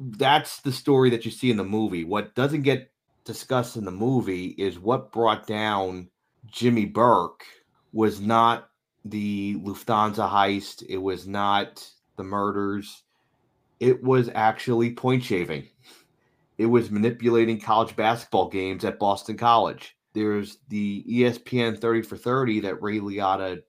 That's 0.00 0.60
the 0.62 0.72
story 0.72 1.10
that 1.10 1.24
you 1.24 1.30
see 1.30 1.50
in 1.50 1.56
the 1.58 1.64
movie. 1.64 2.04
What 2.04 2.34
doesn't 2.34 2.62
get 2.62 2.90
discussed 3.24 3.76
in 3.76 3.84
the 3.84 3.90
movie 3.90 4.48
is 4.58 4.78
what 4.78 5.12
brought 5.12 5.46
down 5.46 6.08
Jimmy 6.46 6.86
Burke 6.86 7.44
was 7.92 8.20
not 8.20 8.70
the 9.04 9.56
Lufthansa 9.56 10.28
heist. 10.28 10.84
It 10.88 10.96
was 10.96 11.26
not 11.26 11.86
the 12.16 12.24
murders. 12.24 13.02
It 13.78 14.02
was 14.02 14.30
actually 14.34 14.94
point 14.94 15.22
shaving 15.22 15.68
it 16.60 16.66
was 16.66 16.90
manipulating 16.90 17.58
college 17.58 17.96
basketball 17.96 18.50
games 18.50 18.84
at 18.84 18.98
Boston 18.98 19.38
College. 19.38 19.96
There's 20.12 20.58
the 20.68 21.02
ESPN 21.08 21.80
30 21.80 22.02
for 22.02 22.18
30 22.18 22.60
that 22.60 22.82
Ray 22.82 22.98
Liotta 22.98 23.62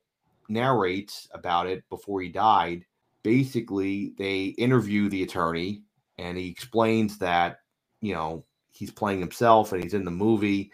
narrates 0.49 1.29
about 1.33 1.67
it 1.67 1.87
before 1.89 2.19
he 2.19 2.27
died. 2.27 2.83
Basically, 3.23 4.11
they 4.17 4.47
interview 4.57 5.07
the 5.07 5.23
attorney 5.23 5.83
and 6.17 6.37
he 6.37 6.49
explains 6.49 7.17
that, 7.19 7.59
you 8.01 8.13
know, 8.13 8.45
he's 8.71 8.91
playing 8.91 9.19
himself 9.19 9.71
and 9.71 9.83
he's 9.83 9.93
in 9.93 10.05
the 10.05 10.11
movie. 10.11 10.71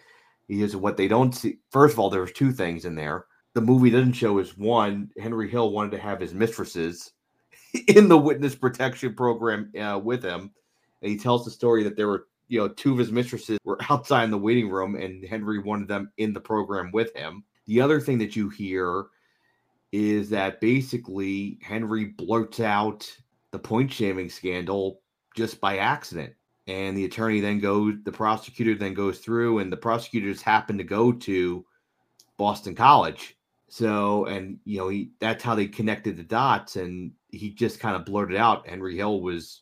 He 0.47 0.61
is 0.61 0.75
what 0.75 0.97
they 0.97 1.07
don't 1.07 1.33
see. 1.33 1.57
First 1.71 1.93
of 1.93 1.99
all, 1.99 2.09
there's 2.09 2.31
two 2.31 2.51
things 2.51 2.85
in 2.85 2.95
there. 2.95 3.25
The 3.53 3.61
movie 3.61 3.89
doesn't 3.89 4.13
show 4.13 4.37
is 4.39 4.57
one, 4.57 5.09
Henry 5.19 5.49
Hill 5.49 5.71
wanted 5.71 5.91
to 5.91 5.99
have 5.99 6.19
his 6.19 6.33
mistresses 6.33 7.11
in 7.87 8.07
the 8.07 8.17
witness 8.17 8.55
protection 8.55 9.15
program 9.15 9.71
uh, 9.79 9.99
with 9.99 10.23
him 10.23 10.51
and 11.01 11.11
he 11.11 11.17
tells 11.17 11.45
the 11.45 11.51
story 11.51 11.83
that 11.83 11.95
there 11.95 12.07
were 12.07 12.27
you 12.47 12.59
know 12.59 12.67
two 12.67 12.93
of 12.93 12.97
his 12.97 13.11
mistresses 13.11 13.59
were 13.63 13.77
outside 13.89 14.23
in 14.25 14.31
the 14.31 14.37
waiting 14.37 14.69
room 14.69 14.95
and 14.95 15.23
henry 15.25 15.59
wanted 15.59 15.87
them 15.87 16.11
in 16.17 16.33
the 16.33 16.39
program 16.39 16.91
with 16.91 17.15
him 17.15 17.43
the 17.65 17.81
other 17.81 17.99
thing 17.99 18.17
that 18.17 18.35
you 18.35 18.49
hear 18.49 19.05
is 19.91 20.29
that 20.29 20.61
basically 20.61 21.57
henry 21.61 22.05
blurts 22.05 22.59
out 22.59 23.09
the 23.51 23.59
point 23.59 23.91
shaving 23.91 24.29
scandal 24.29 25.01
just 25.37 25.61
by 25.61 25.77
accident. 25.77 26.33
And 26.65 26.97
the 26.97 27.05
attorney 27.05 27.39
then 27.39 27.59
goes, 27.59 27.93
the 28.03 28.11
prosecutor 28.11 28.75
then 28.75 28.93
goes 28.93 29.19
through, 29.19 29.59
and 29.59 29.71
the 29.71 29.77
prosecutors 29.77 30.41
happen 30.41 30.77
to 30.79 30.83
go 30.83 31.13
to 31.13 31.65
Boston 32.35 32.75
College. 32.75 33.37
So, 33.69 34.25
and 34.25 34.59
you 34.65 34.79
know, 34.79 34.89
he 34.89 35.11
that's 35.19 35.43
how 35.43 35.55
they 35.55 35.67
connected 35.67 36.17
the 36.17 36.23
dots, 36.23 36.75
and 36.75 37.11
he 37.29 37.51
just 37.51 37.79
kind 37.79 37.95
of 37.95 38.05
blurted 38.05 38.37
out 38.37 38.67
Henry 38.67 38.97
Hill 38.97 39.21
was 39.21 39.61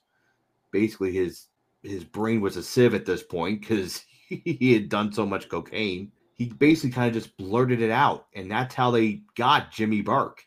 basically 0.72 1.12
his 1.12 1.48
his 1.84 2.04
brain 2.04 2.42
was 2.42 2.58
a 2.58 2.64
sieve 2.64 2.96
at 2.96 3.06
this 3.06 3.22
point 3.22 3.62
because 3.62 4.04
he 4.30 4.74
had 4.74 4.90
done 4.90 5.12
so 5.12 5.26
much 5.26 5.50
cocaine. 5.50 6.12
He 6.34 6.50
basically 6.50 6.92
kind 6.92 7.08
of 7.08 7.14
just 7.14 7.38
blurted 7.38 7.82
it 7.82 7.92
out, 7.92 8.28
and 8.34 8.50
that's 8.50 8.74
how 8.74 8.92
they 8.92 9.22
got 9.36 9.72
Jimmy 9.72 10.02
Burke. 10.02 10.44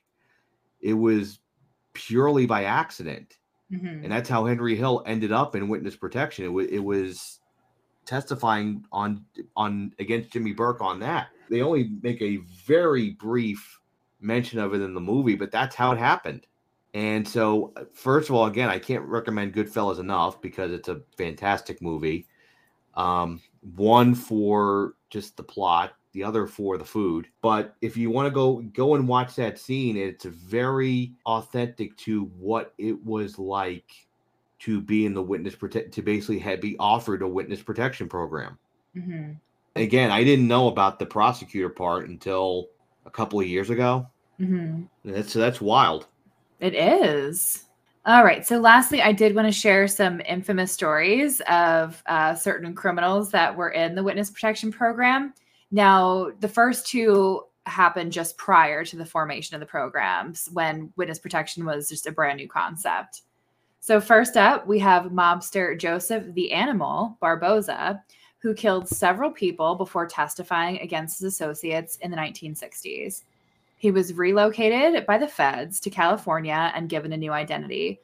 It 0.81 0.95
was 0.95 1.41
purely 1.95 2.47
by 2.47 2.65
accident. 2.65 3.37
Mm-hmm. 3.73 4.05
And 4.05 4.13
that's 4.13 4.29
how 4.29 4.47
Henry 4.47 4.77
Hill 4.77 5.03
ended 5.07 5.33
up 5.33 5.55
in 5.55 5.69
witness 5.69 5.97
protection. 5.97 6.45
It, 6.45 6.49
w- 6.49 6.69
it 6.71 6.83
was 6.83 7.41
testifying 8.07 8.85
on 8.91 9.25
on 9.57 9.93
against 9.99 10.31
Jimmy 10.31 10.53
Burke 10.53 10.81
on 10.81 11.01
that. 11.01 11.29
They 11.51 11.61
only 11.61 11.91
make 12.03 12.21
a 12.23 12.39
very 12.67 13.11
brief 13.11 13.81
mention 14.21 14.59
of 14.59 14.75
it 14.75 14.81
in 14.81 14.95
the 14.95 15.01
movie, 15.01 15.35
but 15.35 15.51
that's 15.51 15.75
how 15.75 15.93
it 15.93 15.99
happened. 15.99 16.47
And 16.95 17.29
so, 17.29 17.75
first 17.93 18.31
of 18.31 18.35
all, 18.35 18.47
again, 18.47 18.71
I 18.71 18.79
can't 18.79 19.05
recommend 19.05 19.55
Goodfellas 19.55 19.99
enough 19.99 20.41
because 20.41 20.73
it's 20.73 20.89
a 20.89 21.03
fantastic 21.17 21.83
movie. 21.83 22.27
Um, 22.95 23.43
one 23.61 24.15
for 24.15 24.95
just 25.11 25.37
the 25.37 25.43
plot, 25.43 25.93
the 26.13 26.25
other 26.25 26.47
for 26.47 26.79
the 26.79 26.85
food. 26.85 27.29
But 27.43 27.77
if 27.81 27.97
you 27.97 28.11
want 28.11 28.27
to 28.27 28.31
go 28.31 28.57
go 28.73 28.95
and 28.95 29.07
watch 29.07 29.35
that 29.37 29.59
scene, 29.59 29.97
it's 29.97 30.25
very 30.25 31.13
authentic 31.27 31.97
to 31.99 32.25
what 32.39 32.75
it 32.79 33.05
was 33.05 33.39
like 33.39 33.91
to 34.61 34.81
be 34.81 35.07
in 35.07 35.15
the 35.15 35.23
witness 35.23 35.55
protect 35.55 35.93
to 35.95 36.03
basically 36.03 36.39
have, 36.41 36.61
be 36.61 36.77
offered 36.79 37.23
a 37.23 37.29
witness 37.29 37.63
protection 37.63 38.09
program. 38.09 38.59
Mm-hmm. 38.97 39.33
Again, 39.77 40.11
I 40.11 40.25
didn't 40.25 40.49
know 40.49 40.69
about 40.69 40.99
the 40.99 41.07
prosecutor 41.07 41.69
part 41.69 42.09
until 42.09 42.69
a 43.07 43.11
couple 43.11 43.39
of 43.39 43.47
years 43.47 43.71
ago. 43.71 44.07
Mm-hmm. 44.41 44.85
That's 45.05 45.33
that's 45.33 45.61
wild. 45.61 46.07
It 46.61 46.75
is. 46.75 47.65
All 48.07 48.25
right. 48.25 48.47
So, 48.47 48.59
lastly, 48.59 49.03
I 49.03 49.13
did 49.13 49.35
want 49.35 49.47
to 49.47 49.53
share 49.53 49.87
some 49.87 50.23
infamous 50.23 50.73
stories 50.73 51.43
of 51.43 52.03
uh, 52.07 52.35
certain 52.35 52.75
criminals 52.75 53.31
that 53.33 53.55
were 53.55 53.71
in 53.71 53.95
the 53.95 54.03
witness 54.03 54.31
protection 54.31 54.73
program. 54.73 55.35
Now, 55.71 56.31
the 56.41 56.49
first 56.49 56.87
two 56.87 57.45
happened 57.67 58.13
just 58.13 58.39
prior 58.39 58.85
to 58.85 58.97
the 58.97 59.05
formation 59.05 59.55
of 59.55 59.61
the 59.61 59.67
programs 59.67 60.49
when 60.53 60.93
witness 60.97 61.19
protection 61.19 61.65
was 61.65 61.89
just 61.89 62.07
a 62.07 62.13
brand 62.13 62.39
new 62.39 62.49
concept. 62.49 63.23
So, 63.81 64.01
first 64.01 64.37
up, 64.37 64.67
we 64.67 64.79
have 64.81 65.05
mobster 65.05 65.79
Joseph 65.79 66.35
the 66.35 66.53
Animal 66.53 67.17
Barboza, 67.21 68.03
who 68.41 68.55
killed 68.55 68.89
several 68.89 69.31
people 69.31 69.75
before 69.75 70.07
testifying 70.07 70.79
against 70.81 71.19
his 71.19 71.35
associates 71.35 71.97
in 71.97 72.11
the 72.11 72.17
1960s. 72.17 73.23
He 73.77 73.91
was 73.91 74.15
relocated 74.15 75.07
by 75.07 75.19
the 75.19 75.29
feds 75.29 75.81
to 75.81 75.91
California 75.91 76.73
and 76.75 76.89
given 76.89 77.13
a 77.13 77.17
new 77.17 77.33
identity 77.33 78.01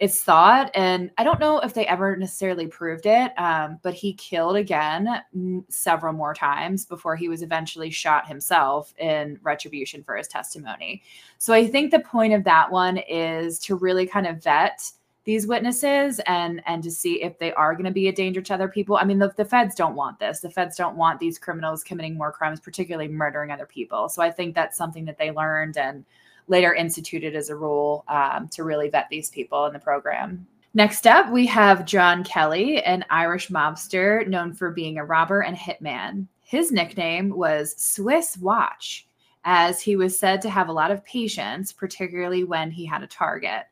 it's 0.00 0.22
thought, 0.22 0.70
and 0.74 1.10
I 1.18 1.24
don't 1.24 1.40
know 1.40 1.58
if 1.58 1.74
they 1.74 1.84
ever 1.86 2.14
necessarily 2.16 2.68
proved 2.68 3.04
it, 3.04 3.32
um, 3.36 3.80
but 3.82 3.94
he 3.94 4.12
killed 4.12 4.54
again 4.54 5.22
several 5.68 6.12
more 6.12 6.34
times 6.34 6.84
before 6.84 7.16
he 7.16 7.28
was 7.28 7.42
eventually 7.42 7.90
shot 7.90 8.28
himself 8.28 8.94
in 8.98 9.40
retribution 9.42 10.04
for 10.04 10.16
his 10.16 10.28
testimony. 10.28 11.02
So 11.38 11.52
I 11.52 11.66
think 11.66 11.90
the 11.90 11.98
point 11.98 12.32
of 12.32 12.44
that 12.44 12.70
one 12.70 12.98
is 13.08 13.58
to 13.60 13.74
really 13.74 14.06
kind 14.06 14.28
of 14.28 14.42
vet 14.42 14.88
these 15.24 15.46
witnesses 15.46 16.20
and 16.26 16.62
and 16.64 16.82
to 16.82 16.90
see 16.90 17.20
if 17.20 17.38
they 17.38 17.52
are 17.52 17.74
going 17.74 17.84
to 17.84 17.90
be 17.90 18.08
a 18.08 18.12
danger 18.12 18.40
to 18.40 18.54
other 18.54 18.68
people. 18.68 18.96
I 18.96 19.04
mean, 19.04 19.18
the, 19.18 19.32
the 19.36 19.44
feds 19.44 19.74
don't 19.74 19.96
want 19.96 20.20
this. 20.20 20.40
The 20.40 20.48
feds 20.48 20.76
don't 20.76 20.96
want 20.96 21.18
these 21.18 21.38
criminals 21.38 21.82
committing 21.82 22.16
more 22.16 22.32
crimes, 22.32 22.60
particularly 22.60 23.08
murdering 23.08 23.50
other 23.50 23.66
people. 23.66 24.08
So 24.08 24.22
I 24.22 24.30
think 24.30 24.54
that's 24.54 24.78
something 24.78 25.04
that 25.06 25.18
they 25.18 25.32
learned 25.32 25.76
and 25.76 26.04
later 26.48 26.74
instituted 26.74 27.36
as 27.36 27.50
a 27.50 27.56
rule 27.56 28.04
um, 28.08 28.48
to 28.48 28.64
really 28.64 28.88
vet 28.88 29.08
these 29.10 29.30
people 29.30 29.66
in 29.66 29.72
the 29.72 29.78
program. 29.78 30.46
Next 30.74 31.06
up, 31.06 31.30
we 31.30 31.46
have 31.46 31.86
John 31.86 32.24
Kelly, 32.24 32.82
an 32.82 33.04
Irish 33.10 33.48
mobster 33.48 34.26
known 34.26 34.52
for 34.52 34.70
being 34.70 34.98
a 34.98 35.04
robber 35.04 35.40
and 35.40 35.56
hitman. 35.56 36.26
His 36.40 36.70
nickname 36.70 37.30
was 37.30 37.74
Swiss 37.76 38.36
Watch, 38.36 39.06
as 39.44 39.80
he 39.80 39.96
was 39.96 40.18
said 40.18 40.40
to 40.42 40.50
have 40.50 40.68
a 40.68 40.72
lot 40.72 40.90
of 40.90 41.04
patience, 41.04 41.72
particularly 41.72 42.44
when 42.44 42.70
he 42.70 42.84
had 42.84 43.02
a 43.02 43.06
target. 43.06 43.64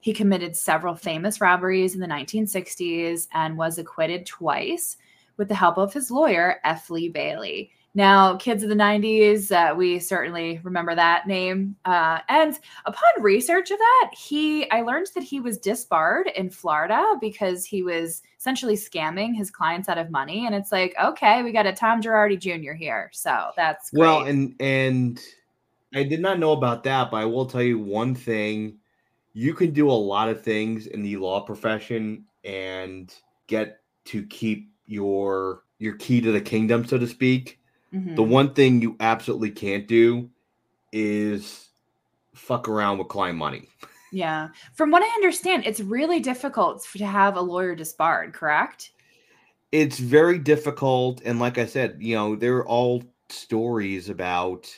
He 0.00 0.12
committed 0.12 0.56
several 0.56 0.96
famous 0.96 1.40
robberies 1.40 1.94
in 1.94 2.00
the 2.00 2.06
1960s 2.06 3.28
and 3.32 3.56
was 3.56 3.78
acquitted 3.78 4.26
twice 4.26 4.96
with 5.36 5.48
the 5.48 5.54
help 5.54 5.78
of 5.78 5.92
his 5.92 6.10
lawyer, 6.10 6.56
F. 6.64 6.90
Lee 6.90 7.08
Bailey. 7.08 7.70
Now, 7.94 8.36
kids 8.36 8.62
of 8.62 8.70
the 8.70 8.74
90s, 8.74 9.52
uh, 9.52 9.74
we 9.74 9.98
certainly 9.98 10.60
remember 10.62 10.94
that 10.94 11.26
name. 11.26 11.76
Uh, 11.84 12.20
and 12.28 12.58
upon 12.86 13.22
research 13.22 13.70
of 13.70 13.78
that, 13.78 14.10
he 14.16 14.70
I 14.70 14.80
learned 14.80 15.08
that 15.14 15.22
he 15.22 15.40
was 15.40 15.58
disbarred 15.58 16.28
in 16.28 16.48
Florida 16.48 17.16
because 17.20 17.66
he 17.66 17.82
was 17.82 18.22
essentially 18.38 18.76
scamming 18.76 19.36
his 19.36 19.50
clients 19.50 19.90
out 19.90 19.98
of 19.98 20.10
money. 20.10 20.46
And 20.46 20.54
it's 20.54 20.72
like, 20.72 20.94
okay, 21.02 21.42
we 21.42 21.52
got 21.52 21.66
a 21.66 21.72
Tom 21.72 22.00
Girardi 22.00 22.38
Jr. 22.38 22.72
here. 22.72 23.10
So 23.12 23.50
that's 23.56 23.90
great. 23.90 24.00
Well, 24.00 24.22
and 24.22 24.54
and 24.58 25.20
I 25.94 26.02
did 26.02 26.20
not 26.20 26.38
know 26.38 26.52
about 26.52 26.84
that, 26.84 27.10
but 27.10 27.18
I 27.18 27.26
will 27.26 27.46
tell 27.46 27.62
you 27.62 27.78
one 27.78 28.14
thing. 28.14 28.78
You 29.34 29.52
can 29.52 29.72
do 29.72 29.90
a 29.90 29.92
lot 29.92 30.30
of 30.30 30.42
things 30.42 30.86
in 30.86 31.02
the 31.02 31.16
law 31.18 31.40
profession 31.40 32.24
and 32.44 33.14
get 33.48 33.80
to 34.06 34.24
keep 34.26 34.70
your 34.86 35.64
your 35.78 35.94
key 35.96 36.22
to 36.22 36.32
the 36.32 36.40
kingdom, 36.40 36.86
so 36.86 36.96
to 36.96 37.06
speak 37.06 37.58
Mm-hmm. 37.92 38.14
The 38.14 38.22
one 38.22 38.54
thing 38.54 38.80
you 38.80 38.96
absolutely 39.00 39.50
can't 39.50 39.86
do 39.86 40.30
is 40.92 41.68
fuck 42.34 42.68
around 42.68 42.98
with 42.98 43.08
client 43.08 43.38
money. 43.38 43.68
Yeah. 44.12 44.48
From 44.74 44.90
what 44.90 45.02
I 45.02 45.08
understand, 45.14 45.64
it's 45.66 45.80
really 45.80 46.20
difficult 46.20 46.86
to 46.96 47.06
have 47.06 47.36
a 47.36 47.40
lawyer 47.40 47.74
disbarred, 47.74 48.34
correct? 48.34 48.92
It's 49.72 49.98
very 49.98 50.38
difficult. 50.38 51.22
And 51.24 51.40
like 51.40 51.56
I 51.56 51.64
said, 51.64 51.96
you 51.98 52.14
know, 52.14 52.36
there 52.36 52.56
are 52.56 52.68
all 52.68 53.02
stories 53.30 54.10
about 54.10 54.68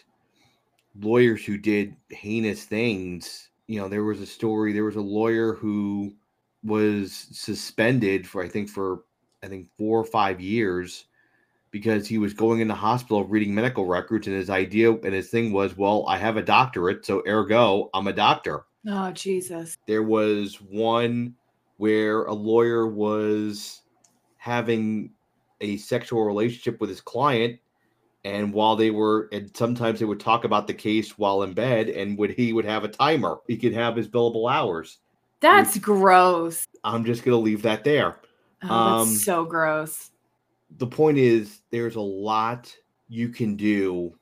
lawyers 1.00 1.44
who 1.44 1.58
did 1.58 1.96
heinous 2.10 2.64
things. 2.64 3.48
You 3.66 3.80
know, 3.80 3.88
there 3.88 4.04
was 4.04 4.20
a 4.20 4.26
story, 4.26 4.72
there 4.72 4.84
was 4.84 4.96
a 4.96 5.00
lawyer 5.00 5.54
who 5.54 6.14
was 6.62 7.12
suspended 7.32 8.26
for, 8.26 8.42
I 8.42 8.48
think, 8.48 8.68
for, 8.68 9.02
I 9.42 9.48
think, 9.48 9.68
four 9.76 9.98
or 9.98 10.04
five 10.04 10.40
years 10.40 11.06
because 11.74 12.06
he 12.06 12.18
was 12.18 12.32
going 12.32 12.60
in 12.60 12.68
the 12.68 12.74
hospital 12.74 13.24
reading 13.24 13.52
medical 13.52 13.84
records 13.84 14.28
and 14.28 14.36
his 14.36 14.48
idea 14.48 14.92
and 14.92 15.12
his 15.12 15.28
thing 15.28 15.52
was 15.52 15.76
well 15.76 16.04
i 16.06 16.16
have 16.16 16.36
a 16.36 16.42
doctorate 16.42 17.04
so 17.04 17.20
ergo 17.26 17.90
i'm 17.92 18.06
a 18.06 18.12
doctor. 18.12 18.64
Oh 18.86 19.10
jesus. 19.10 19.76
There 19.88 20.04
was 20.04 20.60
one 20.60 21.34
where 21.78 22.26
a 22.26 22.32
lawyer 22.32 22.86
was 22.86 23.82
having 24.36 25.10
a 25.60 25.76
sexual 25.78 26.22
relationship 26.22 26.80
with 26.80 26.90
his 26.90 27.00
client 27.00 27.58
and 28.24 28.52
while 28.52 28.76
they 28.76 28.92
were 28.92 29.28
and 29.32 29.50
sometimes 29.56 29.98
they 29.98 30.04
would 30.04 30.20
talk 30.20 30.44
about 30.44 30.68
the 30.68 30.74
case 30.74 31.18
while 31.18 31.42
in 31.42 31.54
bed 31.54 31.88
and 31.88 32.16
would 32.18 32.30
he 32.30 32.52
would 32.52 32.64
have 32.64 32.84
a 32.84 32.88
timer. 32.88 33.38
He 33.48 33.56
could 33.56 33.72
have 33.72 33.96
his 33.96 34.06
billable 34.06 34.48
hours. 34.48 34.98
That's 35.40 35.76
gross. 35.78 36.68
I'm 36.84 37.04
just 37.04 37.24
gonna 37.24 37.38
leave 37.38 37.62
that 37.62 37.82
there. 37.82 38.20
Oh, 38.62 38.72
um, 38.72 39.08
that's 39.08 39.24
so 39.24 39.44
gross 39.44 40.12
the 40.78 40.86
point 40.86 41.18
is 41.18 41.60
there's 41.70 41.96
a 41.96 42.00
lot 42.00 42.74
you 43.08 43.28
can 43.28 43.56
do 43.56 44.14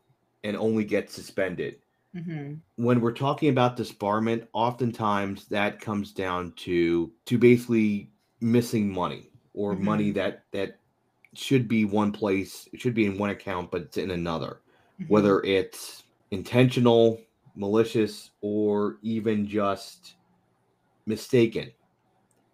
and 0.44 0.56
only 0.56 0.84
get 0.84 1.10
suspended. 1.10 1.78
Mm-hmm. 2.14 2.54
When 2.76 3.00
we're 3.00 3.12
talking 3.12 3.48
about 3.48 3.76
disbarment, 3.76 4.46
oftentimes 4.52 5.46
that 5.46 5.80
comes 5.80 6.12
down 6.12 6.52
to 6.56 7.10
to 7.26 7.38
basically 7.38 8.10
missing 8.40 8.92
money 8.92 9.30
or 9.54 9.74
mm-hmm. 9.74 9.84
money 9.84 10.10
that 10.12 10.44
that 10.52 10.78
should 11.34 11.68
be 11.68 11.86
one 11.86 12.12
place, 12.12 12.68
it 12.72 12.80
should 12.80 12.94
be 12.94 13.06
in 13.06 13.16
one 13.16 13.30
account, 13.30 13.70
but 13.70 13.82
it's 13.82 13.96
in 13.96 14.10
another. 14.10 14.60
Mm-hmm. 15.00 15.12
Whether 15.12 15.42
it's 15.42 16.02
intentional, 16.30 17.18
malicious, 17.54 18.30
or 18.42 18.98
even 19.02 19.48
just 19.48 20.16
mistaken, 21.06 21.72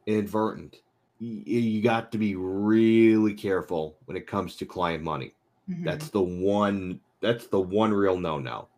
inadvertent 0.07 0.77
you 1.19 1.83
got 1.83 2.13
to 2.13 2.19
be 2.19 2.37
really 2.37 3.35
careful 3.35 3.97
when 4.05 4.17
it 4.17 4.27
comes 4.27 4.57
to 4.57 4.67
client 4.67 5.03
money. 5.03 5.35
Mm-hmm. 5.69 5.85
That's 5.85 6.11
the 6.11 6.23
one. 6.23 7.01
That's 7.21 7.47
the 7.49 7.61
one 7.61 7.93
real 7.93 8.19
no 8.19 8.39
no. 8.39 8.69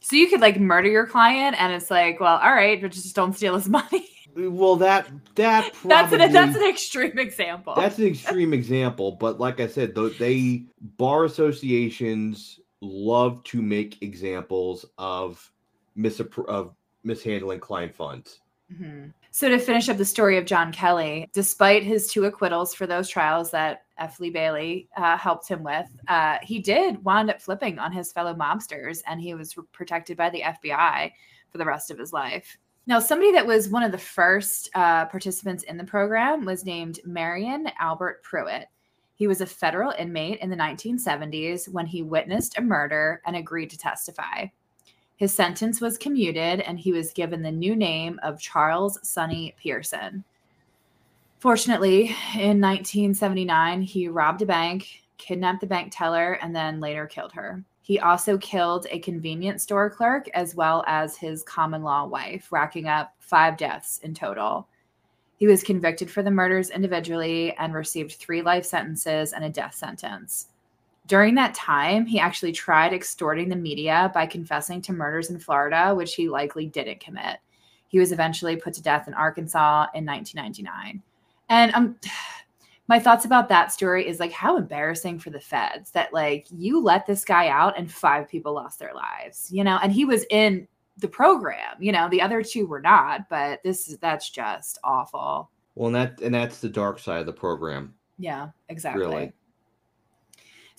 So 0.00 0.16
you 0.16 0.28
could 0.28 0.40
like 0.40 0.60
murder 0.60 0.88
your 0.88 1.06
client, 1.06 1.56
and 1.60 1.72
it's 1.72 1.90
like, 1.90 2.20
well, 2.20 2.38
all 2.38 2.52
right, 2.52 2.80
but 2.80 2.92
just 2.92 3.14
don't 3.16 3.34
steal 3.34 3.54
his 3.54 3.68
money. 3.68 4.08
Well, 4.36 4.76
that 4.76 5.08
that 5.34 5.72
probably, 5.72 5.88
that's 5.88 6.12
an 6.12 6.32
that's 6.32 6.56
an 6.56 6.68
extreme 6.68 7.18
example. 7.18 7.74
That's 7.76 7.98
an 7.98 8.06
extreme 8.08 8.52
example, 8.52 9.12
but 9.12 9.40
like 9.40 9.60
I 9.60 9.66
said, 9.66 9.94
though 9.94 10.08
they 10.08 10.64
bar 10.96 11.24
associations 11.24 12.60
love 12.80 13.42
to 13.44 13.60
make 13.60 14.00
examples 14.02 14.86
of 14.98 15.50
mis 15.96 16.20
of 16.46 16.74
mishandling 17.02 17.60
client 17.60 17.94
funds. 17.94 18.40
Mm-hmm. 18.72 19.08
So, 19.38 19.48
to 19.48 19.60
finish 19.60 19.88
up 19.88 19.98
the 19.98 20.04
story 20.04 20.36
of 20.36 20.46
John 20.46 20.72
Kelly, 20.72 21.30
despite 21.32 21.84
his 21.84 22.08
two 22.08 22.24
acquittals 22.24 22.74
for 22.74 22.88
those 22.88 23.08
trials 23.08 23.52
that 23.52 23.84
F. 23.96 24.18
Lee 24.18 24.30
Bailey 24.30 24.88
uh, 24.96 25.16
helped 25.16 25.46
him 25.46 25.62
with, 25.62 25.86
uh, 26.08 26.38
he 26.42 26.58
did 26.58 27.04
wind 27.04 27.30
up 27.30 27.40
flipping 27.40 27.78
on 27.78 27.92
his 27.92 28.10
fellow 28.10 28.34
mobsters 28.34 29.00
and 29.06 29.20
he 29.20 29.34
was 29.34 29.54
protected 29.70 30.16
by 30.16 30.28
the 30.30 30.40
FBI 30.40 31.12
for 31.52 31.58
the 31.58 31.64
rest 31.64 31.92
of 31.92 32.00
his 32.00 32.12
life. 32.12 32.58
Now, 32.88 32.98
somebody 32.98 33.30
that 33.30 33.46
was 33.46 33.68
one 33.68 33.84
of 33.84 33.92
the 33.92 33.96
first 33.96 34.70
uh, 34.74 35.04
participants 35.06 35.62
in 35.62 35.76
the 35.76 35.84
program 35.84 36.44
was 36.44 36.64
named 36.64 36.98
Marion 37.04 37.70
Albert 37.78 38.24
Pruett. 38.24 38.64
He 39.14 39.28
was 39.28 39.40
a 39.40 39.46
federal 39.46 39.94
inmate 40.00 40.40
in 40.40 40.50
the 40.50 40.56
1970s 40.56 41.68
when 41.68 41.86
he 41.86 42.02
witnessed 42.02 42.58
a 42.58 42.60
murder 42.60 43.22
and 43.24 43.36
agreed 43.36 43.70
to 43.70 43.78
testify. 43.78 44.46
His 45.18 45.34
sentence 45.34 45.80
was 45.80 45.98
commuted 45.98 46.60
and 46.60 46.78
he 46.78 46.92
was 46.92 47.12
given 47.12 47.42
the 47.42 47.50
new 47.50 47.74
name 47.74 48.20
of 48.22 48.40
Charles 48.40 49.00
Sonny 49.02 49.52
Pearson. 49.60 50.22
Fortunately, 51.40 52.04
in 52.34 52.60
1979, 52.60 53.82
he 53.82 54.08
robbed 54.08 54.42
a 54.42 54.46
bank, 54.46 55.02
kidnapped 55.18 55.60
the 55.60 55.66
bank 55.66 55.92
teller, 55.92 56.34
and 56.34 56.54
then 56.54 56.78
later 56.78 57.04
killed 57.06 57.32
her. 57.32 57.64
He 57.82 57.98
also 57.98 58.38
killed 58.38 58.86
a 58.90 59.00
convenience 59.00 59.64
store 59.64 59.90
clerk 59.90 60.28
as 60.34 60.54
well 60.54 60.84
as 60.86 61.16
his 61.16 61.42
common 61.42 61.82
law 61.82 62.06
wife, 62.06 62.52
racking 62.52 62.86
up 62.86 63.12
five 63.18 63.56
deaths 63.56 63.98
in 64.04 64.14
total. 64.14 64.68
He 65.36 65.48
was 65.48 65.64
convicted 65.64 66.10
for 66.10 66.22
the 66.22 66.30
murders 66.30 66.70
individually 66.70 67.56
and 67.58 67.74
received 67.74 68.12
three 68.12 68.42
life 68.42 68.64
sentences 68.64 69.32
and 69.32 69.44
a 69.44 69.50
death 69.50 69.74
sentence. 69.74 70.46
During 71.08 71.34
that 71.36 71.54
time, 71.54 72.04
he 72.04 72.20
actually 72.20 72.52
tried 72.52 72.92
extorting 72.92 73.48
the 73.48 73.56
media 73.56 74.10
by 74.12 74.26
confessing 74.26 74.82
to 74.82 74.92
murders 74.92 75.30
in 75.30 75.38
Florida, 75.38 75.94
which 75.94 76.14
he 76.14 76.28
likely 76.28 76.66
didn't 76.66 77.00
commit. 77.00 77.38
He 77.88 77.98
was 77.98 78.12
eventually 78.12 78.56
put 78.56 78.74
to 78.74 78.82
death 78.82 79.08
in 79.08 79.14
Arkansas 79.14 79.86
in 79.94 80.04
1999. 80.04 81.02
And 81.48 81.74
um, 81.74 81.96
my 82.88 83.00
thoughts 83.00 83.24
about 83.24 83.48
that 83.48 83.72
story 83.72 84.06
is 84.06 84.20
like 84.20 84.32
how 84.32 84.58
embarrassing 84.58 85.18
for 85.18 85.30
the 85.30 85.40
feds 85.40 85.90
that 85.92 86.12
like 86.12 86.46
you 86.50 86.82
let 86.82 87.06
this 87.06 87.24
guy 87.24 87.48
out 87.48 87.78
and 87.78 87.90
five 87.90 88.28
people 88.28 88.52
lost 88.52 88.78
their 88.78 88.94
lives, 88.94 89.50
you 89.50 89.64
know, 89.64 89.78
and 89.82 89.90
he 89.90 90.04
was 90.04 90.26
in 90.30 90.68
the 90.98 91.08
program, 91.08 91.76
you 91.80 91.90
know, 91.92 92.10
the 92.10 92.20
other 92.20 92.42
two 92.42 92.66
were 92.66 92.80
not, 92.80 93.30
but 93.30 93.60
this 93.64 93.88
is 93.88 93.96
that's 93.96 94.28
just 94.28 94.78
awful. 94.84 95.50
Well, 95.74 95.86
and 95.86 95.96
that 95.96 96.20
and 96.20 96.34
that's 96.34 96.60
the 96.60 96.68
dark 96.68 96.98
side 96.98 97.20
of 97.20 97.26
the 97.26 97.32
program. 97.32 97.94
Yeah, 98.18 98.48
exactly. 98.68 99.06
Really. 99.06 99.32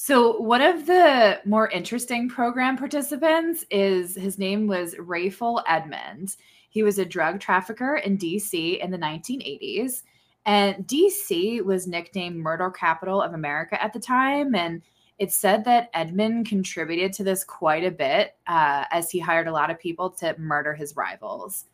So, 0.02 0.40
one 0.40 0.62
of 0.62 0.86
the 0.86 1.42
more 1.44 1.68
interesting 1.68 2.30
program 2.30 2.78
participants 2.78 3.66
is 3.70 4.16
his 4.16 4.40
name 4.40 4.66
was 4.66 4.96
Rayful 4.96 5.62
Edmond. 5.68 6.38
He 6.70 6.84
was 6.84 7.00
a 7.00 7.06
drug 7.06 7.42
trafficker 7.42 7.98
in 7.98 8.18
DC 8.18 8.80
in 8.80 8.92
the 8.92 8.98
1980s. 8.98 10.04
And 10.46 10.88
DC 10.88 11.66
was 11.66 11.86
nicknamed 11.86 12.38
Murder 12.38 12.70
Capital 12.70 13.22
of 13.22 13.34
America 13.34 13.84
at 13.84 13.92
the 13.92 14.00
time. 14.00 14.56
And 14.56 14.84
it's 15.18 15.36
said 15.36 15.66
that 15.66 15.90
Edmond 15.94 16.48
contributed 16.48 17.12
to 17.14 17.26
this 17.26 17.44
quite 17.44 17.84
a 17.84 17.92
bit 17.92 18.38
uh, 18.48 18.86
as 18.92 19.12
he 19.12 19.20
hired 19.20 19.48
a 19.48 19.52
lot 19.52 19.70
of 19.70 19.78
people 19.80 20.12
to 20.12 20.34
murder 20.40 20.74
his 20.74 20.96
rivals. 20.96 21.66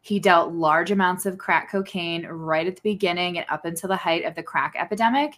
He 0.00 0.18
dealt 0.18 0.54
large 0.54 0.90
amounts 0.90 1.26
of 1.26 1.36
crack 1.36 1.70
cocaine 1.70 2.24
right 2.24 2.66
at 2.66 2.76
the 2.76 2.82
beginning 2.82 3.36
and 3.36 3.46
up 3.50 3.66
until 3.66 3.88
the 3.90 3.96
height 3.96 4.24
of 4.24 4.34
the 4.34 4.42
crack 4.42 4.76
epidemic 4.78 5.34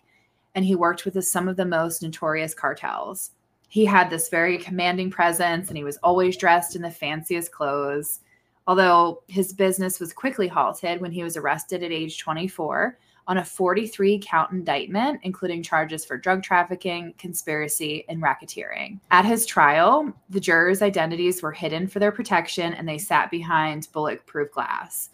and 0.59 0.65
he 0.65 0.75
worked 0.75 1.05
with 1.05 1.25
some 1.25 1.47
of 1.47 1.55
the 1.55 1.65
most 1.65 2.03
notorious 2.03 2.53
cartels. 2.53 3.31
He 3.69 3.85
had 3.85 4.11
this 4.11 4.29
very 4.29 4.59
commanding 4.59 5.09
presence 5.09 5.69
and 5.69 5.77
he 5.77 5.85
was 5.85 5.99
always 5.99 6.37
dressed 6.37 6.75
in 6.75 6.83
the 6.83 6.91
fanciest 6.91 7.53
clothes. 7.53 8.23
Although 8.67 9.23
his 9.29 9.53
business 9.53 10.01
was 10.01 10.13
quickly 10.13 10.49
halted 10.49 11.01
when 11.01 11.13
he 11.13 11.23
was 11.23 11.37
arrested 11.37 11.85
at 11.85 11.93
age 11.93 12.19
24 12.19 12.99
on 13.29 13.39
a 13.39 13.45
43 13.45 14.19
count 14.19 14.51
indictment, 14.51 15.21
including 15.23 15.63
charges 15.63 16.05
for 16.05 16.19
drug 16.19 16.43
trafficking, 16.43 17.15
conspiracy, 17.19 18.05
and 18.09 18.21
racketeering. 18.21 18.99
At 19.13 19.27
his 19.27 19.47
trial, 19.47 20.13
the 20.29 20.41
jurors' 20.41 20.83
identities 20.83 21.41
were 21.41 21.53
hidden 21.53 21.87
for 21.87 22.01
their 22.01 22.11
protection 22.11 22.75
and 22.75 22.89
they 22.89 22.99
sat 22.99 23.31
behind 23.31 23.87
bulletproof 23.93 24.51
glass. 24.51 25.11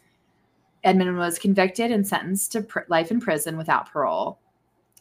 Edmond 0.85 1.19
was 1.19 1.39
convicted 1.39 1.91
and 1.91 2.07
sentenced 2.07 2.53
to 2.53 2.63
pr- 2.63 2.81
life 2.89 3.11
in 3.11 3.21
prison 3.21 3.59
without 3.59 3.93
parole. 3.93 4.39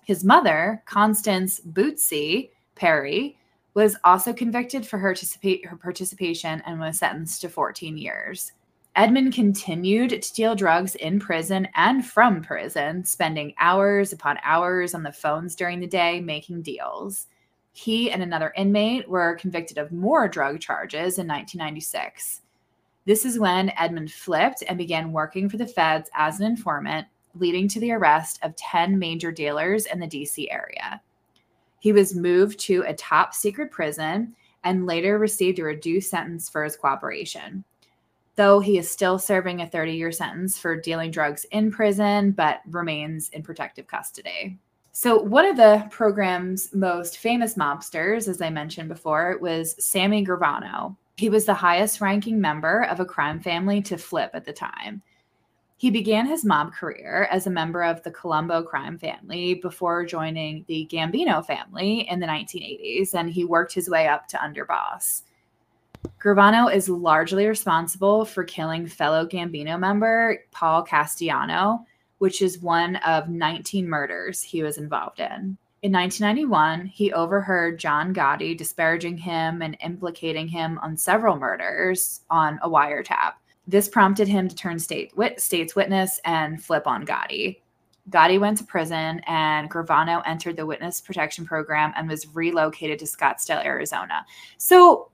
His 0.06 0.24
mother, 0.24 0.84
Constance 0.86 1.62
Bootsy 1.62 2.50
Perry, 2.76 3.38
was 3.74 3.96
also 4.04 4.34
convicted 4.34 4.86
for 4.86 5.00
her, 5.00 5.16
her 5.64 5.78
participation 5.78 6.62
and 6.66 6.80
was 6.80 7.00
sentenced 7.00 7.42
to 7.42 7.50
14 7.50 7.98
years. 7.98 8.52
Edmond 8.96 9.34
continued 9.34 10.22
to 10.22 10.34
deal 10.34 10.54
drugs 10.54 10.94
in 10.96 11.20
prison 11.20 11.68
and 11.74 12.06
from 12.06 12.44
prison, 12.44 13.04
spending 13.04 13.56
hours 13.58 14.14
upon 14.14 14.38
hours 14.44 14.94
on 14.94 15.02
the 15.02 15.12
phones 15.12 15.56
during 15.56 15.80
the 15.80 15.88
day 15.88 16.20
making 16.20 16.62
deals. 16.62 17.26
He 17.72 18.12
and 18.12 18.22
another 18.22 18.54
inmate 18.56 19.10
were 19.10 19.36
convicted 19.36 19.80
of 19.80 19.92
more 19.92 20.28
drug 20.28 20.60
charges 20.60 21.18
in 21.18 21.28
1996. 21.28 22.42
This 23.06 23.26
is 23.26 23.40
when 23.40 23.72
Edmond 23.78 24.12
flipped 24.12 24.64
and 24.68 24.78
began 24.78 25.12
working 25.12 25.50
for 25.50 25.58
the 25.58 25.66
feds 25.66 26.10
as 26.16 26.40
an 26.40 26.46
informant 26.46 27.08
leading 27.36 27.68
to 27.70 27.80
the 27.80 27.92
arrest 27.92 28.40
of 28.44 28.56
10 28.56 28.98
major 28.98 29.32
dealers 29.32 29.86
in 29.86 30.00
the 30.00 30.08
DC 30.08 30.48
area. 30.52 31.02
He 31.80 31.92
was 31.92 32.16
moved 32.16 32.60
to 32.62 32.84
a 32.88 32.94
top 32.94 33.34
secret 33.34 33.72
prison 33.72 34.36
and 34.64 34.86
later 34.86 35.20
received 35.20 35.60
a 35.60 35.64
reduced 35.64 36.10
sentence 36.10 36.48
for 36.50 36.64
his 36.64 36.78
cooperation. 36.78 37.64
Though 38.36 38.60
he 38.60 38.78
is 38.78 38.90
still 38.90 39.20
serving 39.20 39.62
a 39.62 39.68
30 39.68 39.94
year 39.94 40.12
sentence 40.12 40.58
for 40.58 40.80
dealing 40.80 41.12
drugs 41.12 41.46
in 41.52 41.72
prison, 41.72 42.32
but 42.32 42.62
remains 42.70 43.30
in 43.30 43.44
protective 43.44 43.88
custody. 43.88 44.58
So, 44.96 45.18
one 45.18 45.46
of 45.46 45.58
the 45.58 45.88
program's 45.90 46.74
most 46.74 47.18
famous 47.18 47.56
mobsters, 47.56 48.28
as 48.28 48.42
I 48.42 48.50
mentioned 48.50 48.90
before, 48.90 49.38
was 49.42 49.76
Sammy 49.84 50.26
Gravano. 50.26 50.96
He 51.18 51.30
was 51.30 51.46
the 51.46 51.54
highest 51.54 52.00
ranking 52.00 52.40
member 52.40 52.84
of 52.84 53.00
a 53.00 53.06
crime 53.06 53.40
family 53.40 53.82
to 53.84 53.98
flip 53.98 54.32
at 54.34 54.46
the 54.46 54.54
time. 54.54 55.02
He 55.84 55.92
began 55.92 56.26
his 56.28 56.46
mob 56.46 56.72
career 56.72 57.28
as 57.30 57.46
a 57.46 57.50
member 57.50 57.84
of 57.84 58.02
the 58.04 58.12
Colombo 58.12 58.64
crime 58.64 58.98
family 58.98 59.56
before 59.56 60.06
joining 60.06 60.64
the 60.70 60.88
Gambino 60.90 61.46
family 61.46 62.08
in 62.10 62.22
the 62.22 62.26
1980s, 62.26 63.14
and 63.14 63.30
he 63.30 63.44
worked 63.44 63.74
his 63.74 63.90
way 63.90 64.08
up 64.08 64.30
to 64.30 64.38
underboss. 64.38 65.24
Gravano 66.24 66.74
is 66.74 66.88
largely 66.88 67.48
responsible 67.48 68.24
for 68.24 68.46
killing 68.46 68.88
fellow 68.88 69.28
Gambino 69.28 69.78
member 69.78 70.46
Paul 70.52 70.84
Castellano, 70.84 71.86
which 72.20 72.42
is 72.42 72.62
one 72.62 72.96
of 73.06 73.28
19 73.28 73.86
murders 73.86 74.42
he 74.42 74.64
was 74.64 74.78
involved 74.78 75.20
in. 75.20 75.58
In 75.82 75.92
1991, 75.92 76.86
he 76.86 77.12
overheard 77.12 77.78
John 77.78 78.14
Gotti 78.14 78.58
disparaging 78.58 79.18
him 79.18 79.62
and 79.62 79.76
implicating 79.82 80.48
him 80.48 80.80
on 80.82 80.96
several 80.96 81.36
murders 81.36 82.22
on 82.30 82.58
a 82.64 82.70
wiretap. 82.70 83.34
This 83.68 83.88
prompted 83.88 84.28
him 84.28 84.48
to 84.48 84.56
turn 84.56 84.80
state 84.80 85.16
wit- 85.16 85.40
state's 85.40 85.76
witness 85.76 86.20
and 86.26 86.64
flip 86.64 86.86
on 86.88 87.06
Gotti. 87.06 87.62
Gotti 88.10 88.40
went 88.40 88.58
to 88.58 88.66
prison, 88.66 89.22
and 89.28 89.72
Gravano 89.72 90.22
entered 90.26 90.58
the 90.58 90.66
witness 90.66 91.00
protection 91.00 91.46
program 91.46 91.94
and 91.96 92.10
was 92.10 92.28
relocated 92.36 93.00
to 93.00 93.06
Scottsdale, 93.06 93.64
Arizona. 93.64 94.26
So 94.58 95.10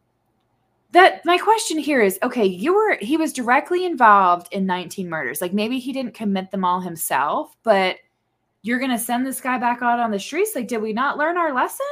that 0.91 1.24
my 1.24 1.38
question 1.38 1.78
here 1.78 2.02
is 2.02 2.18
okay 2.24 2.45
you 2.45 2.74
were 2.74 2.97
he 3.00 3.18
was 3.18 3.32
directly 3.34 3.86
involved 3.86 4.47
in 4.52 4.66
19 4.66 5.08
murders 5.08 5.41
like 5.41 5.54
maybe 5.54 5.78
he 5.78 5.93
didn't 5.93 6.14
commit 6.14 6.50
them 6.52 6.66
all 6.66 6.80
himself 6.80 7.56
but 7.64 7.97
you're 8.62 8.80
going 8.80 8.91
to 8.91 8.97
send 9.00 9.26
this 9.26 9.39
guy 9.39 9.58
back 9.58 9.82
out 9.82 10.00
on 10.00 10.12
the 10.12 10.20
streets 10.20 10.56
like 10.56 10.68
did 10.68 10.82
we 10.82 10.93
not 10.93 11.18
learn 11.18 11.38
our 11.38 11.54
lesson 11.54 11.86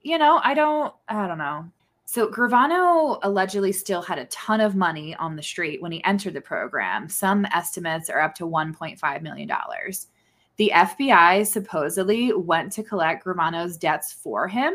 you 0.00 0.16
know 0.16 0.40
i 0.42 0.54
don't 0.54 0.94
i 1.08 1.26
don't 1.26 1.38
know 1.38 1.70
so 2.12 2.28
Gravano 2.28 3.18
allegedly 3.22 3.72
still 3.72 4.02
had 4.02 4.18
a 4.18 4.26
ton 4.26 4.60
of 4.60 4.76
money 4.76 5.14
on 5.14 5.34
the 5.34 5.42
street 5.42 5.80
when 5.80 5.92
he 5.92 6.04
entered 6.04 6.34
the 6.34 6.42
program. 6.42 7.08
Some 7.08 7.46
estimates 7.46 8.10
are 8.10 8.20
up 8.20 8.34
to 8.34 8.44
$1.5 8.44 9.22
million. 9.22 9.50
The 10.58 10.72
FBI 10.74 11.46
supposedly 11.46 12.34
went 12.34 12.70
to 12.72 12.82
collect 12.82 13.24
Gravano's 13.24 13.78
debts 13.78 14.12
for 14.12 14.46
him. 14.46 14.74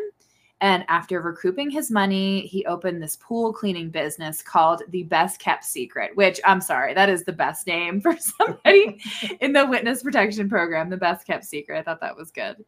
And 0.62 0.84
after 0.88 1.22
recouping 1.22 1.70
his 1.70 1.92
money, 1.92 2.48
he 2.48 2.66
opened 2.66 3.04
this 3.04 3.20
pool 3.22 3.54
cleaning 3.54 3.92
business 3.92 4.42
called 4.42 4.82
The 4.90 5.04
Best 5.04 5.40
Kept 5.40 5.64
Secret, 5.64 6.16
which 6.16 6.40
I'm 6.44 6.60
sorry, 6.60 6.96
that 6.96 7.08
is 7.08 7.24
the 7.24 7.34
best 7.34 7.68
name 7.68 8.02
for 8.02 8.18
somebody 8.40 9.00
in 9.42 9.54
the 9.54 9.68
witness 9.68 10.02
protection 10.02 10.50
program. 10.50 10.90
The 10.90 10.98
Best 10.98 11.28
Kept 11.28 11.46
Secret. 11.46 11.78
I 11.78 11.84
thought 11.84 12.02
that 12.02 12.18
was 12.18 12.32
good. 12.32 12.66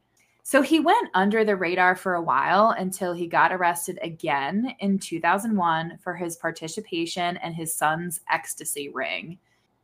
So 0.50 0.64
he 0.64 0.80
went 0.80 1.10
under 1.14 1.45
the 1.45 1.56
radar 1.56 1.95
for 1.95 2.16
a 2.16 2.22
while 2.24 2.72
until 2.72 3.14
he 3.14 3.28
got 3.28 3.54
arrested 3.54 4.00
again 4.02 4.74
in 4.80 4.97
2001 4.97 6.00
for 6.02 6.16
his 6.16 6.38
participation 6.38 7.38
in 7.43 7.54
his 7.54 7.72
son's 7.72 8.22
ecstasy 8.32 8.89
ring. 8.89 9.38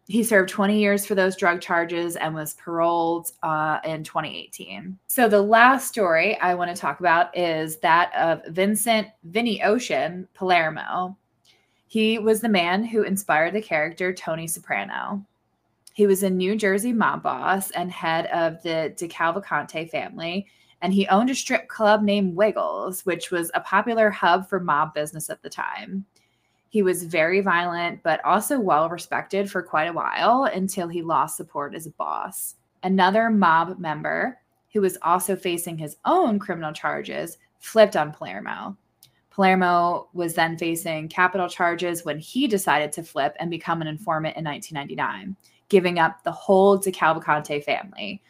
He 0.08 0.24
served 0.24 0.50
20 0.50 0.80
years 0.80 1.06
for 1.06 1.14
those 1.14 1.36
drug 1.36 1.62
charges 1.62 2.16
and 2.16 2.34
was 2.34 2.56
paroled 2.56 3.32
uh, 3.44 3.78
in 3.86 4.04
2018. 4.04 4.98
So, 5.06 5.30
the 5.30 5.40
last 5.40 5.88
story 5.88 6.36
I 6.40 6.56
want 6.56 6.76
to 6.76 6.82
talk 6.82 7.00
about 7.00 7.38
is 7.38 7.78
that 7.82 8.12
of 8.16 8.44
Vincent 8.52 9.10
Vinny 9.24 9.62
Ocean 9.62 10.28
Palermo. 10.34 11.16
He 11.86 12.18
was 12.18 12.42
the 12.42 12.50
man 12.50 12.84
who 12.84 13.04
inspired 13.04 13.54
the 13.54 13.62
character 13.62 14.12
Tony 14.12 14.48
Soprano. 14.48 15.24
He 15.96 16.08
was 16.08 16.24
a 16.24 16.30
New 16.30 16.58
Jersey 16.58 16.92
mob 16.92 17.24
boss 17.24 17.72
and 17.72 17.90
head 17.90 18.26
of 18.26 18.62
the 18.64 18.94
DeCavalcante 18.98 19.90
family, 19.90 20.46
and 20.82 20.94
he 20.94 21.08
owned 21.08 21.30
a 21.30 21.36
strip 21.36 21.70
club 21.70 22.04
named 22.04 22.36
Wiggles, 22.36 23.06
which 23.06 23.32
was 23.32 23.50
a 23.54 23.62
popular 23.62 24.10
hub 24.10 24.50
for 24.50 24.60
mob 24.60 24.94
business 24.94 25.30
at 25.30 25.42
the 25.42 25.50
time. 25.50 26.06
He 26.68 26.82
was 26.82 27.06
very 27.06 27.40
violent, 27.40 28.04
but 28.04 28.24
also 28.26 28.60
well 28.60 28.90
respected 28.90 29.50
for 29.50 29.64
quite 29.64 29.86
a 29.86 29.94
while 29.94 30.44
until 30.44 30.90
he 30.90 31.02
lost 31.02 31.38
support 31.38 31.74
as 31.74 31.88
a 31.88 31.92
boss. 31.92 32.56
Another 32.84 33.30
mob 33.30 33.80
member, 33.80 34.38
who 34.74 34.82
was 34.82 34.98
also 35.02 35.38
facing 35.38 35.78
his 35.78 35.96
own 36.04 36.40
criminal 36.40 36.74
charges, 36.74 37.38
flipped 37.60 37.96
on 37.96 38.12
Palermo. 38.12 38.76
Palermo 39.30 40.10
was 40.14 40.34
then 40.34 40.58
facing 40.58 41.08
capital 41.08 41.48
charges 41.48 42.04
when 42.04 42.20
he 42.20 42.48
decided 42.48 42.92
to 42.92 43.04
flip 43.04 43.34
and 43.40 43.50
become 43.50 43.82
an 43.82 43.88
informant 43.88 44.36
in 44.36 44.44
1999, 44.44 45.38
giving 45.70 46.00
up 46.00 46.24
the 46.24 46.32
whole 46.32 46.80
DeCavalcante 46.80 47.64
family. 47.64 48.22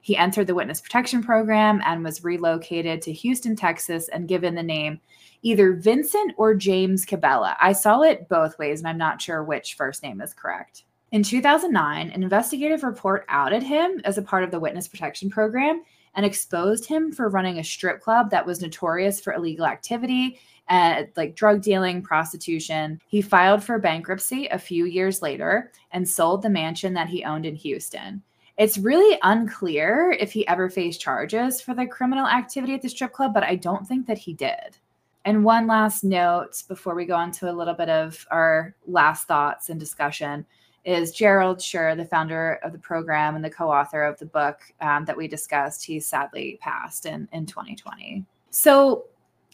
He 0.00 0.16
entered 0.16 0.48
the 0.48 0.54
witness 0.54 0.80
protection 0.80 1.22
program 1.22 1.80
and 1.84 2.02
was 2.02 2.24
relocated 2.24 3.02
to 3.02 3.12
Houston, 3.12 3.54
Texas, 3.54 4.08
and 4.08 4.28
given 4.28 4.54
the 4.54 4.62
name 4.62 5.00
either 5.42 5.72
Vincent 5.72 6.32
or 6.36 6.54
James 6.54 7.04
Cabela. 7.04 7.56
I 7.60 7.72
saw 7.72 8.02
it 8.02 8.28
both 8.28 8.58
ways, 8.58 8.80
and 8.80 8.88
I'm 8.88 8.98
not 8.98 9.20
sure 9.20 9.42
which 9.42 9.74
first 9.74 10.02
name 10.02 10.20
is 10.20 10.34
correct. 10.34 10.84
In 11.10 11.22
2009, 11.22 12.10
an 12.10 12.22
investigative 12.22 12.82
report 12.82 13.24
outed 13.28 13.62
him 13.62 14.00
as 14.04 14.18
a 14.18 14.22
part 14.22 14.44
of 14.44 14.50
the 14.50 14.60
witness 14.60 14.88
protection 14.88 15.30
program 15.30 15.82
and 16.14 16.24
exposed 16.24 16.86
him 16.86 17.12
for 17.12 17.28
running 17.28 17.58
a 17.58 17.64
strip 17.64 18.00
club 18.00 18.30
that 18.30 18.46
was 18.46 18.60
notorious 18.60 19.20
for 19.20 19.32
illegal 19.34 19.66
activity 19.66 20.38
and 20.68 21.08
like 21.16 21.34
drug 21.34 21.62
dealing, 21.62 22.02
prostitution. 22.02 23.00
He 23.06 23.20
filed 23.20 23.62
for 23.62 23.78
bankruptcy 23.78 24.46
a 24.48 24.58
few 24.58 24.86
years 24.86 25.22
later 25.22 25.70
and 25.90 26.08
sold 26.08 26.42
the 26.42 26.50
mansion 26.50 26.94
that 26.94 27.08
he 27.08 27.24
owned 27.24 27.46
in 27.46 27.54
Houston. 27.56 28.22
It's 28.58 28.78
really 28.78 29.18
unclear 29.22 30.16
if 30.18 30.32
he 30.32 30.46
ever 30.46 30.68
faced 30.68 31.00
charges 31.00 31.60
for 31.60 31.74
the 31.74 31.86
criminal 31.86 32.26
activity 32.26 32.74
at 32.74 32.82
the 32.82 32.88
strip 32.88 33.12
club, 33.12 33.32
but 33.32 33.42
I 33.42 33.56
don't 33.56 33.86
think 33.86 34.06
that 34.06 34.18
he 34.18 34.34
did. 34.34 34.76
And 35.24 35.44
one 35.44 35.66
last 35.66 36.04
note 36.04 36.62
before 36.68 36.94
we 36.94 37.06
go 37.06 37.14
on 37.14 37.30
to 37.32 37.50
a 37.50 37.52
little 37.52 37.74
bit 37.74 37.88
of 37.88 38.26
our 38.30 38.74
last 38.86 39.26
thoughts 39.26 39.68
and 39.68 39.78
discussion 39.78 40.44
is 40.84 41.12
Gerald 41.12 41.58
Schur, 41.58 41.96
the 41.96 42.04
founder 42.04 42.58
of 42.64 42.72
the 42.72 42.78
program 42.78 43.36
and 43.36 43.44
the 43.44 43.50
co-author 43.50 44.02
of 44.02 44.18
the 44.18 44.26
book 44.26 44.60
um, 44.80 45.04
that 45.04 45.16
we 45.16 45.28
discussed. 45.28 45.84
He 45.84 46.00
sadly 46.00 46.58
passed 46.60 47.06
in 47.06 47.28
in 47.32 47.46
2020. 47.46 48.24
So, 48.50 49.04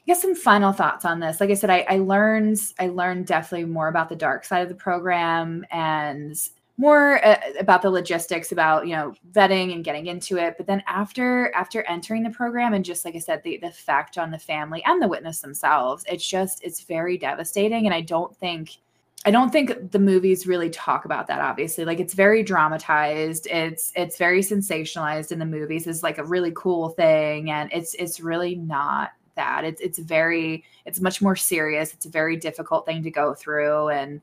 guess 0.09 0.22
some 0.22 0.34
final 0.34 0.72
thoughts 0.72 1.04
on 1.04 1.20
this. 1.20 1.38
Like 1.38 1.50
I 1.50 1.54
said, 1.54 1.70
I, 1.70 1.84
I 1.88 1.98
learned 1.98 2.59
I 2.80 2.88
learned 2.88 3.26
definitely 3.26 3.66
more 3.66 3.88
about 3.88 4.09
the 4.09 4.16
dark 4.16 4.44
side 4.44 4.62
of 4.62 4.70
the 4.70 4.74
program 4.74 5.66
and 5.70 6.34
more 6.78 7.22
uh, 7.24 7.38
about 7.61 7.82
the 7.82 7.90
logistics 7.90 8.50
about 8.50 8.86
you 8.86 8.96
know 8.96 9.14
vetting 9.32 9.74
and 9.74 9.84
getting 9.84 10.06
into 10.06 10.38
it. 10.38 10.54
But 10.56 10.66
then 10.66 10.82
after 10.86 11.54
after 11.54 11.82
entering 11.82 12.22
the 12.22 12.30
program 12.30 12.72
and 12.72 12.84
just 12.84 13.04
like 13.04 13.16
i 13.16 13.18
said 13.18 13.42
the, 13.42 13.59
the 13.59 13.68
effect 13.68 14.16
on 14.16 14.30
the 14.30 14.38
family 14.38 14.82
and 14.86 15.00
the 15.02 15.09
witness 15.09 15.40
themselves 15.40 16.04
it's 16.09 16.26
just 16.26 16.64
it's 16.64 16.82
very 16.82 17.18
devastating. 17.18 17.84
And 17.84 17.94
i 17.94 18.00
don't 18.00 18.34
think 18.34 18.78
i 19.26 19.30
don't 19.30 19.50
think 19.50 19.90
the 19.90 19.98
movies 19.98 20.46
really 20.46 20.70
talk 20.70 21.04
about 21.04 21.26
that 21.26 21.40
obviously. 21.40 21.84
Like 21.84 22.00
it's 22.00 22.14
very 22.14 22.42
dramatized. 22.42 23.46
It's 23.48 23.92
it's 23.94 24.16
very 24.16 24.40
sensationalized 24.40 25.32
in 25.32 25.38
the 25.38 25.44
movies. 25.44 25.86
Is 25.86 26.02
like 26.02 26.16
a 26.16 26.24
really 26.24 26.52
cool 26.56 26.88
thing. 26.90 27.50
And 27.50 27.70
it's 27.74 27.92
it's 27.94 28.20
really 28.20 28.54
not 28.54 29.11
that. 29.39 29.64
It's 29.64 29.80
it's 29.80 29.99
very 29.99 30.64
it's 30.84 31.01
much 31.01 31.22
more 31.22 31.34
serious. 31.34 31.95
It's 31.95 32.07
a 32.07 32.11
very 32.11 32.36
difficult 32.36 32.84
thing 32.84 33.03
to 33.03 33.11
go 33.11 33.34
through 33.34 33.89
and 33.89 34.20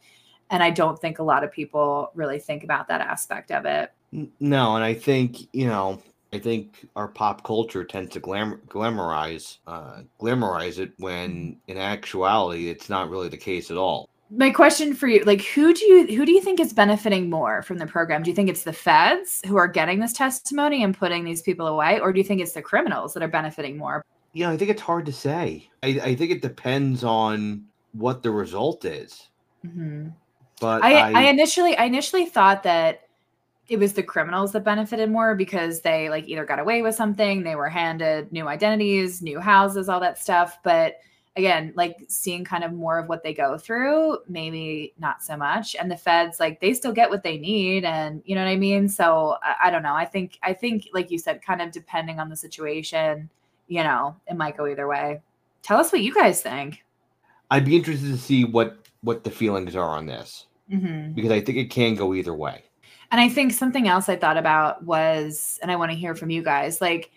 and 0.50 0.64
i 0.64 0.70
don't 0.70 1.00
think 1.00 1.20
a 1.20 1.24
lot 1.24 1.44
of 1.44 1.52
people 1.52 2.12
really 2.14 2.40
think 2.40 2.64
about 2.64 2.88
that 2.88 3.02
aspect 3.02 3.52
of 3.52 3.66
it. 3.66 3.92
No 4.40 4.76
and 4.76 4.84
i 4.84 4.94
think 4.94 5.54
you 5.54 5.68
know 5.68 6.02
i 6.34 6.40
think 6.40 6.86
our 6.96 7.08
pop 7.08 7.44
culture 7.44 7.84
tends 7.84 8.12
to 8.14 8.20
glam- 8.20 8.62
glamorize 8.68 9.58
uh, 9.68 10.02
glamorize 10.20 10.80
it 10.80 10.92
when 10.98 11.58
in 11.68 11.78
actuality 11.78 12.70
it's 12.70 12.90
not 12.90 13.10
really 13.10 13.30
the 13.30 13.38
case 13.38 13.72
at 13.72 13.78
all. 13.78 14.10
My 14.32 14.50
question 14.50 14.96
for 14.96 15.08
you 15.08 15.24
like 15.24 15.42
who 15.42 15.74
do 15.74 15.86
you 15.86 16.08
who 16.16 16.26
do 16.26 16.32
you 16.32 16.42
think 16.42 16.60
is 16.60 16.74
benefiting 16.74 17.30
more 17.30 17.62
from 17.62 17.78
the 17.78 17.86
program? 17.86 18.24
Do 18.24 18.32
you 18.32 18.36
think 18.36 18.50
it's 18.50 18.64
the 18.64 18.74
feds 18.74 19.42
who 19.46 19.56
are 19.56 19.68
getting 19.68 20.00
this 20.00 20.14
testimony 20.14 20.84
and 20.84 20.98
putting 20.98 21.24
these 21.24 21.44
people 21.44 21.68
away 21.68 22.00
or 22.00 22.12
do 22.12 22.20
you 22.20 22.24
think 22.24 22.42
it's 22.42 22.54
the 22.54 22.62
criminals 22.62 23.14
that 23.14 23.22
are 23.22 23.28
benefiting 23.28 23.78
more 23.78 24.04
you 24.36 24.46
know 24.46 24.52
i 24.52 24.58
think 24.58 24.70
it's 24.70 24.82
hard 24.82 25.06
to 25.06 25.12
say 25.12 25.68
i, 25.82 25.88
I 26.04 26.16
think 26.16 26.32
it 26.32 26.44
depends 26.44 27.04
on 27.04 27.66
what 27.94 28.22
the 28.22 28.30
result 28.30 28.86
is 28.86 29.30
mm-hmm. 29.66 30.10
But 30.60 30.84
I, 30.84 30.94
I, 30.94 31.12
I 31.12 31.22
initially 31.24 31.76
I 31.78 31.86
initially 31.86 32.26
thought 32.26 32.64
that 32.64 33.02
it 33.68 33.80
was 33.80 33.94
the 33.94 34.04
criminals 34.04 34.52
that 34.52 34.64
benefited 34.64 35.10
more 35.10 35.36
because 35.36 35.82
they 35.82 36.10
like 36.10 36.28
either 36.28 36.46
got 36.46 36.60
away 36.60 36.82
with 36.82 36.96
something, 36.96 37.44
they 37.44 37.56
were 37.56 37.70
handed 37.70 38.32
new 38.32 38.48
identities, 38.48 39.22
new 39.22 39.40
houses, 39.40 39.90
all 39.90 40.00
that 40.00 40.20
stuff. 40.20 40.60
But 40.64 40.98
again, 41.36 41.74
like 41.76 41.98
seeing 42.08 42.46
kind 42.46 42.64
of 42.64 42.72
more 42.72 43.00
of 43.00 43.10
what 43.10 43.24
they 43.24 43.34
go 43.34 43.58
through, 43.58 44.20
maybe 44.30 44.94
not 45.00 45.24
so 45.24 45.36
much. 45.36 45.76
And 45.76 45.90
the 45.90 45.98
feds, 45.98 46.40
like 46.40 46.62
they 46.62 46.74
still 46.74 46.94
get 46.94 47.10
what 47.10 47.24
they 47.24 47.38
need, 47.38 47.84
and 47.84 48.22
you 48.26 48.36
know 48.36 48.44
what 48.44 48.52
I 48.52 48.56
mean. 48.56 48.88
So 48.88 49.38
I, 49.42 49.68
I 49.68 49.72
don't 49.72 49.84
know. 49.84 49.96
I 49.96 50.06
think 50.06 50.38
I 50.44 50.54
think 50.54 50.90
like 50.94 51.12
you 51.12 51.18
said, 51.18 51.42
kind 51.42 51.62
of 51.62 51.72
depending 51.72 52.20
on 52.20 52.30
the 52.30 52.38
situation, 52.38 53.30
you 53.68 53.84
know, 53.84 54.16
it 54.28 54.36
might 54.36 54.58
go 54.58 54.68
either 54.68 54.88
way. 54.88 55.22
Tell 55.62 55.80
us 55.80 55.92
what 55.92 56.02
you 56.02 56.14
guys 56.14 56.42
think. 56.42 56.84
I'd 57.52 57.66
be 57.66 57.76
interested 57.76 58.12
to 58.12 58.18
see 58.18 58.44
what 58.44 58.78
what 59.02 59.24
the 59.24 59.32
feelings 59.32 59.76
are 59.76 59.90
on 59.90 60.08
this 60.08 60.48
mm-hmm. 60.72 61.14
because 61.14 61.32
I 61.32 61.42
think 61.42 61.58
it 61.58 61.70
can 61.70 61.96
go 61.96 62.14
either 62.14 62.34
way. 62.34 62.64
And 63.12 63.22
I 63.22 63.30
think 63.30 63.54
something 63.54 63.88
else 63.88 64.10
I 64.10 64.16
thought 64.16 64.38
about 64.38 64.84
was, 64.84 65.60
and 65.62 65.72
I 65.72 65.76
want 65.76 65.92
to 65.92 65.98
hear 65.98 66.16
from 66.16 66.32
you 66.32 66.42
guys, 66.42 66.82
like, 66.82 67.12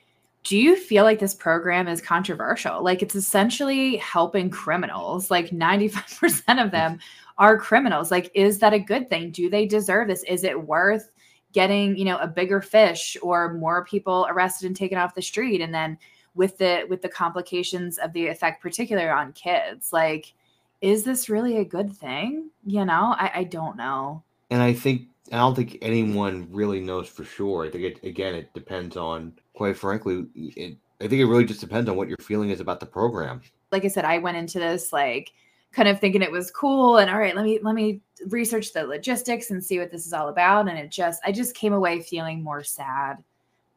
do 0.45 0.57
you 0.57 0.77
feel 0.77 1.05
like 1.05 1.19
this 1.19 1.35
program 1.35 1.89
is 1.89 2.01
controversial? 2.01 2.83
Like, 2.83 3.03
it's 3.03 3.15
essentially 3.15 3.97
helping 3.97 4.51
criminals. 4.51 5.31
Like, 5.31 5.51
95% 5.51 6.65
of 6.65 6.71
them 6.71 6.99
are 7.39 7.59
criminals. 7.59 8.11
Like, 8.11 8.31
is 8.35 8.59
that 8.59 8.73
a 8.73 8.79
good 8.79 9.09
thing? 9.09 9.31
Do 9.31 9.51
they 9.51 9.67
deserve 9.67 10.09
this? 10.09 10.23
Is 10.25 10.45
it 10.45 10.67
worth 10.67 11.11
getting, 11.53 11.97
you 11.97 12.05
know, 12.05 12.19
a 12.19 12.27
bigger 12.27 12.61
fish 12.61 13.17
or 13.23 13.55
more 13.55 13.85
people 13.85 14.27
arrested 14.29 14.67
and 14.67 14.77
taken 14.77 14.99
off 14.99 15.15
the 15.15 15.23
street? 15.23 15.61
And 15.61 15.75
then 15.75 15.99
with 16.39 16.57
the 16.57 16.87
with 16.89 17.03
the 17.03 17.09
complications 17.09 17.99
of 17.99 18.13
the 18.15 18.29
effect 18.29 18.63
particular 18.63 19.13
on 19.13 19.33
kids 19.33 19.93
like 19.93 20.33
is 20.81 21.05
this 21.05 21.29
really 21.29 21.57
a 21.59 21.65
good 21.65 21.93
thing? 21.93 22.51
You 22.65 22.85
know, 22.85 23.15
I, 23.19 23.31
I 23.35 23.45
don't 23.45 23.77
know. 23.77 24.23
And 24.51 24.63
I 24.63 24.73
think 24.73 25.09
I 25.33 25.37
don't 25.37 25.55
think 25.55 25.79
anyone 25.83 26.49
really 26.51 26.81
knows 26.81 27.09
for 27.09 27.25
sure. 27.25 27.67
I 27.67 27.71
think 27.71 27.85
it 27.85 28.05
again 28.05 28.35
it 28.35 28.53
depends 28.55 28.97
on 28.97 29.33
quite 29.55 29.77
frankly, 29.77 30.27
it, 30.35 30.77
I 31.01 31.09
think 31.09 31.21
it 31.21 31.27
really 31.27 31.45
just 31.45 31.61
depends 31.61 31.89
on 31.91 31.97
what 31.97 32.09
your 32.09 32.17
feeling 32.19 32.51
is 32.51 32.61
about 32.61 32.81
the 32.81 32.87
program. 32.87 33.43
Like 33.71 33.85
I 33.85 33.89
said, 33.89 34.05
I 34.05 34.19
went 34.19 34.37
into 34.37 34.59
this 34.59 34.93
like 34.93 35.33
kind 35.73 35.89
of 35.89 36.01
thinking 36.01 36.23
it 36.23 36.33
was 36.33 36.51
cool 36.51 36.97
and 36.97 37.11
all 37.11 37.19
right, 37.19 37.37
let 37.37 37.45
me 37.45 37.59
let 37.63 37.75
me 37.75 38.01
research 38.29 38.73
the 38.73 38.85
logistics 38.85 39.51
and 39.51 39.63
see 39.63 39.79
what 39.79 39.91
this 39.91 40.07
is 40.07 40.13
all 40.13 40.29
about. 40.29 40.69
And 40.69 40.79
it 40.79 40.91
just 40.91 41.21
I 41.25 41.33
just 41.33 41.55
came 41.55 41.73
away 41.73 42.01
feeling 42.01 42.43
more 42.43 42.63
sad 42.63 43.23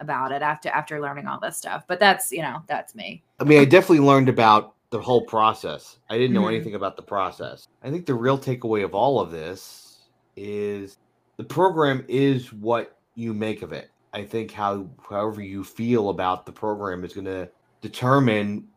about 0.02 0.32
it 0.32 0.42
after 0.42 0.70
after 0.70 1.00
learning 1.00 1.28
all 1.28 1.40
this 1.40 1.56
stuff. 1.56 1.86
But 1.88 2.00
that's 2.00 2.32
you 2.32 2.42
know, 2.42 2.62
that's 2.68 2.94
me. 2.94 3.24
I 3.40 3.46
mean, 3.46 3.62
I 3.62 3.66
definitely 3.66 4.06
learned 4.06 4.28
about 4.28 4.76
the 4.90 5.00
whole 5.00 5.26
process. 5.26 5.98
I 6.10 6.18
didn't 6.18 6.34
know 6.34 6.42
mm-hmm. 6.42 6.56
anything 6.56 6.76
about 6.76 6.98
the 6.98 7.02
process. 7.02 7.68
I 7.82 7.90
think 7.90 8.06
the 8.06 8.14
real 8.14 8.38
takeaway 8.38 8.84
of 8.84 8.94
all 8.94 9.22
of 9.22 9.32
this 9.32 10.00
is 10.36 10.98
the 11.38 11.44
program 11.44 12.04
is 12.10 12.52
what 12.52 12.98
you 13.16 13.34
make 13.34 13.62
of 13.62 13.72
it. 13.72 13.90
I 14.14 14.24
think 14.26 14.52
how 14.52 14.90
however 15.10 15.42
you 15.42 15.64
feel 15.64 16.10
about 16.10 16.46
the 16.46 16.52
program 16.52 17.06
is 17.06 17.14
going 17.14 17.26
to 17.26 17.50
determine 17.80 18.68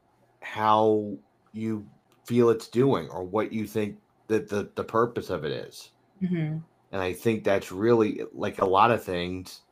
how 0.40 1.16
you 1.52 1.86
feel 2.24 2.50
it's 2.50 2.68
doing 2.68 3.08
or 3.10 3.24
what 3.24 3.52
you 3.52 3.66
think 3.66 3.98
that 4.28 4.48
the, 4.48 4.70
the 4.76 4.84
purpose 4.84 5.30
of 5.30 5.44
it 5.44 5.52
is. 5.52 5.90
Mm-hmm. 6.22 6.58
And 6.92 7.02
I 7.02 7.12
think 7.12 7.42
that's 7.42 7.72
really 7.72 8.22
like 8.32 8.60
a 8.60 8.64
lot 8.64 8.92
of 8.92 9.02
things 9.02 9.62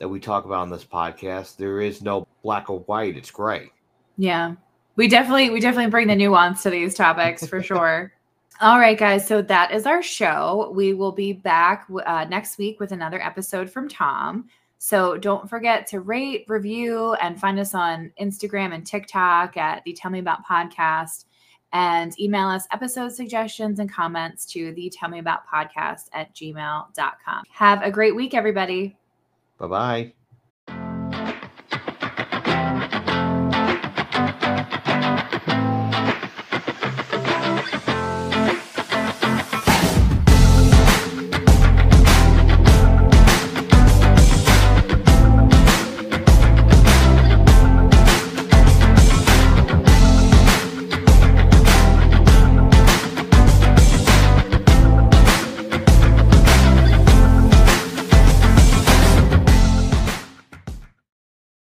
that 0.00 0.08
we 0.08 0.18
talk 0.18 0.44
about 0.44 0.60
on 0.60 0.70
this 0.70 0.84
podcast. 0.84 1.56
There 1.56 1.80
is 1.80 2.02
no 2.02 2.26
black 2.42 2.68
or 2.68 2.80
white; 2.80 3.16
it's 3.16 3.30
gray. 3.30 3.70
Yeah, 4.16 4.54
we 4.96 5.06
definitely 5.06 5.50
we 5.50 5.60
definitely 5.60 5.90
bring 5.90 6.08
the 6.08 6.16
nuance 6.16 6.64
to 6.64 6.70
these 6.70 6.94
topics 6.94 7.46
for 7.46 7.62
sure. 7.62 8.12
All 8.60 8.78
right, 8.78 8.98
guys. 8.98 9.26
So 9.26 9.40
that 9.42 9.72
is 9.72 9.86
our 9.86 10.02
show. 10.02 10.72
We 10.74 10.92
will 10.92 11.12
be 11.12 11.32
back 11.32 11.86
uh, 12.04 12.26
next 12.28 12.58
week 12.58 12.80
with 12.80 12.92
another 12.92 13.22
episode 13.22 13.70
from 13.70 13.88
Tom. 13.88 14.48
So 14.76 15.16
don't 15.16 15.48
forget 15.48 15.86
to 15.88 16.00
rate, 16.00 16.44
review, 16.48 17.14
and 17.14 17.40
find 17.40 17.58
us 17.58 17.74
on 17.74 18.12
Instagram 18.20 18.74
and 18.74 18.86
TikTok 18.86 19.56
at 19.56 19.82
the 19.84 19.92
Tell 19.92 20.10
Me 20.10 20.18
About 20.18 20.44
Podcast 20.44 21.26
and 21.72 22.18
email 22.20 22.48
us 22.48 22.66
episode 22.72 23.12
suggestions 23.12 23.78
and 23.78 23.90
comments 23.90 24.44
to 24.46 24.72
the 24.74 24.90
Tell 24.90 25.08
Me 25.08 25.18
About 25.18 25.46
Podcast 25.46 26.08
at 26.12 26.34
gmail.com. 26.34 27.44
Have 27.52 27.82
a 27.82 27.90
great 27.90 28.14
week, 28.14 28.34
everybody. 28.34 28.96
Bye 29.60 29.68
bye. 29.68 30.14